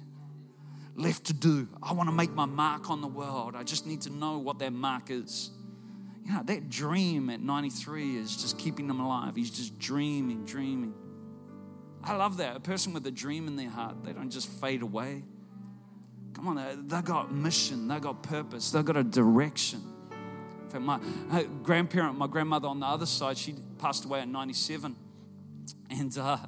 left 0.94 1.24
to 1.26 1.32
do. 1.32 1.68
I 1.82 1.92
want 1.92 2.08
to 2.08 2.14
make 2.14 2.32
my 2.32 2.46
mark 2.46 2.90
on 2.90 3.00
the 3.00 3.08
world. 3.08 3.54
I 3.56 3.62
just 3.62 3.86
need 3.86 4.02
to 4.02 4.10
know 4.10 4.38
what 4.38 4.58
that 4.60 4.72
mark 4.72 5.10
is. 5.10 5.50
You 6.24 6.34
know, 6.34 6.42
that 6.44 6.68
dream 6.68 7.30
at 7.30 7.40
93 7.40 8.16
is 8.16 8.36
just 8.36 8.58
keeping 8.58 8.88
him 8.88 9.00
alive. 9.00 9.34
He's 9.34 9.50
just 9.50 9.78
dreaming, 9.78 10.44
dreaming. 10.44 10.92
I 12.04 12.14
love 12.14 12.36
that. 12.36 12.56
A 12.56 12.60
person 12.60 12.92
with 12.92 13.06
a 13.06 13.10
dream 13.10 13.48
in 13.48 13.56
their 13.56 13.70
heart, 13.70 14.04
they 14.04 14.12
don't 14.12 14.30
just 14.30 14.48
fade 14.48 14.82
away. 14.82 15.24
Come 16.34 16.48
on, 16.48 16.86
they 16.86 17.02
got 17.02 17.34
mission, 17.34 17.88
they 17.88 17.98
got 17.98 18.22
purpose, 18.22 18.70
they 18.70 18.82
got 18.82 18.96
a 18.96 19.02
direction. 19.02 19.82
Fact, 20.70 20.82
my 20.82 21.46
grandparent, 21.62 22.18
my 22.18 22.26
grandmother 22.26 22.68
on 22.68 22.80
the 22.80 22.86
other 22.86 23.06
side, 23.06 23.38
she 23.38 23.54
passed 23.78 24.04
away 24.04 24.20
at 24.20 24.28
97. 24.28 24.96
And, 25.90 26.18
uh, 26.18 26.38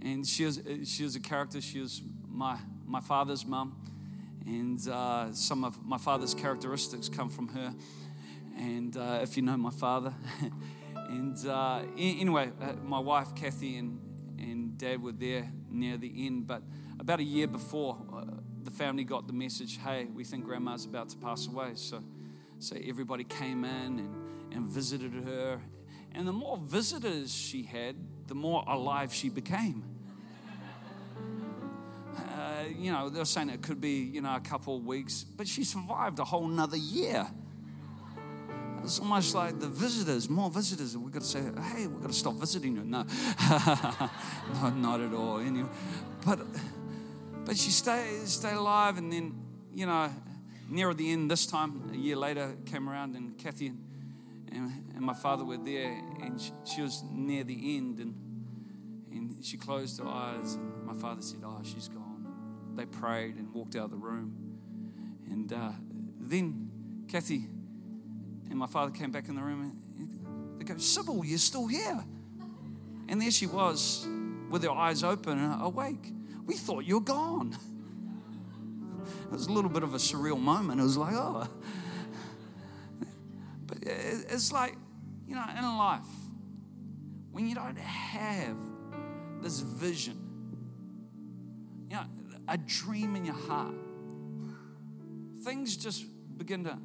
and 0.00 0.26
she, 0.26 0.44
was, 0.44 0.60
she 0.84 1.04
was 1.04 1.16
a 1.16 1.20
character. 1.20 1.60
She 1.60 1.80
was 1.80 2.02
my, 2.28 2.58
my 2.86 3.00
father's 3.00 3.44
mum. 3.44 3.76
And 4.46 4.86
uh, 4.88 5.32
some 5.32 5.64
of 5.64 5.84
my 5.84 5.98
father's 5.98 6.34
characteristics 6.34 7.08
come 7.08 7.28
from 7.28 7.48
her. 7.48 7.74
And 8.56 8.96
uh, 8.96 9.20
if 9.22 9.36
you 9.36 9.42
know 9.42 9.56
my 9.56 9.70
father. 9.70 10.14
and 11.08 11.36
uh, 11.46 11.82
anyway, 11.98 12.50
uh, 12.60 12.72
my 12.84 12.98
wife, 13.00 13.34
Kathy, 13.34 13.76
and, 13.76 14.00
and 14.38 14.78
dad 14.78 15.02
were 15.02 15.12
there 15.12 15.50
near 15.70 15.96
the 15.96 16.26
end. 16.26 16.46
But 16.46 16.62
about 16.98 17.20
a 17.20 17.24
year 17.24 17.46
before, 17.46 17.98
uh, 18.14 18.24
the 18.62 18.70
family 18.70 19.04
got 19.04 19.26
the 19.26 19.32
message 19.32 19.78
hey, 19.78 20.06
we 20.06 20.24
think 20.24 20.44
grandma's 20.44 20.84
about 20.84 21.08
to 21.10 21.16
pass 21.16 21.46
away. 21.46 21.72
So, 21.74 22.02
so 22.58 22.76
everybody 22.84 23.24
came 23.24 23.64
in 23.64 23.98
and, 23.98 24.14
and 24.52 24.68
visited 24.68 25.12
her. 25.24 25.60
And 26.14 26.26
the 26.26 26.32
more 26.32 26.56
visitors 26.56 27.34
she 27.34 27.62
had, 27.62 27.96
the 28.26 28.34
more 28.34 28.64
alive 28.66 29.12
she 29.12 29.28
became. 29.28 29.84
Uh, 32.16 32.64
you 32.76 32.90
know, 32.90 33.10
they're 33.10 33.24
saying 33.24 33.50
it 33.50 33.62
could 33.62 33.80
be, 33.80 33.98
you 33.98 34.22
know, 34.22 34.34
a 34.34 34.40
couple 34.40 34.76
of 34.76 34.84
weeks, 34.84 35.24
but 35.24 35.46
she 35.46 35.64
survived 35.64 36.18
a 36.18 36.24
whole 36.24 36.46
nother 36.46 36.76
year. 36.76 37.26
It's 38.82 39.00
almost 39.00 39.34
like 39.34 39.58
the 39.58 39.66
visitors, 39.66 40.30
more 40.30 40.48
visitors, 40.48 40.96
we've 40.96 41.12
got 41.12 41.22
to 41.22 41.28
say, 41.28 41.40
hey, 41.40 41.86
we've 41.86 42.00
got 42.00 42.08
to 42.08 42.16
stop 42.16 42.34
visiting 42.34 42.76
her. 42.76 42.84
No, 42.84 43.02
no 44.62 44.70
not 44.70 45.00
at 45.00 45.12
all. 45.12 45.38
Anyway, 45.40 45.68
but 46.24 46.38
but 47.44 47.56
she 47.56 47.70
stayed, 47.70 48.26
stayed 48.28 48.54
alive, 48.54 48.98
and 48.98 49.12
then, 49.12 49.34
you 49.74 49.86
know, 49.86 50.10
near 50.68 50.92
the 50.94 51.12
end, 51.12 51.30
this 51.30 51.46
time, 51.46 51.90
a 51.92 51.96
year 51.96 52.16
later, 52.16 52.56
came 52.66 52.88
around, 52.88 53.14
and 53.14 53.36
Kathy 53.38 53.68
and, 53.68 53.82
and, 54.52 54.70
and 54.94 55.00
my 55.00 55.14
father 55.14 55.44
were 55.44 55.56
there, 55.56 56.00
and 56.22 56.40
she, 56.40 56.52
she, 56.64 56.82
was 56.82 57.02
near 57.10 57.44
the 57.44 57.76
end, 57.76 57.98
and, 57.98 58.14
and 59.10 59.44
she 59.44 59.56
closed 59.56 59.98
her 60.00 60.08
eyes, 60.08 60.54
and 60.54 60.84
my 60.84 60.94
father 60.94 61.22
said, 61.22 61.40
Oh, 61.44 61.60
she's 61.62 61.88
gone. 61.88 62.26
They 62.74 62.86
prayed 62.86 63.36
and 63.36 63.52
walked 63.54 63.76
out 63.76 63.84
of 63.84 63.90
the 63.90 63.96
room. 63.96 64.34
And 65.30 65.52
uh, 65.52 65.72
then 66.20 66.70
Kathy 67.08 67.46
and 68.48 68.58
my 68.58 68.66
father 68.66 68.92
came 68.92 69.10
back 69.10 69.28
in 69.28 69.34
the 69.34 69.42
room, 69.42 69.72
and 69.98 70.60
they 70.60 70.64
go, 70.64 70.76
Sybil, 70.78 71.24
you're 71.24 71.38
still 71.38 71.66
here. 71.66 72.04
And 73.08 73.20
there 73.20 73.30
she 73.30 73.46
was 73.46 74.06
with 74.50 74.62
her 74.64 74.70
eyes 74.70 75.02
open 75.02 75.38
and 75.38 75.62
awake 75.62 76.12
we 76.46 76.54
thought 76.54 76.84
you 76.84 76.98
were 76.98 77.04
gone. 77.04 77.56
It 79.26 79.32
was 79.32 79.46
a 79.46 79.52
little 79.52 79.70
bit 79.70 79.82
of 79.82 79.94
a 79.94 79.98
surreal 79.98 80.40
moment. 80.40 80.80
It 80.80 80.84
was 80.84 80.96
like, 80.96 81.14
oh. 81.14 81.48
But 83.66 83.78
it's 83.82 84.52
like, 84.52 84.76
you 85.26 85.34
know, 85.34 85.44
in 85.56 85.64
life, 85.76 86.00
when 87.32 87.48
you 87.48 87.54
don't 87.54 87.78
have 87.78 88.56
this 89.42 89.60
vision, 89.60 90.16
you 91.90 91.96
know, 91.96 92.04
a 92.48 92.56
dream 92.56 93.16
in 93.16 93.24
your 93.24 93.34
heart, 93.34 93.74
things 95.42 95.76
just 95.76 96.04
begin 96.38 96.64
to 96.64 96.78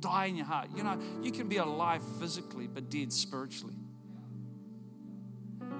die 0.00 0.26
in 0.26 0.36
your 0.36 0.46
heart. 0.46 0.68
You 0.76 0.84
know, 0.84 0.98
you 1.22 1.32
can 1.32 1.48
be 1.48 1.56
alive 1.56 2.02
physically, 2.20 2.66
but 2.66 2.90
dead 2.90 3.12
spiritually. 3.12 3.74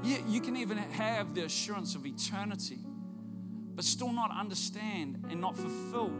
You, 0.03 0.24
you 0.29 0.41
can 0.41 0.57
even 0.57 0.79
have 0.79 1.35
the 1.35 1.45
assurance 1.45 1.95
of 1.95 2.07
eternity, 2.07 2.81
but 3.77 3.85
still 3.85 4.11
not 4.11 4.31
understand 4.31 5.27
and 5.31 5.41
not 5.41 5.57
fulfill 5.57 6.11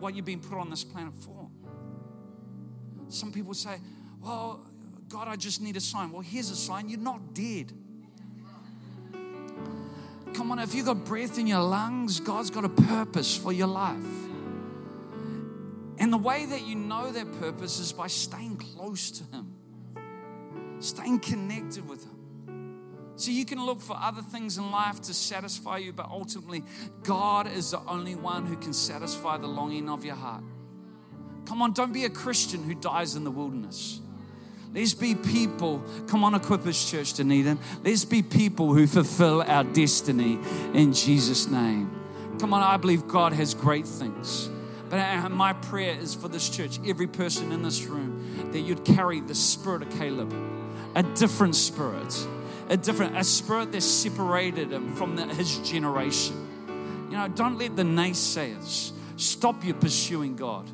what 0.00 0.14
you've 0.14 0.24
been 0.24 0.40
put 0.40 0.58
on 0.58 0.68
this 0.68 0.84
planet 0.84 1.14
for. 1.14 1.48
Some 3.08 3.32
people 3.32 3.54
say, 3.54 3.76
Well, 4.20 4.66
God, 5.08 5.28
I 5.28 5.36
just 5.36 5.62
need 5.62 5.76
a 5.76 5.80
sign. 5.80 6.10
Well, 6.10 6.20
here's 6.20 6.50
a 6.50 6.56
sign 6.56 6.88
you're 6.88 6.98
not 6.98 7.32
dead. 7.32 7.72
Come 10.34 10.52
on, 10.52 10.58
if 10.58 10.74
you've 10.74 10.86
got 10.86 11.04
breath 11.04 11.38
in 11.38 11.46
your 11.46 11.62
lungs, 11.62 12.20
God's 12.20 12.50
got 12.50 12.64
a 12.64 12.68
purpose 12.68 13.36
for 13.36 13.52
your 13.52 13.66
life. 13.66 14.04
And 15.98 16.12
the 16.12 16.18
way 16.18 16.46
that 16.46 16.66
you 16.66 16.76
know 16.76 17.10
that 17.10 17.40
purpose 17.40 17.80
is 17.80 17.92
by 17.92 18.08
staying 18.08 18.56
close 18.56 19.10
to 19.12 19.24
Him, 19.24 19.54
staying 20.80 21.20
connected 21.20 21.88
with 21.88 22.04
Him. 22.04 22.17
So 23.18 23.32
you 23.32 23.44
can 23.44 23.66
look 23.66 23.80
for 23.80 23.96
other 24.00 24.22
things 24.22 24.58
in 24.58 24.70
life 24.70 25.00
to 25.02 25.12
satisfy 25.12 25.78
you, 25.78 25.92
but 25.92 26.06
ultimately, 26.08 26.62
God 27.02 27.48
is 27.48 27.72
the 27.72 27.80
only 27.88 28.14
one 28.14 28.46
who 28.46 28.56
can 28.56 28.72
satisfy 28.72 29.36
the 29.38 29.48
longing 29.48 29.90
of 29.90 30.04
your 30.04 30.14
heart. 30.14 30.44
Come 31.44 31.60
on, 31.60 31.72
don't 31.72 31.92
be 31.92 32.04
a 32.04 32.10
Christian 32.10 32.62
who 32.62 32.76
dies 32.76 33.16
in 33.16 33.24
the 33.24 33.32
wilderness. 33.32 34.00
Let's 34.72 34.94
be 34.94 35.16
people. 35.16 35.82
Come 36.06 36.22
on, 36.22 36.34
Equippers 36.34 36.88
Church, 36.88 37.14
Dunedin. 37.14 37.58
Let's 37.82 38.04
be 38.04 38.22
people 38.22 38.72
who 38.72 38.86
fulfill 38.86 39.42
our 39.42 39.64
destiny 39.64 40.38
in 40.72 40.92
Jesus' 40.92 41.48
name. 41.48 41.90
Come 42.38 42.54
on, 42.54 42.62
I 42.62 42.76
believe 42.76 43.08
God 43.08 43.32
has 43.32 43.52
great 43.52 43.88
things. 43.88 44.48
But 44.90 45.00
uh, 45.00 45.28
my 45.30 45.54
prayer 45.54 45.98
is 45.98 46.14
for 46.14 46.28
this 46.28 46.48
church, 46.48 46.78
every 46.86 47.08
person 47.08 47.50
in 47.50 47.62
this 47.62 47.82
room, 47.86 48.52
that 48.52 48.60
you'd 48.60 48.84
carry 48.84 49.20
the 49.20 49.34
spirit 49.34 49.82
of 49.82 49.90
Caleb, 49.98 50.32
a 50.94 51.02
different 51.02 51.56
spirit 51.56 52.14
a 52.68 52.76
different, 52.76 53.16
a 53.16 53.24
spirit 53.24 53.72
that 53.72 53.80
separated 53.80 54.72
him 54.72 54.94
from 54.94 55.16
the, 55.16 55.26
his 55.26 55.58
generation. 55.58 57.06
You 57.10 57.16
know, 57.16 57.28
don't 57.28 57.58
let 57.58 57.76
the 57.76 57.82
naysayers 57.82 58.92
stop 59.16 59.64
you 59.64 59.74
pursuing 59.74 60.36
God. 60.36 60.68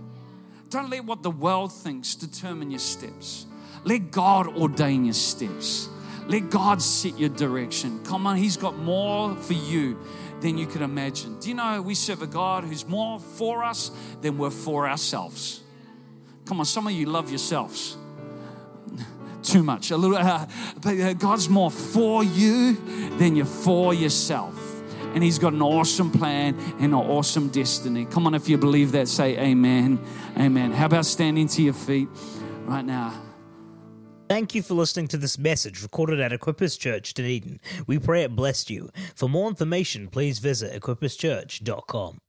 Don't 0.70 0.90
let 0.90 1.04
what 1.04 1.22
the 1.22 1.30
world 1.30 1.72
thinks 1.72 2.16
determine 2.16 2.70
your 2.70 2.80
steps. 2.80 3.46
Let 3.84 4.10
God 4.10 4.48
ordain 4.48 5.04
your 5.04 5.14
steps. 5.14 5.88
Let 6.26 6.50
God 6.50 6.82
set 6.82 7.18
your 7.18 7.28
direction. 7.28 8.02
Come 8.04 8.26
on, 8.26 8.36
He's 8.36 8.56
got 8.56 8.76
more 8.78 9.36
for 9.36 9.52
you 9.52 9.98
than 10.40 10.58
you 10.58 10.66
could 10.66 10.82
imagine. 10.82 11.38
Do 11.38 11.48
you 11.48 11.54
know 11.54 11.80
we 11.80 11.94
serve 11.94 12.22
a 12.22 12.26
God 12.26 12.64
who's 12.64 12.88
more 12.88 13.20
for 13.20 13.62
us 13.62 13.90
than 14.20 14.36
we're 14.36 14.50
for 14.50 14.88
ourselves? 14.88 15.62
Come 16.46 16.58
on, 16.58 16.66
some 16.66 16.86
of 16.86 16.92
you 16.92 17.06
love 17.06 17.30
yourselves 17.30 17.96
too 19.44 19.62
much. 19.62 19.90
A 19.90 19.96
little, 19.96 20.16
uh, 20.16 20.46
but 20.82 20.98
uh, 20.98 21.12
God's 21.14 21.48
more 21.48 21.70
for 21.70 22.24
you 22.24 22.74
than 23.18 23.36
you're 23.36 23.46
for 23.46 23.94
yourself. 23.94 24.54
And 25.14 25.22
He's 25.22 25.38
got 25.38 25.52
an 25.52 25.62
awesome 25.62 26.10
plan 26.10 26.58
and 26.78 26.86
an 26.86 26.94
awesome 26.94 27.48
destiny. 27.48 28.04
Come 28.06 28.26
on, 28.26 28.34
if 28.34 28.48
you 28.48 28.58
believe 28.58 28.92
that, 28.92 29.08
say 29.08 29.38
amen. 29.38 30.04
Amen. 30.36 30.72
How 30.72 30.86
about 30.86 31.06
standing 31.06 31.46
to 31.48 31.62
your 31.62 31.74
feet 31.74 32.08
right 32.64 32.84
now? 32.84 33.14
Thank 34.28 34.54
you 34.54 34.62
for 34.62 34.74
listening 34.74 35.06
to 35.08 35.18
this 35.18 35.38
message 35.38 35.82
recorded 35.82 36.18
at 36.18 36.32
Equippers 36.32 36.78
Church, 36.78 37.12
Dunedin. 37.12 37.60
We 37.86 37.98
pray 37.98 38.22
it 38.22 38.34
blessed 38.34 38.70
you. 38.70 38.88
For 39.14 39.28
more 39.28 39.48
information, 39.48 40.08
please 40.08 40.38
visit 40.38 40.80
equipperschurch.com. 40.80 42.24